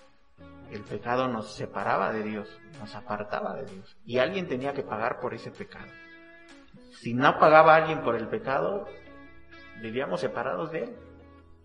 El 0.71 0.83
pecado 0.83 1.27
nos 1.27 1.53
separaba 1.53 2.13
de 2.13 2.23
Dios, 2.23 2.49
nos 2.79 2.95
apartaba 2.95 3.57
de 3.57 3.65
Dios, 3.65 3.97
y 4.07 4.19
alguien 4.19 4.47
tenía 4.47 4.73
que 4.73 4.85
pagar 4.85 5.19
por 5.19 5.35
ese 5.35 5.51
pecado. 5.51 5.91
Si 6.93 7.13
no 7.13 7.37
pagaba 7.41 7.75
alguien 7.75 8.03
por 8.03 8.15
el 8.15 8.29
pecado, 8.29 8.87
vivíamos 9.83 10.21
separados 10.21 10.71
de 10.71 10.85
Él. 10.85 10.97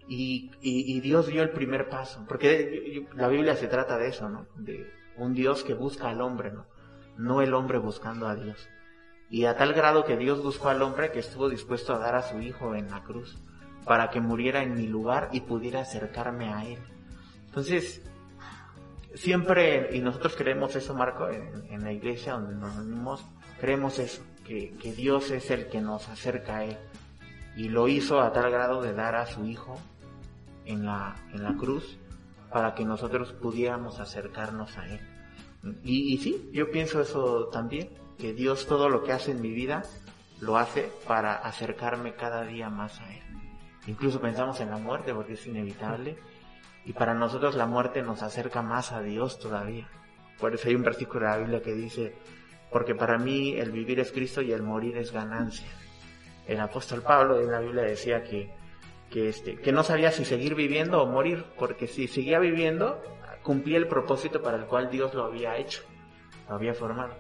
Y, 0.08 0.52
y, 0.60 1.00
Dios 1.02 1.28
dio 1.28 1.44
el 1.44 1.52
primer 1.52 1.88
paso, 1.90 2.26
porque 2.28 3.08
la 3.14 3.28
Biblia 3.28 3.56
se 3.56 3.68
trata 3.68 3.96
de 4.00 4.08
eso. 4.08 4.48
De 4.56 4.92
un 5.18 5.36
Dios 5.36 5.64
que 5.64 5.76
busca 5.76 6.10
al 6.10 6.22
hombre, 6.22 6.52
¿no? 6.52 6.66
No 7.16 7.44
el 7.44 7.54
hombre 7.54 7.78
buscando 7.78 8.28
a 8.28 8.36
Dios. 8.36 8.70
Y 9.30 9.46
a 9.46 9.56
tal 9.56 9.74
grado 9.74 10.04
que 10.04 10.18
Dios 10.18 10.42
buscó 10.42 10.70
al 10.70 10.82
hombre 10.82 11.12
que 11.12 11.20
estuvo 11.20 11.48
dispuesto 11.48 11.94
a 11.94 12.00
dar 12.00 12.16
a 12.16 12.24
su 12.24 12.40
hijo 12.42 12.74
en 12.74 12.90
la 12.90 13.04
cruz 13.04 13.40
para 13.86 14.10
que 14.10 14.20
muriera 14.20 14.64
en 14.64 14.76
mi 14.76 14.88
lugar 14.88 15.30
y 15.32 15.42
pudiera 15.42 15.82
acercarme 15.82 16.52
a 16.52 16.66
Él. 16.66 16.80
Entonces, 17.46 18.02
siempre, 19.14 19.96
y 19.96 20.00
nosotros 20.00 20.36
creemos 20.36 20.76
eso, 20.76 20.94
Marco, 20.94 21.30
en, 21.30 21.84
la 21.84 21.94
iglesia 21.94 22.34
donde 22.34 22.56
nos 22.56 22.76
reunimos, 22.76 23.24
creemos 23.60 24.00
eso, 24.00 24.24
que, 24.46 24.76
que, 24.82 24.94
Dios 24.94 25.32
es 25.32 25.50
el 25.52 25.68
que 25.68 25.82
nos 25.82 26.10
acerca 26.10 26.58
a 26.58 26.66
Él. 26.66 26.78
Y 27.56 27.70
lo 27.70 27.88
hizo 27.88 28.20
a 28.20 28.34
tal 28.34 28.52
grado 28.52 28.82
de 28.82 28.94
dar 28.94 29.16
a 29.16 29.26
su 29.26 29.46
Hijo 29.46 29.80
en 30.66 30.86
la, 30.86 31.16
en 31.32 31.44
la 31.44 31.56
cruz 31.56 31.98
para 32.52 32.74
que 32.74 32.84
nosotros 32.86 33.32
pudiéramos 33.34 34.00
acercarnos 34.00 34.78
a 34.78 34.88
Él. 34.88 35.00
Y 35.84 36.18
sí, 36.20 36.50
yo 36.54 36.70
pienso 36.70 37.02
eso 37.02 37.48
también, 37.48 37.90
que 38.18 38.34
Dios 38.34 38.68
todo 38.68 38.90
lo 38.90 39.04
que 39.04 39.14
hace 39.14 39.32
en 39.32 39.42
mi 39.42 39.52
vida 39.52 39.84
lo 40.42 40.58
hace 40.58 40.92
para 41.08 41.36
acercarme 41.36 42.16
cada 42.16 42.44
día 42.44 42.70
más 42.70 43.00
a 43.00 43.14
Él. 43.14 43.25
Incluso 43.88 44.20
pensamos 44.20 44.60
en 44.62 44.70
la 44.70 44.78
muerte 44.78 45.14
porque 45.14 45.34
es 45.34 45.46
inevitable. 45.46 46.18
Y 46.86 46.94
para 46.94 47.14
nosotros 47.14 47.56
la 47.56 47.66
muerte 47.66 48.02
nos 48.02 48.22
acerca 48.22 48.62
más 48.62 48.92
a 48.92 49.02
Dios 49.02 49.40
todavía. 49.40 49.88
Por 50.40 50.54
eso 50.54 50.68
hay 50.68 50.76
un 50.76 50.84
versículo 50.84 51.26
de 51.26 51.32
la 51.32 51.38
Biblia 51.38 51.62
que 51.62 51.74
dice, 51.74 52.16
porque 52.72 52.94
para 52.94 53.18
mí 53.18 53.54
el 53.54 53.72
vivir 53.72 54.00
es 54.00 54.12
Cristo 54.12 54.42
y 54.42 54.52
el 54.52 54.62
morir 54.62 54.98
es 54.98 55.12
ganancia. 55.12 55.70
El 56.48 56.60
apóstol 56.60 57.02
Pablo 57.02 57.40
en 57.40 57.52
la 57.52 57.60
Biblia 57.60 57.84
decía 57.84 58.24
que, 58.24 58.54
que, 59.10 59.30
este, 59.30 59.56
que 59.58 59.72
no 59.72 59.84
sabía 59.84 60.12
si 60.12 60.26
seguir 60.26 60.54
viviendo 60.54 61.02
o 61.02 61.08
morir, 61.08 61.46
porque 61.58 61.88
si 61.88 62.08
seguía 62.08 62.38
viviendo, 62.40 63.02
cumplía 63.42 63.78
el 63.78 63.88
propósito 63.88 64.42
para 64.42 64.58
el 64.58 64.66
cual 64.66 64.90
Dios 64.90 65.14
lo 65.14 65.24
había 65.24 65.58
hecho, 65.58 65.84
lo 66.50 66.56
había 66.56 66.74
formado. 66.74 67.16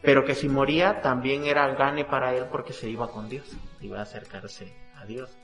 Pero 0.00 0.24
que 0.24 0.34
si 0.34 0.48
moría 0.48 1.00
también 1.00 1.44
era 1.44 1.66
gane 1.74 2.04
para 2.04 2.34
él 2.34 2.46
porque 2.50 2.72
se 2.72 2.88
iba 2.88 3.10
con 3.10 3.28
Dios, 3.28 3.56
iba 3.80 3.98
a 3.98 4.02
acercarse 4.02 4.74
a 4.94 5.04
Dios. 5.04 5.38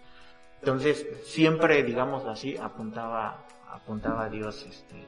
Entonces, 0.61 1.07
siempre, 1.25 1.83
digamos 1.83 2.25
así, 2.27 2.57
apuntaba, 2.57 3.47
apuntaba 3.69 4.25
a 4.25 4.29
Dios, 4.29 4.67
este, 4.69 5.07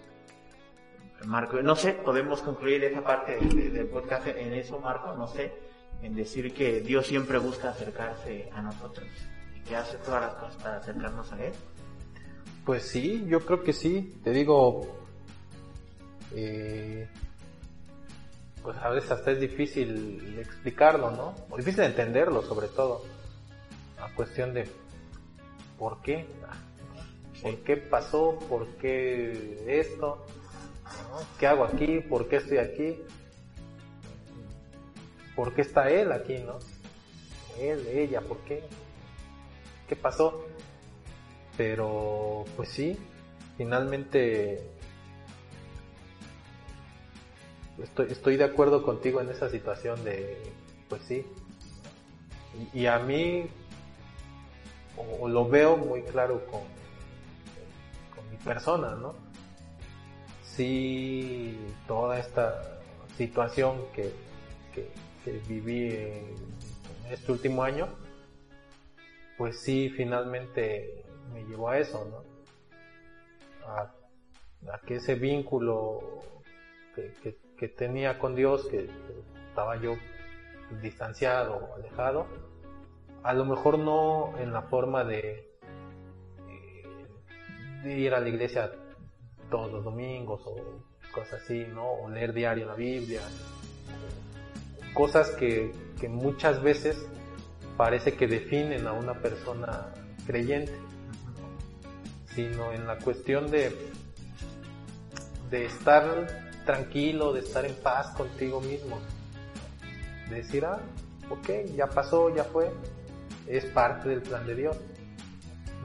Marco. 1.26 1.60
No 1.62 1.76
sé, 1.76 1.92
podemos 1.92 2.40
concluir 2.40 2.82
esa 2.84 3.02
parte 3.02 3.38
del 3.38 3.86
podcast 3.86 4.28
en 4.28 4.54
eso, 4.54 4.80
Marco, 4.80 5.14
no 5.14 5.26
sé, 5.26 5.52
en 6.02 6.14
decir 6.14 6.52
que 6.54 6.80
Dios 6.80 7.06
siempre 7.06 7.38
busca 7.38 7.70
acercarse 7.70 8.48
a 8.52 8.62
nosotros 8.62 9.08
y 9.54 9.60
que 9.60 9.76
hace 9.76 9.98
todas 9.98 10.22
las 10.22 10.34
cosas 10.34 10.62
para 10.62 10.76
acercarnos 10.78 11.32
a 11.32 11.44
Él. 11.44 11.52
Pues 12.64 12.84
sí, 12.84 13.24
yo 13.28 13.40
creo 13.40 13.62
que 13.62 13.72
sí. 13.72 14.20
Te 14.24 14.30
digo, 14.30 14.86
eh, 16.34 17.08
pues 18.62 18.76
a 18.78 18.88
veces 18.88 19.10
hasta 19.10 19.32
es 19.32 19.40
difícil 19.40 20.38
explicarlo, 20.38 21.10
¿no? 21.10 21.34
Difícil 21.56 21.82
entenderlo, 21.84 22.42
sobre 22.42 22.68
todo. 22.68 23.02
La 23.98 24.08
cuestión 24.14 24.54
de 24.54 24.68
¿por 25.82 26.00
qué? 26.00 26.26
¿Por 27.42 27.56
qué 27.64 27.76
pasó? 27.76 28.38
¿Por 28.48 28.68
qué 28.76 29.64
esto? 29.66 30.24
¿Qué 31.40 31.48
hago 31.48 31.64
aquí? 31.64 31.98
¿Por 31.98 32.28
qué 32.28 32.36
estoy 32.36 32.58
aquí? 32.58 32.98
¿Por 35.34 35.52
qué 35.52 35.62
está 35.62 35.90
él 35.90 36.12
aquí, 36.12 36.38
no? 36.38 36.60
Él, 37.58 37.84
ella, 37.88 38.20
¿por 38.20 38.38
qué? 38.44 38.62
¿Qué 39.88 39.96
pasó? 39.96 40.44
Pero, 41.56 42.44
pues 42.56 42.68
sí, 42.68 42.96
finalmente 43.56 44.64
estoy, 47.82 48.12
estoy 48.12 48.36
de 48.36 48.44
acuerdo 48.44 48.84
contigo 48.84 49.20
en 49.20 49.30
esa 49.30 49.50
situación 49.50 50.04
de, 50.04 50.40
pues 50.88 51.02
sí. 51.08 51.26
Y, 52.72 52.86
a 52.86 53.00
mí, 53.00 53.48
o, 54.96 55.28
lo 55.28 55.48
veo 55.48 55.76
muy 55.76 56.02
claro 56.02 56.44
con, 56.46 56.60
mi 58.30 58.36
persona, 58.38 58.94
¿no? 58.94 59.14
Sí, 60.42 61.58
toda 61.86 62.18
esta 62.18 62.80
situación 63.16 63.84
que, 63.94 64.12
que, 64.74 64.90
viví 65.48 65.88
en 65.88 66.36
este 67.10 67.32
último 67.32 67.62
año, 67.62 67.88
pues 69.38 69.60
sí, 69.60 69.90
finalmente 69.90 71.04
me 71.32 71.44
llevó 71.44 71.70
a 71.70 71.78
eso, 71.78 72.04
¿no? 72.10 73.68
A, 73.68 73.92
que 74.86 74.96
ese 74.96 75.14
vínculo 75.14 76.00
que, 76.94 77.36
que 77.62 77.68
tenía 77.68 78.18
con 78.18 78.34
Dios, 78.34 78.66
que 78.66 78.88
estaba 79.48 79.76
yo 79.76 79.94
distanciado, 80.80 81.74
alejado, 81.76 82.26
a 83.22 83.32
lo 83.34 83.44
mejor 83.44 83.78
no 83.78 84.36
en 84.38 84.52
la 84.52 84.62
forma 84.62 85.04
de, 85.04 85.56
eh, 86.48 87.06
de 87.84 87.98
ir 87.98 88.14
a 88.14 88.20
la 88.20 88.28
iglesia 88.28 88.72
todos 89.50 89.70
los 89.70 89.84
domingos 89.84 90.42
o 90.46 90.56
cosas 91.12 91.42
así, 91.42 91.66
¿no? 91.72 91.84
O 91.84 92.08
leer 92.08 92.32
diario 92.32 92.66
la 92.66 92.74
Biblia, 92.74 93.20
cosas 94.94 95.30
que, 95.30 95.72
que 96.00 96.08
muchas 96.08 96.62
veces 96.62 97.06
parece 97.76 98.14
que 98.14 98.26
definen 98.26 98.86
a 98.86 98.92
una 98.92 99.14
persona 99.14 99.92
creyente, 100.26 100.72
sino 102.34 102.72
en 102.72 102.86
la 102.86 102.98
cuestión 102.98 103.50
de, 103.50 103.76
de 105.50 105.66
estar 105.66 106.26
tranquilo, 106.64 107.32
de 107.32 107.40
estar 107.40 107.64
en 107.64 107.74
paz 107.74 108.08
contigo 108.16 108.60
mismo. 108.60 108.98
De 110.28 110.36
decir, 110.36 110.64
ah, 110.64 110.80
ok, 111.28 111.74
ya 111.76 111.88
pasó, 111.88 112.34
ya 112.34 112.44
fue, 112.44 112.70
es 113.46 113.64
parte 113.66 114.08
del 114.08 114.22
plan 114.22 114.46
de 114.46 114.54
Dios. 114.54 114.76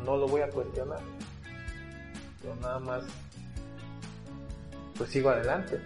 No 0.05 0.17
lo 0.17 0.27
voy 0.27 0.41
a 0.41 0.49
cuestionar. 0.49 0.99
Yo 2.43 2.55
nada 2.55 2.79
más, 2.79 3.03
pues 4.97 5.09
sigo 5.09 5.29
adelante. 5.29 5.79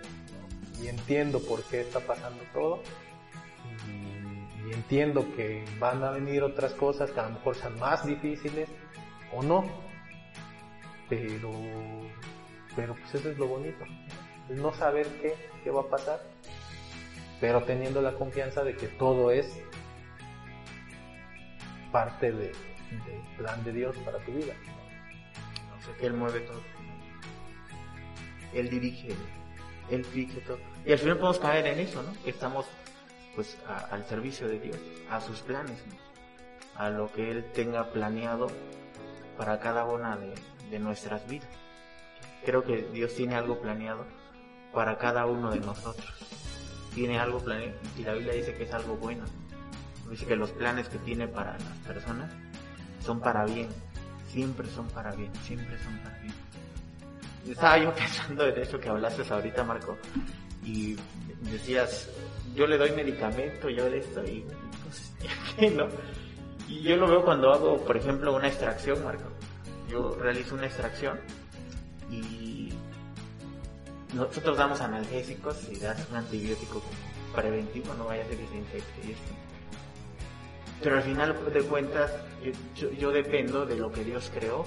Y 0.82 0.88
entiendo 0.88 1.40
por 1.40 1.64
qué 1.64 1.82
está 1.82 2.00
pasando 2.00 2.44
todo. 2.54 2.82
Y, 3.88 4.74
entiendo 4.74 5.28
que 5.36 5.66
van 5.80 6.04
a 6.04 6.12
venir 6.12 6.44
otras 6.44 6.74
cosas 6.74 7.12
que 7.12 7.20
a 7.20 7.24
lo 7.24 7.32
mejor 7.32 7.56
sean 7.56 7.78
más 7.80 8.06
difíciles 8.06 8.70
o 9.34 9.44
no. 9.44 9.66
Pero, 11.10 11.52
pero 12.76 12.96
pues 12.96 13.16
eso 13.16 13.30
es 13.30 13.38
lo 13.38 13.48
bonito 13.48 13.86
no 14.56 14.74
saber 14.74 15.08
qué, 15.22 15.36
qué 15.64 15.72
va 15.72 15.82
a 15.82 15.88
pasar, 15.88 16.22
pero 17.40 17.64
teniendo 17.64 18.02
la 18.02 18.14
confianza 18.14 18.64
de 18.64 18.76
que 18.76 18.88
todo 18.88 19.32
es 19.32 19.62
parte 21.92 22.32
de, 22.32 22.48
del 22.48 23.22
plan 23.38 23.64
de 23.64 23.74
Dios 23.74 23.96
para 23.98 24.20
tu 24.20 24.32
vida. 24.32 24.54
O 25.78 25.84
sea, 25.84 25.96
que 25.96 26.08
Él 26.08 26.14
mueve 26.14 26.42
todo. 26.42 26.62
Él 28.54 28.70
dirige, 28.70 29.10
Él 29.90 30.06
fije 30.06 30.42
todo. 30.42 30.60
Y 30.86 30.92
al 30.92 31.00
final 31.00 31.18
podemos 31.18 31.40
caer 31.40 31.68
en 31.68 31.80
eso, 31.80 32.04
¿no? 32.04 32.14
estamos 32.26 32.66
pues 33.36 33.58
al 33.90 34.06
servicio 34.06 34.48
de 34.48 34.60
Dios, 34.60 34.78
a 35.10 35.22
sus 35.22 35.40
planes, 35.40 35.82
a 36.76 36.90
lo 36.90 37.12
que 37.14 37.32
Él 37.32 37.46
tenga 37.54 37.92
planeado 37.92 38.48
para 39.38 39.60
cada 39.60 39.86
una 39.86 40.18
de, 40.18 40.34
de 40.70 40.80
nuestras 40.80 41.26
vidas. 41.28 41.48
Creo 42.46 42.64
que 42.64 42.84
Dios 42.92 43.16
tiene 43.16 43.36
algo 43.36 43.62
planeado 43.62 44.06
para 44.74 44.98
cada 44.98 45.26
uno 45.26 45.52
de 45.52 45.60
nosotros. 45.60 46.12
Tiene 46.94 47.20
algo 47.20 47.40
planeado, 47.40 47.80
y 47.98 48.04
la 48.04 48.14
Biblia 48.14 48.34
dice 48.34 48.54
que 48.54 48.64
es 48.64 48.74
algo 48.74 48.98
bueno. 48.98 49.24
Dice 50.12 50.26
que 50.26 50.36
los 50.36 50.52
planes 50.52 50.90
que 50.90 50.98
tiene 50.98 51.26
para 51.30 51.54
las 51.54 51.78
personas 51.88 52.30
son 53.02 53.22
para 53.22 53.46
bien, 53.46 53.70
siempre 54.30 54.68
son 54.70 54.86
para 54.90 55.12
bien, 55.12 55.32
siempre 55.44 55.78
son 55.82 55.98
para 56.00 56.20
bien. 56.20 56.34
Estaba 57.48 57.78
yo 57.78 57.96
pensando 57.96 58.46
en 58.46 58.60
eso 58.60 58.78
que 58.78 58.90
hablaste 58.90 59.24
ahorita, 59.34 59.64
Marco, 59.64 59.98
y 60.66 60.98
decías, 61.50 62.10
yo 62.54 62.68
le 62.68 62.78
doy 62.78 62.92
medicamento, 62.92 63.70
yo 63.70 63.88
le 63.88 64.00
esto, 64.00 64.22
y 64.26 64.46
pues, 64.84 65.72
¿no? 65.74 65.88
Y 66.68 66.82
yo 66.82 66.98
lo 66.98 67.08
veo 67.08 67.24
cuando 67.24 67.54
hago, 67.54 67.78
por 67.86 67.96
ejemplo, 67.96 68.36
una 68.36 68.50
extracción, 68.50 69.02
Marco. 69.06 69.30
Yo 69.90 70.16
realizo 70.16 70.56
una 70.56 70.66
extracción 70.66 71.20
y 72.10 72.74
nosotros 74.14 74.58
damos 74.58 74.82
analgésicos 74.82 75.70
y 75.70 75.80
das 75.80 76.06
un 76.10 76.18
antibiótico 76.18 76.82
preventivo, 77.34 77.94
no 77.94 78.06
vaya 78.06 78.24
a 78.24 78.28
ser 78.28 78.38
que 78.38 78.48
se 78.48 78.58
infecte 78.58 79.12
esto. 79.12 79.51
Pero 80.82 80.98
al 80.98 81.04
final 81.04 81.36
de 81.54 81.62
cuentas, 81.62 82.12
yo, 82.76 83.12
dependo 83.12 83.66
de 83.66 83.78
lo 83.78 83.92
que 83.92 84.04
Dios 84.04 84.32
creó, 84.34 84.66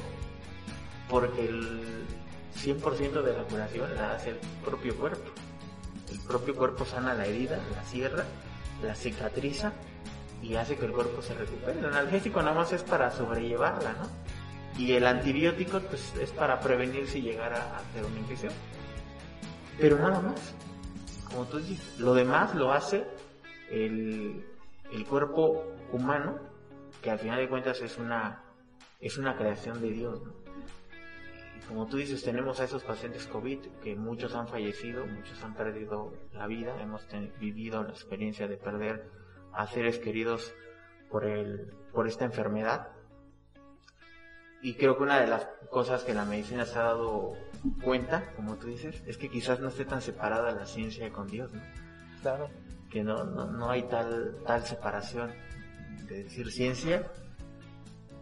porque 1.08 1.48
el 1.48 2.04
100% 2.56 3.22
de 3.22 3.32
la 3.36 3.42
curación 3.44 3.94
la 3.94 4.14
hace 4.14 4.30
el 4.30 4.36
propio 4.64 4.96
cuerpo. 4.96 5.30
El 6.10 6.20
propio 6.20 6.54
cuerpo 6.54 6.84
sana 6.84 7.14
la 7.14 7.26
herida, 7.26 7.58
la 7.74 7.82
cierra, 7.82 8.24
la 8.82 8.94
cicatriza 8.94 9.72
y 10.42 10.54
hace 10.54 10.76
que 10.76 10.86
el 10.86 10.92
cuerpo 10.92 11.22
se 11.22 11.34
recupere. 11.34 11.78
El 11.78 11.86
analgésico 11.86 12.40
nada 12.40 12.54
más 12.54 12.72
es 12.72 12.82
para 12.82 13.10
sobrellevarla, 13.10 13.92
¿no? 13.94 14.08
Y 14.78 14.92
el 14.92 15.06
antibiótico 15.06 15.80
pues, 15.80 16.14
es 16.20 16.30
para 16.30 16.60
prevenir 16.60 17.08
si 17.08 17.22
llegara 17.22 17.56
a 17.56 17.78
hacer 17.78 18.04
una 18.04 18.18
infección 18.18 18.52
pero 19.78 19.98
nada 19.98 20.20
más. 20.20 20.54
Como 21.28 21.44
tú 21.46 21.58
dices, 21.58 21.98
lo 21.98 22.14
demás 22.14 22.54
lo 22.54 22.72
hace 22.72 23.04
el, 23.70 24.44
el 24.92 25.06
cuerpo 25.06 25.64
humano, 25.94 26.38
que 27.02 27.10
al 27.10 27.18
final 27.18 27.38
de 27.38 27.48
cuentas 27.48 27.80
es 27.80 27.98
una, 27.98 28.42
es 29.00 29.16
una 29.16 29.36
creación 29.36 29.80
de 29.80 29.90
Dios. 29.90 30.20
como 31.68 31.86
tú 31.86 31.96
dices, 31.96 32.22
tenemos 32.22 32.60
a 32.60 32.64
esos 32.64 32.82
pacientes 32.82 33.26
COVID 33.26 33.58
que 33.82 33.94
muchos 33.96 34.34
han 34.34 34.48
fallecido, 34.48 35.06
muchos 35.06 35.42
han 35.42 35.54
perdido 35.54 36.12
la 36.32 36.46
vida, 36.46 36.80
hemos 36.82 37.06
vivido 37.38 37.82
la 37.82 37.90
experiencia 37.90 38.48
de 38.48 38.56
perder 38.56 39.08
a 39.52 39.66
seres 39.66 39.98
queridos 39.98 40.52
por, 41.10 41.24
el, 41.24 41.72
por 41.92 42.06
esta 42.06 42.24
enfermedad. 42.24 42.88
Y 44.62 44.74
creo 44.74 44.96
que 44.96 45.02
una 45.04 45.20
de 45.20 45.26
las 45.26 45.46
cosas 45.70 46.04
que 46.04 46.14
la 46.14 46.24
medicina 46.24 46.64
se 46.64 46.78
ha 46.78 46.84
dado 46.84 47.34
cuenta, 47.82 48.32
como 48.34 48.56
tú 48.56 48.66
dices, 48.66 49.02
es 49.06 49.16
que 49.16 49.28
quizás 49.28 49.60
no 49.60 49.68
esté 49.68 49.84
tan 49.84 50.02
separada 50.02 50.50
la 50.52 50.66
ciencia 50.66 51.10
con 51.12 51.28
Dios, 51.28 51.52
¿no? 51.52 51.60
Claro. 52.22 52.48
Que 52.90 53.02
no, 53.02 53.24
no, 53.24 53.70
hay 53.70 53.82
tal, 53.84 54.36
tal 54.46 54.62
separación 54.62 55.32
de 56.06 56.24
decir 56.24 56.50
ciencia 56.50 57.10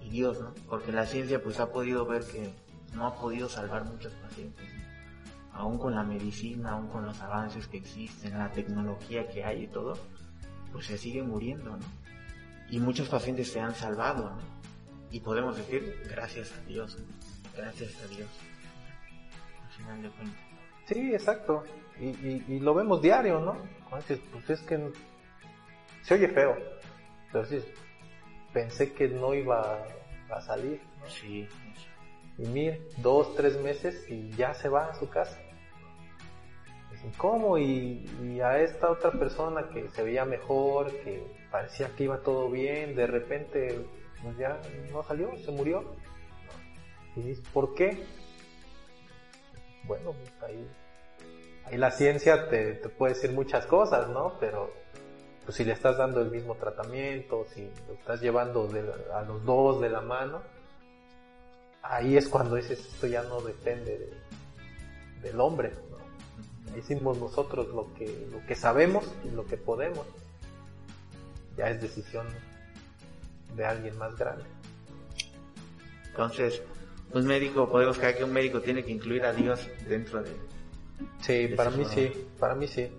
y 0.00 0.10
Dios, 0.10 0.40
¿no? 0.40 0.54
Porque 0.68 0.92
la 0.92 1.06
ciencia 1.06 1.42
pues 1.42 1.60
ha 1.60 1.70
podido 1.72 2.06
ver 2.06 2.24
que 2.24 2.52
no 2.94 3.06
ha 3.06 3.14
podido 3.14 3.48
salvar 3.48 3.84
muchos 3.84 4.12
pacientes, 4.14 4.68
aún 5.52 5.78
con 5.78 5.94
la 5.94 6.02
medicina, 6.02 6.72
aún 6.72 6.88
con 6.88 7.04
los 7.04 7.20
avances 7.20 7.66
que 7.66 7.78
existen, 7.78 8.38
la 8.38 8.50
tecnología 8.50 9.28
que 9.28 9.44
hay 9.44 9.64
y 9.64 9.68
todo, 9.68 9.98
pues 10.72 10.86
se 10.86 10.98
sigue 10.98 11.22
muriendo, 11.22 11.76
¿no? 11.76 12.02
Y 12.70 12.78
muchos 12.78 13.08
pacientes 13.08 13.52
se 13.52 13.60
han 13.60 13.74
salvado, 13.74 14.30
¿no? 14.30 14.38
Y 15.10 15.20
podemos 15.20 15.56
decir, 15.56 16.02
gracias 16.08 16.52
a 16.52 16.66
Dios, 16.66 16.96
gracias 17.54 17.94
a 18.02 18.06
Dios. 18.08 18.28
Sí, 20.86 21.14
exacto. 21.14 21.64
Y, 22.00 22.58
lo 22.60 22.74
vemos 22.74 23.02
diario, 23.02 23.40
¿no? 23.40 23.56
pues 23.90 24.50
es 24.50 24.60
que 24.60 24.90
se 26.02 26.14
oye 26.14 26.28
feo. 26.28 26.56
Pero 27.32 27.44
sí, 27.46 27.64
pensé 28.52 28.92
que 28.92 29.08
no 29.08 29.34
iba 29.34 29.84
a 30.30 30.40
salir. 30.42 30.80
Sí. 31.08 31.48
Y 32.38 32.46
mire, 32.46 32.82
dos, 32.98 33.34
tres 33.34 33.60
meses 33.60 34.04
y 34.08 34.30
ya 34.30 34.54
se 34.54 34.68
va 34.68 34.90
a 34.90 34.94
su 34.94 35.08
casa. 35.08 35.38
¿Cómo? 37.16 37.58
Y, 37.58 38.08
y, 38.22 38.40
a 38.40 38.60
esta 38.60 38.88
otra 38.88 39.10
persona 39.10 39.68
que 39.70 39.90
se 39.90 40.04
veía 40.04 40.24
mejor, 40.24 40.92
que 41.02 41.26
parecía 41.50 41.88
que 41.96 42.04
iba 42.04 42.22
todo 42.22 42.48
bien, 42.48 42.94
de 42.94 43.08
repente 43.08 43.84
pues 44.22 44.36
ya 44.38 44.60
no 44.92 45.02
salió, 45.02 45.36
se 45.38 45.50
murió. 45.50 45.96
Y 47.16 47.22
dices, 47.22 47.44
¿por 47.52 47.74
qué? 47.74 48.04
bueno, 49.84 50.12
pues 50.12 50.42
ahí, 50.42 50.70
ahí 51.64 51.76
la 51.76 51.90
ciencia 51.90 52.48
te, 52.48 52.74
puede 52.74 53.14
decir 53.14 53.32
muchas 53.32 53.66
cosas, 53.66 54.08
¿no? 54.08 54.38
Pero 54.38 54.72
pues 55.44 55.56
si 55.56 55.64
le 55.64 55.72
estás 55.72 55.98
dando 55.98 56.20
el 56.20 56.30
mismo 56.30 56.54
tratamiento, 56.54 57.46
si 57.52 57.68
lo 57.88 57.94
estás 57.94 58.20
llevando 58.20 58.68
a 59.14 59.22
los 59.22 59.44
dos 59.44 59.80
de 59.80 59.90
la 59.90 60.00
mano, 60.00 60.42
ahí 61.82 62.16
es 62.16 62.28
cuando 62.28 62.56
dices 62.56 62.78
esto 62.78 63.06
ya 63.06 63.22
no 63.24 63.40
depende 63.40 64.12
del 65.20 65.40
hombre, 65.40 65.72
¿no? 65.90 66.78
hicimos 66.78 67.18
nosotros 67.18 67.68
lo 67.68 67.92
que, 67.94 68.28
lo 68.30 68.44
que 68.46 68.54
sabemos 68.54 69.04
y 69.24 69.30
lo 69.30 69.46
que 69.46 69.56
podemos. 69.56 70.06
Ya 71.56 71.68
es 71.68 71.82
decisión 71.82 72.26
de 73.54 73.64
alguien 73.64 73.96
más 73.98 74.16
grande. 74.16 74.44
Entonces, 76.08 76.62
un 77.12 77.26
médico, 77.26 77.68
podemos 77.68 77.98
creer 77.98 78.16
que 78.16 78.24
un 78.24 78.32
médico 78.32 78.60
tiene 78.60 78.84
que 78.84 78.90
incluir 78.90 79.24
a 79.24 79.32
Dios 79.32 79.68
dentro 79.86 80.22
de... 80.22 80.30
Sí, 81.20 81.48
para 81.56 81.70
mí 81.70 81.84
sí, 81.84 82.12
para 82.38 82.54
mí 82.54 82.66
sí. 82.66 82.90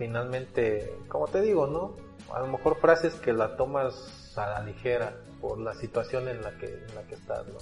Finalmente, 0.00 0.96
como 1.08 1.28
te 1.28 1.42
digo, 1.42 1.66
¿no? 1.66 1.94
A 2.34 2.40
lo 2.40 2.46
mejor 2.46 2.80
frases 2.80 3.16
que 3.16 3.34
la 3.34 3.58
tomas 3.58 4.34
a 4.34 4.46
la 4.46 4.60
ligera 4.64 5.14
por 5.42 5.58
la 5.58 5.74
situación 5.74 6.26
en 6.26 6.40
la 6.40 6.56
que, 6.56 6.68
en 6.68 6.94
la 6.94 7.02
que 7.02 7.16
estás, 7.16 7.46
¿no? 7.48 7.58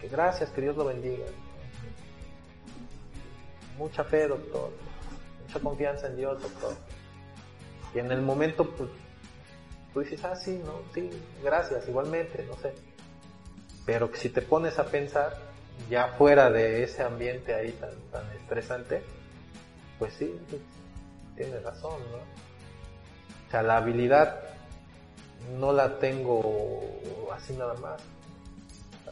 Que 0.00 0.06
gracias, 0.06 0.50
que 0.50 0.60
Dios 0.60 0.76
lo 0.76 0.84
bendiga. 0.84 1.24
Mucha 3.76 4.04
fe, 4.04 4.28
doctor. 4.28 4.70
Mucha 5.48 5.58
confianza 5.58 6.06
en 6.06 6.16
Dios, 6.16 6.40
doctor. 6.40 6.76
Y 7.92 7.98
en 7.98 8.12
el 8.12 8.22
momento, 8.22 8.70
pues, 8.70 8.90
tú 9.92 10.00
dices, 10.02 10.24
ah, 10.24 10.36
sí, 10.36 10.62
no, 10.64 10.74
sí, 10.94 11.10
gracias, 11.42 11.88
igualmente, 11.88 12.46
no 12.48 12.54
sé. 12.58 12.72
Pero 13.84 14.08
si 14.14 14.28
te 14.28 14.42
pones 14.42 14.78
a 14.78 14.84
pensar, 14.84 15.36
ya 15.90 16.14
fuera 16.16 16.52
de 16.52 16.84
ese 16.84 17.02
ambiente 17.02 17.52
ahí 17.52 17.72
tan, 17.72 17.96
tan 18.12 18.30
estresante, 18.36 19.02
pues 19.98 20.14
sí, 20.14 20.38
tienes 21.40 21.62
razón, 21.62 21.98
¿no? 22.12 22.18
O 22.18 23.50
sea, 23.50 23.62
la 23.62 23.78
habilidad 23.78 24.42
no 25.58 25.72
la 25.72 25.98
tengo 25.98 26.82
así 27.32 27.54
nada 27.54 27.74
más. 27.74 28.02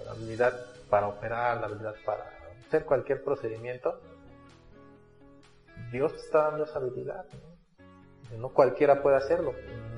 La 0.04 0.10
habilidad 0.10 0.54
para 0.90 1.08
operar, 1.08 1.58
la 1.58 1.66
habilidad 1.66 1.94
para 2.04 2.30
hacer 2.66 2.84
cualquier 2.84 3.24
procedimiento, 3.24 3.98
Dios 5.90 6.12
te 6.12 6.18
está 6.18 6.50
dando 6.50 6.64
esa 6.64 6.78
habilidad, 6.78 7.24
¿no? 7.32 8.36
No 8.36 8.48
cualquiera 8.50 9.02
puede 9.02 9.16
hacerlo. 9.16 9.54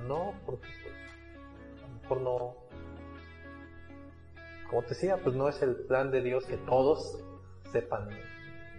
No, 0.06 0.34
porque 0.46 0.68
pues, 0.84 1.82
a 1.82 1.88
lo 1.88 1.94
mejor 2.00 2.20
no, 2.20 2.54
como 4.68 4.82
te 4.82 4.90
decía, 4.90 5.16
pues 5.16 5.34
no 5.34 5.48
es 5.48 5.60
el 5.62 5.74
plan 5.74 6.12
de 6.12 6.22
Dios 6.22 6.46
que 6.46 6.58
todos 6.58 7.18
sepan 7.72 8.08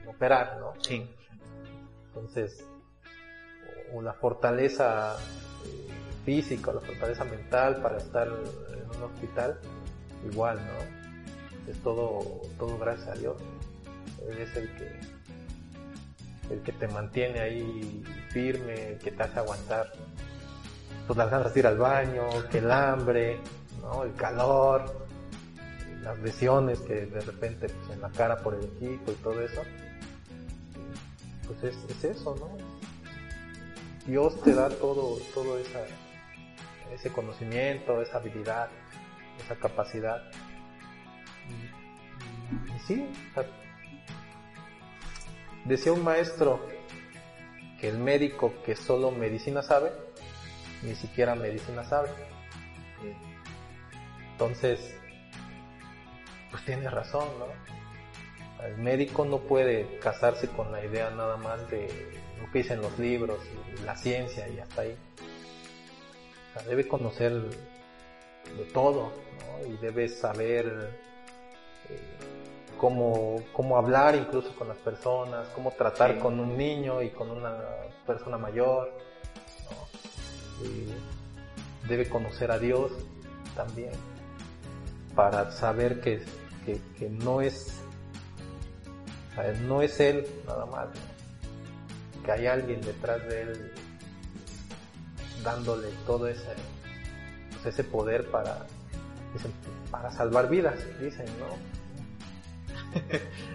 operar, 0.07 0.57
¿no? 0.61 0.73
Sí. 0.81 1.13
Entonces, 2.07 2.65
o 3.93 4.01
la 4.01 4.13
fortaleza 4.13 5.15
eh, 5.65 5.89
física 6.25 6.73
la 6.73 6.81
fortaleza 6.81 7.23
mental 7.25 7.81
para 7.81 7.97
estar 7.97 8.27
en 8.27 8.97
un 8.97 9.03
hospital, 9.03 9.59
igual, 10.29 10.57
¿no? 10.57 11.71
Es 11.71 11.77
todo, 11.83 12.41
todo 12.57 12.77
gracias 12.77 13.07
a 13.09 13.13
Dios. 13.13 13.35
Él 14.29 14.37
es 14.37 14.55
el 14.55 14.69
que, 14.75 14.99
el 16.53 16.61
que 16.61 16.71
te 16.73 16.87
mantiene 16.87 17.39
ahí 17.39 18.03
firme, 18.29 18.93
el 18.93 18.97
que 18.99 19.11
te 19.11 19.23
hace 19.23 19.39
aguantar 19.39 19.91
pues 21.07 21.17
las 21.17 21.29
ganas 21.29 21.53
de 21.53 21.59
ir 21.59 21.67
al 21.67 21.77
baño, 21.77 22.23
que 22.49 22.59
el 22.59 22.71
hambre, 22.71 23.37
¿no? 23.81 24.03
el 24.03 24.13
calor, 24.13 25.05
las 26.03 26.17
lesiones 26.19 26.79
que 26.79 27.05
de 27.05 27.21
repente 27.21 27.67
pues, 27.67 27.89
en 27.95 28.01
la 28.01 28.09
cara 28.09 28.37
por 28.37 28.55
el 28.55 28.63
equipo 28.63 29.11
y 29.11 29.15
todo 29.15 29.41
eso. 29.41 29.61
Pues 31.47 31.63
es, 31.63 31.75
es 31.89 32.03
eso, 32.03 32.35
¿no? 32.39 32.70
Dios 34.05 34.41
te 34.41 34.53
da 34.53 34.69
todo, 34.69 35.17
todo 35.33 35.59
ese 35.59 37.11
conocimiento, 37.11 38.01
esa 38.01 38.17
habilidad, 38.17 38.69
esa 39.43 39.55
capacidad. 39.55 40.23
Y, 42.75 42.79
sí, 42.87 43.07
decía 45.65 45.93
un 45.93 46.03
maestro 46.03 46.67
que 47.79 47.89
el 47.89 47.97
médico 47.97 48.53
que 48.65 48.75
solo 48.75 49.11
medicina 49.11 49.61
sabe, 49.61 49.91
ni 50.81 50.95
siquiera 50.95 51.35
medicina 51.35 51.83
sabe. 51.83 52.09
Entonces, 54.31 54.95
pues 56.49 56.65
tiene 56.65 56.89
razón, 56.89 57.27
¿no? 57.37 57.45
El 58.65 58.77
médico 58.77 59.25
no 59.25 59.39
puede 59.39 59.99
casarse 59.99 60.47
con 60.47 60.71
la 60.71 60.83
idea 60.85 61.09
nada 61.11 61.37
más 61.37 61.69
de 61.69 61.87
lo 62.41 62.51
que 62.51 62.59
dicen 62.59 62.81
los 62.81 62.97
libros 62.99 63.39
y 63.45 63.85
la 63.85 63.95
ciencia 63.95 64.47
y 64.49 64.59
hasta 64.59 64.81
ahí. 64.81 64.95
Debe 66.67 66.87
conocer 66.87 67.33
de 67.33 68.65
todo, 68.73 69.11
Y 69.67 69.77
debe 69.77 70.09
saber 70.09 70.65
eh, 71.89 71.99
cómo, 72.77 73.41
cómo, 73.53 73.77
hablar 73.77 74.15
incluso 74.15 74.53
con 74.55 74.67
las 74.67 74.77
personas, 74.77 75.47
cómo 75.55 75.71
tratar 75.71 76.17
con 76.19 76.39
un 76.39 76.57
niño 76.57 77.01
y 77.01 77.09
con 77.09 77.29
una 77.29 77.57
persona 78.05 78.37
mayor, 78.37 78.91
debe 81.87 82.07
conocer 82.07 82.51
a 82.51 82.59
Dios 82.59 82.91
también 83.55 83.91
para 85.15 85.51
saber 85.51 85.99
que, 86.01 86.23
que, 86.65 87.09
no 87.09 87.41
es 87.41 87.77
no 89.63 89.81
es 89.81 89.99
él 89.99 90.25
nada 90.45 90.65
más, 90.65 90.87
que 92.23 92.31
hay 92.31 92.47
alguien 92.47 92.81
detrás 92.81 93.25
de 93.27 93.41
él 93.41 93.73
dándole 95.43 95.89
todo 96.05 96.27
ese, 96.27 96.53
pues, 97.51 97.73
ese 97.73 97.83
poder 97.83 98.29
para, 98.29 98.65
para 99.89 100.11
salvar 100.11 100.49
vidas, 100.49 100.75
dicen, 100.99 101.25
¿no? 101.39 101.57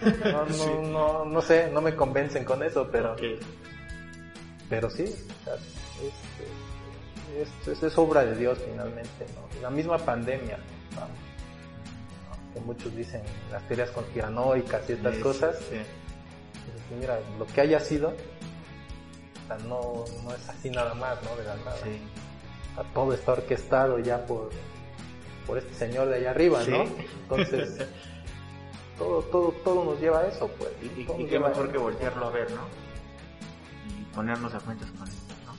No, 0.00 0.46
no, 0.46 0.82
no, 0.82 1.24
no, 1.26 1.42
sé, 1.42 1.70
no 1.70 1.82
me 1.82 1.94
convencen 1.94 2.42
con 2.42 2.62
eso, 2.62 2.88
pero, 2.90 3.16
pero 4.70 4.88
sí, 4.88 5.14
es, 7.36 7.82
es, 7.82 7.98
obra 7.98 8.24
de 8.24 8.34
Dios 8.34 8.58
finalmente, 8.64 9.26
¿no? 9.34 9.60
La 9.60 9.68
misma 9.68 9.98
pandemia, 9.98 10.58
que 12.54 12.60
muchos 12.60 12.96
dicen 12.96 13.20
las 13.52 13.62
teorías 13.68 13.90
conspiranoicas 13.90 14.88
y 14.88 14.92
estas 14.94 15.16
cosas, 15.16 15.58
mira, 16.98 17.20
lo 17.38 17.46
que 17.46 17.60
haya 17.60 17.80
sido, 17.80 18.14
no, 19.68 20.04
no 20.24 20.34
es 20.34 20.48
así 20.48 20.70
nada 20.70 20.94
más, 20.94 21.22
¿no? 21.22 21.36
De 21.36 21.44
la 21.44 21.56
nada. 21.56 21.76
todo 22.94 23.12
está 23.12 23.32
orquestado 23.32 23.98
ya 23.98 24.24
por, 24.26 24.50
por 25.46 25.58
este 25.58 25.74
señor 25.74 26.08
de 26.08 26.16
allá 26.16 26.30
arriba, 26.30 26.62
¿no? 26.68 26.84
Entonces, 27.22 27.86
todo, 28.98 29.22
todo, 29.22 29.52
todo 29.64 29.84
nos 29.84 30.00
lleva 30.00 30.20
a 30.20 30.28
eso, 30.28 30.48
pues. 30.58 30.70
Y, 30.96 31.04
qué 31.26 31.38
mejor 31.38 31.70
que 31.70 31.78
voltearlo 31.78 32.26
a 32.26 32.30
ver, 32.30 32.50
¿no? 32.52 32.62
Y 33.88 34.04
ponernos 34.14 34.54
a 34.54 34.60
cuentas 34.60 34.90
con 34.92 35.08
él, 35.08 35.14
¿no? 35.46 35.54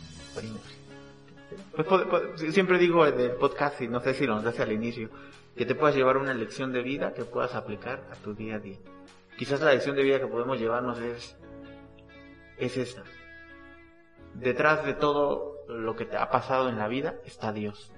Pues, 1.75 1.87
pues, 1.87 2.03
pues, 2.09 2.53
siempre 2.53 2.77
digo 2.77 3.09
del 3.09 3.31
podcast, 3.31 3.81
y 3.81 3.87
no 3.87 3.99
sé 3.99 4.13
si 4.13 4.25
lo 4.25 4.35
hace 4.35 4.61
al 4.61 4.71
inicio, 4.71 5.09
que 5.55 5.65
te 5.65 5.75
puedas 5.75 5.95
llevar 5.95 6.17
una 6.17 6.33
lección 6.33 6.71
de 6.71 6.81
vida 6.81 7.13
que 7.13 7.25
puedas 7.25 7.55
aplicar 7.55 8.03
a 8.11 8.15
tu 8.15 8.33
día 8.33 8.55
a 8.55 8.59
día. 8.59 8.77
Quizás 9.41 9.59
la 9.59 9.71
lección 9.71 9.95
de 9.95 10.03
vida 10.03 10.19
que 10.19 10.27
podemos 10.27 10.59
llevarnos 10.59 10.99
es, 10.99 11.35
es 12.59 12.77
esta 12.77 13.01
detrás 14.35 14.85
de 14.85 14.93
todo 14.93 15.65
lo 15.67 15.95
que 15.95 16.05
te 16.05 16.15
ha 16.15 16.29
pasado 16.29 16.69
en 16.69 16.77
la 16.77 16.87
vida 16.87 17.15
está 17.25 17.51
Dios. 17.51 17.91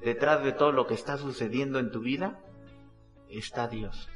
Detrás 0.00 0.42
de 0.42 0.50
todo 0.50 0.72
lo 0.72 0.88
que 0.88 0.94
está 0.94 1.18
sucediendo 1.18 1.78
en 1.78 1.92
tu 1.92 2.00
vida 2.00 2.40
está 3.28 3.68
Dios. 3.68 4.08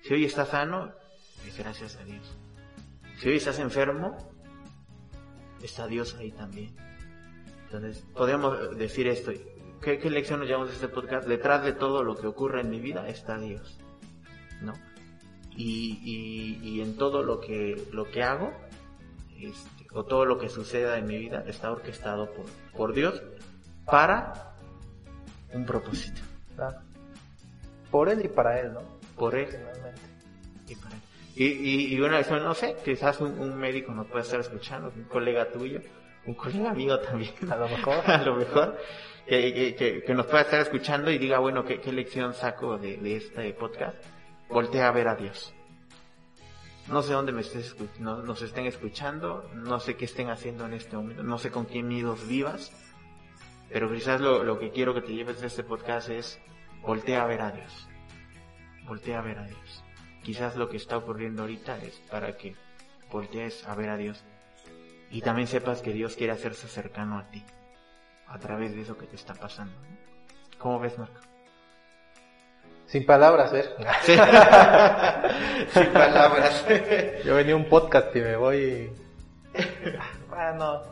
Si 0.00 0.14
hoy 0.14 0.24
estás 0.24 0.48
sano, 0.48 0.94
es 1.46 1.58
gracias 1.58 1.96
a 1.96 2.04
Dios. 2.04 2.38
Si 3.18 3.28
hoy 3.28 3.36
estás 3.36 3.58
enfermo, 3.58 4.16
está 5.62 5.86
Dios 5.86 6.14
ahí 6.16 6.32
también. 6.32 6.74
Entonces, 7.64 8.06
podemos 8.14 8.74
decir 8.78 9.06
esto. 9.06 9.32
¿Qué, 9.82 9.98
lección 10.08 10.40
nos 10.40 10.48
llevamos 10.48 10.70
de 10.70 10.76
este 10.76 10.88
podcast? 10.88 11.28
Detrás 11.28 11.62
de 11.62 11.74
todo 11.74 12.02
lo 12.02 12.14
que 12.16 12.26
ocurre 12.26 12.62
en 12.62 12.70
mi 12.70 12.80
vida 12.80 13.06
está 13.06 13.38
Dios. 13.38 13.78
¿No? 14.62 14.72
Y, 15.56 15.98
y, 16.02 16.68
y 16.68 16.80
en 16.82 16.96
todo 16.96 17.22
lo 17.22 17.40
que, 17.40 17.88
lo 17.92 18.04
que 18.10 18.22
hago, 18.22 18.52
este, 19.40 19.86
o 19.92 20.04
todo 20.04 20.26
lo 20.26 20.38
que 20.38 20.48
suceda 20.48 20.98
en 20.98 21.06
mi 21.06 21.16
vida 21.16 21.44
está 21.46 21.72
orquestado 21.72 22.30
por, 22.32 22.44
por 22.76 22.92
Dios 22.92 23.22
para 23.86 24.54
un 25.52 25.64
propósito. 25.64 26.20
Por 27.90 28.08
Él 28.08 28.24
y 28.24 28.28
para 28.28 28.60
Él, 28.60 28.74
¿no? 28.74 28.82
Por 29.16 29.34
Él. 29.34 29.48
Y 30.68 30.74
para 30.74 30.94
Él. 30.94 31.02
Y, 31.34 31.94
y, 31.94 32.00
una 32.00 32.18
vez, 32.18 32.30
no 32.30 32.54
sé, 32.54 32.76
quizás 32.84 33.20
un, 33.20 33.56
médico 33.56 33.92
nos 33.92 34.06
puede 34.06 34.24
estar 34.24 34.40
escuchando, 34.40 34.92
un 34.94 35.04
colega 35.04 35.50
tuyo, 35.50 35.80
un 36.26 36.34
colega 36.34 36.70
amigo 36.70 36.98
también. 37.00 37.32
A 37.50 37.56
lo 37.56 37.68
mejor. 37.68 37.94
a 38.10 38.22
lo 38.22 38.36
mejor. 38.36 38.76
Que, 39.26 39.74
que, 39.76 40.02
que, 40.02 40.14
nos 40.14 40.26
pueda 40.26 40.42
estar 40.42 40.60
escuchando 40.60 41.10
y 41.10 41.18
diga, 41.18 41.38
bueno, 41.38 41.64
¿qué, 41.64 41.80
qué 41.80 41.92
lección 41.92 42.32
saco 42.32 42.78
de, 42.78 42.96
de 42.98 43.16
este 43.16 43.52
podcast? 43.54 43.96
Voltea 44.48 44.88
a 44.88 44.92
ver 44.92 45.08
a 45.08 45.16
Dios. 45.16 45.54
No 46.88 47.02
sé 47.02 47.12
dónde 47.12 47.32
me 47.32 47.40
estés 47.40 47.74
no, 47.98 48.22
nos 48.22 48.42
estén 48.42 48.66
escuchando, 48.66 49.50
no 49.54 49.80
sé 49.80 49.96
qué 49.96 50.04
estén 50.04 50.30
haciendo 50.30 50.66
en 50.66 50.74
este 50.74 50.96
momento, 50.96 51.24
no 51.24 51.38
sé 51.38 51.50
con 51.50 51.64
quién 51.64 51.90
idos 51.90 52.28
vivas, 52.28 52.70
pero 53.70 53.92
quizás 53.92 54.20
lo, 54.20 54.44
lo 54.44 54.58
que 54.60 54.70
quiero 54.70 54.94
que 54.94 55.02
te 55.02 55.12
lleves 55.12 55.40
de 55.40 55.48
este 55.48 55.64
podcast 55.64 56.10
es 56.10 56.40
voltea 56.82 57.22
a 57.22 57.26
ver 57.26 57.40
a 57.40 57.50
Dios. 57.50 57.88
Voltea 58.86 59.18
a 59.18 59.22
ver 59.22 59.38
a 59.38 59.46
Dios. 59.46 59.82
quizás 60.22 60.56
lo 60.56 60.68
que 60.68 60.76
está 60.76 60.96
ocurriendo 60.96 61.42
ahorita 61.42 61.78
es 61.78 62.00
para 62.10 62.36
que 62.36 62.54
voltees 63.10 63.66
a 63.66 63.74
ver 63.74 63.90
a 63.90 63.96
Dios 63.96 64.24
y 65.10 65.20
también 65.22 65.48
sepas 65.48 65.82
que 65.82 65.92
Dios 65.92 66.16
quiere 66.16 66.32
hacerse 66.32 66.68
cercano 66.68 67.18
a 67.18 67.30
ti 67.30 67.44
a 68.26 68.38
través 68.38 68.74
de 68.74 68.82
eso 68.82 68.96
que 68.96 69.06
te 69.06 69.16
está 69.16 69.34
pasando. 69.34 69.76
¿Cómo 70.58 70.78
ves, 70.80 70.98
Marco? 70.98 71.20
Sin 72.86 73.04
palabras, 73.04 73.52
¿eh? 73.52 73.64
Sin 75.72 75.92
palabras. 75.92 76.64
Yo 77.24 77.34
venía 77.34 77.54
a 77.54 77.56
un 77.56 77.68
podcast 77.68 78.14
y 78.14 78.20
me 78.20 78.36
voy. 78.36 78.92
Bueno, 80.28 80.82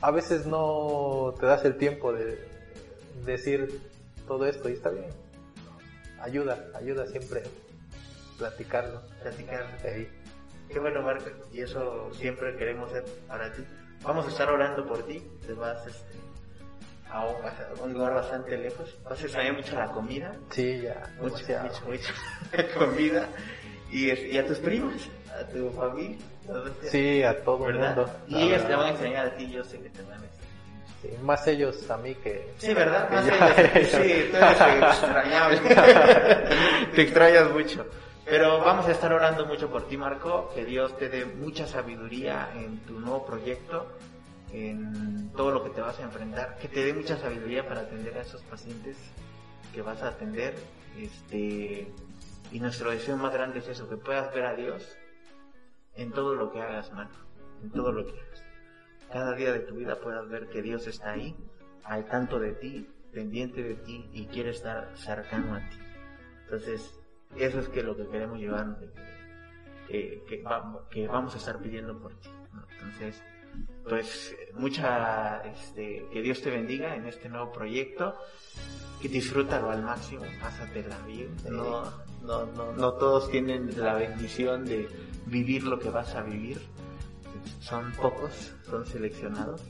a 0.00 0.10
veces 0.10 0.46
no 0.46 1.34
te 1.38 1.46
das 1.46 1.64
el 1.64 1.76
tiempo 1.76 2.12
de 2.12 2.46
decir 3.24 3.80
todo 4.26 4.46
esto 4.46 4.68
y 4.68 4.72
está 4.72 4.90
bien 4.90 5.10
ayuda, 6.20 6.66
ayuda 6.74 7.06
siempre 7.06 7.42
platicarlo. 8.38 9.02
Platicarlo. 9.22 9.68
Qué 10.68 10.78
bueno, 10.78 11.02
Marco, 11.02 11.30
y 11.52 11.62
eso 11.62 12.10
siempre 12.12 12.56
queremos 12.56 12.92
ser 12.92 13.04
para 13.26 13.52
ti. 13.52 13.64
Vamos 14.02 14.26
a 14.26 14.28
estar 14.28 14.48
orando 14.48 14.86
por 14.86 15.04
ti, 15.04 15.20
te 15.46 15.52
vas 15.52 15.84
este, 15.86 16.16
a 17.12 17.26
un, 17.82 17.92
lugar 17.92 18.14
bastante 18.14 18.56
lejos, 18.56 18.96
vas 19.04 19.20
a 19.20 19.24
extrañar 19.24 19.54
mucho 19.54 19.76
la 19.76 19.86
comida. 19.86 20.34
Sí, 20.50 20.80
ya. 20.82 21.02
Mucha, 21.20 21.62
mucha, 21.62 21.84
mucha 21.84 22.74
comida. 22.78 23.28
Y, 23.90 24.10
y, 24.10 24.38
a 24.38 24.46
tus 24.46 24.58
primos, 24.58 25.08
a 25.32 25.44
tu 25.46 25.70
familia. 25.70 26.18
Sí, 26.90 27.22
a 27.22 27.42
todo 27.42 27.68
el 27.68 27.78
mundo. 27.78 28.08
Y 28.28 28.42
ellos 28.42 28.66
te 28.66 28.74
van 28.74 28.86
a 28.86 28.90
extrañar 28.90 29.26
a 29.26 29.34
ti, 29.36 29.50
yo 29.50 29.64
sé 29.64 29.80
que 29.80 29.90
te 29.90 30.02
van 30.02 30.12
a 30.12 30.14
extrañar 30.16 30.40
más 31.22 31.46
ellos 31.46 31.90
a 31.90 31.96
mí 31.96 32.14
que... 32.16 32.52
Sí, 32.58 32.74
¿verdad? 32.74 33.10
Más 33.10 33.26
ellos. 33.26 33.88
Sí, 33.90 34.28
tú 34.30 34.36
eres 34.36 34.60
extrañable. 35.00 35.60
te 36.94 37.02
extrañas 37.02 37.50
mucho. 37.50 37.86
Pero 38.24 38.60
vamos 38.60 38.86
a 38.86 38.92
estar 38.92 39.12
orando 39.12 39.46
mucho 39.46 39.70
por 39.70 39.88
ti, 39.88 39.96
Marco. 39.96 40.50
Que 40.54 40.64
Dios 40.64 40.96
te 40.98 41.08
dé 41.08 41.24
mucha 41.24 41.66
sabiduría 41.66 42.50
en 42.54 42.78
tu 42.80 43.00
nuevo 43.00 43.24
proyecto, 43.24 43.86
en 44.52 45.30
todo 45.36 45.50
lo 45.50 45.64
que 45.64 45.70
te 45.70 45.80
vas 45.80 45.98
a 45.98 46.02
enfrentar. 46.02 46.56
Que 46.58 46.68
te 46.68 46.84
dé 46.84 46.94
mucha 46.94 47.16
sabiduría 47.16 47.66
para 47.68 47.82
atender 47.82 48.16
a 48.18 48.22
esos 48.22 48.42
pacientes 48.42 48.96
que 49.72 49.82
vas 49.82 50.02
a 50.02 50.08
atender. 50.08 50.54
Este, 50.98 51.92
y 52.52 52.60
nuestro 52.60 52.90
deseo 52.90 53.16
más 53.16 53.32
grande 53.32 53.60
es 53.60 53.68
eso, 53.68 53.88
que 53.88 53.96
puedas 53.96 54.34
ver 54.34 54.44
a 54.44 54.54
Dios 54.54 54.96
en 55.94 56.12
todo 56.12 56.34
lo 56.34 56.52
que 56.52 56.60
hagas, 56.60 56.92
Marco. 56.92 57.16
En 57.62 57.70
todo 57.70 57.92
lo 57.92 58.06
que 58.06 58.12
hagas 58.12 58.50
cada 59.12 59.34
día 59.34 59.52
de 59.52 59.60
tu 59.60 59.74
vida 59.74 60.00
puedas 60.00 60.28
ver 60.28 60.48
que 60.48 60.62
Dios 60.62 60.86
está 60.86 61.12
ahí, 61.12 61.36
al 61.84 62.06
tanto 62.06 62.38
de 62.38 62.52
ti, 62.52 62.88
pendiente 63.12 63.62
de 63.62 63.74
ti 63.74 64.08
y 64.12 64.26
quiere 64.26 64.50
estar 64.50 64.96
cercano 64.96 65.56
a 65.56 65.58
ti. 65.68 65.78
Entonces, 66.44 66.98
eso 67.36 67.60
es 67.60 67.68
que 67.68 67.82
lo 67.82 67.96
que 67.96 68.06
queremos 68.06 68.38
llevar, 68.38 68.78
que, 69.88 70.22
que, 70.28 71.06
vamos 71.06 71.34
a 71.34 71.38
estar 71.38 71.58
pidiendo 71.58 71.98
por 71.98 72.14
ti. 72.20 72.28
Entonces, 72.72 73.22
pues 73.88 74.36
mucha, 74.54 75.42
este, 75.42 76.06
que 76.12 76.22
Dios 76.22 76.40
te 76.42 76.50
bendiga 76.50 76.94
en 76.94 77.06
este 77.06 77.28
nuevo 77.28 77.50
proyecto, 77.52 78.14
que 79.00 79.08
disfrútalo 79.08 79.70
al 79.70 79.82
máximo, 79.82 80.22
pásatela 80.40 80.98
bien. 81.06 81.34
No, 81.48 81.90
no, 82.22 82.46
no, 82.46 82.72
no 82.72 82.92
todos 82.94 83.30
tienen 83.30 83.70
la 83.80 83.94
bendición 83.94 84.64
de 84.64 84.88
vivir 85.26 85.64
lo 85.64 85.78
que 85.78 85.90
vas 85.90 86.14
a 86.14 86.22
vivir 86.22 86.58
son 87.60 87.92
pocos, 87.92 88.52
son 88.68 88.86
seleccionados. 88.86 89.62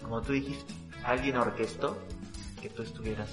Como 0.00 0.22
tú 0.22 0.32
dijiste, 0.32 0.74
alguien 1.04 1.36
orquestó 1.36 1.96
que 2.60 2.68
tú 2.68 2.82
estuvieras 2.82 3.30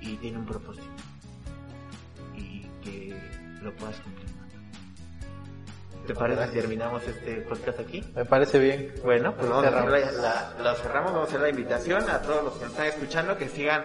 y 0.00 0.16
tiene 0.16 0.38
un 0.38 0.46
propósito 0.46 0.86
y 2.36 2.62
que 2.82 3.18
lo 3.62 3.74
puedas 3.76 3.98
cumplir. 4.00 4.33
¿Te 6.06 6.14
parece 6.14 6.46
si 6.48 6.52
terminamos 6.52 7.06
este 7.06 7.36
podcast 7.42 7.80
aquí? 7.80 8.04
Me 8.14 8.24
parece 8.24 8.58
bien. 8.58 8.92
Bueno, 9.02 9.34
pues 9.34 9.48
vamos 9.48 9.64
a 9.64 9.68
hacer 9.68 10.12
la, 10.60 10.74
cerramos, 10.74 11.12
vamos 11.12 11.28
a 11.28 11.30
hacer 11.30 11.40
la 11.40 11.48
invitación 11.48 12.08
a 12.10 12.20
todos 12.20 12.44
los 12.44 12.54
que 12.54 12.64
nos 12.64 12.72
están 12.72 12.86
escuchando 12.86 13.38
que 13.38 13.48
sigan 13.48 13.84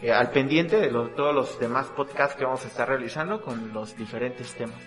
eh, 0.00 0.12
al 0.12 0.30
pendiente 0.30 0.78
de 0.78 0.88
todos 0.88 1.34
los 1.34 1.58
demás 1.60 1.86
podcasts 1.88 2.36
que 2.36 2.44
vamos 2.44 2.64
a 2.64 2.68
estar 2.68 2.88
realizando 2.88 3.42
con 3.42 3.72
los 3.74 3.96
diferentes 3.96 4.54
temas. 4.54 4.78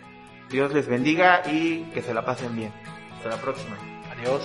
Dios 0.49 0.73
les 0.73 0.87
bendiga 0.87 1.43
y 1.45 1.83
que 1.93 2.01
se 2.01 2.13
la 2.13 2.25
pasen 2.25 2.55
bien. 2.55 2.73
Hasta 3.15 3.29
la 3.29 3.37
próxima. 3.37 3.77
Adiós. 4.17 4.41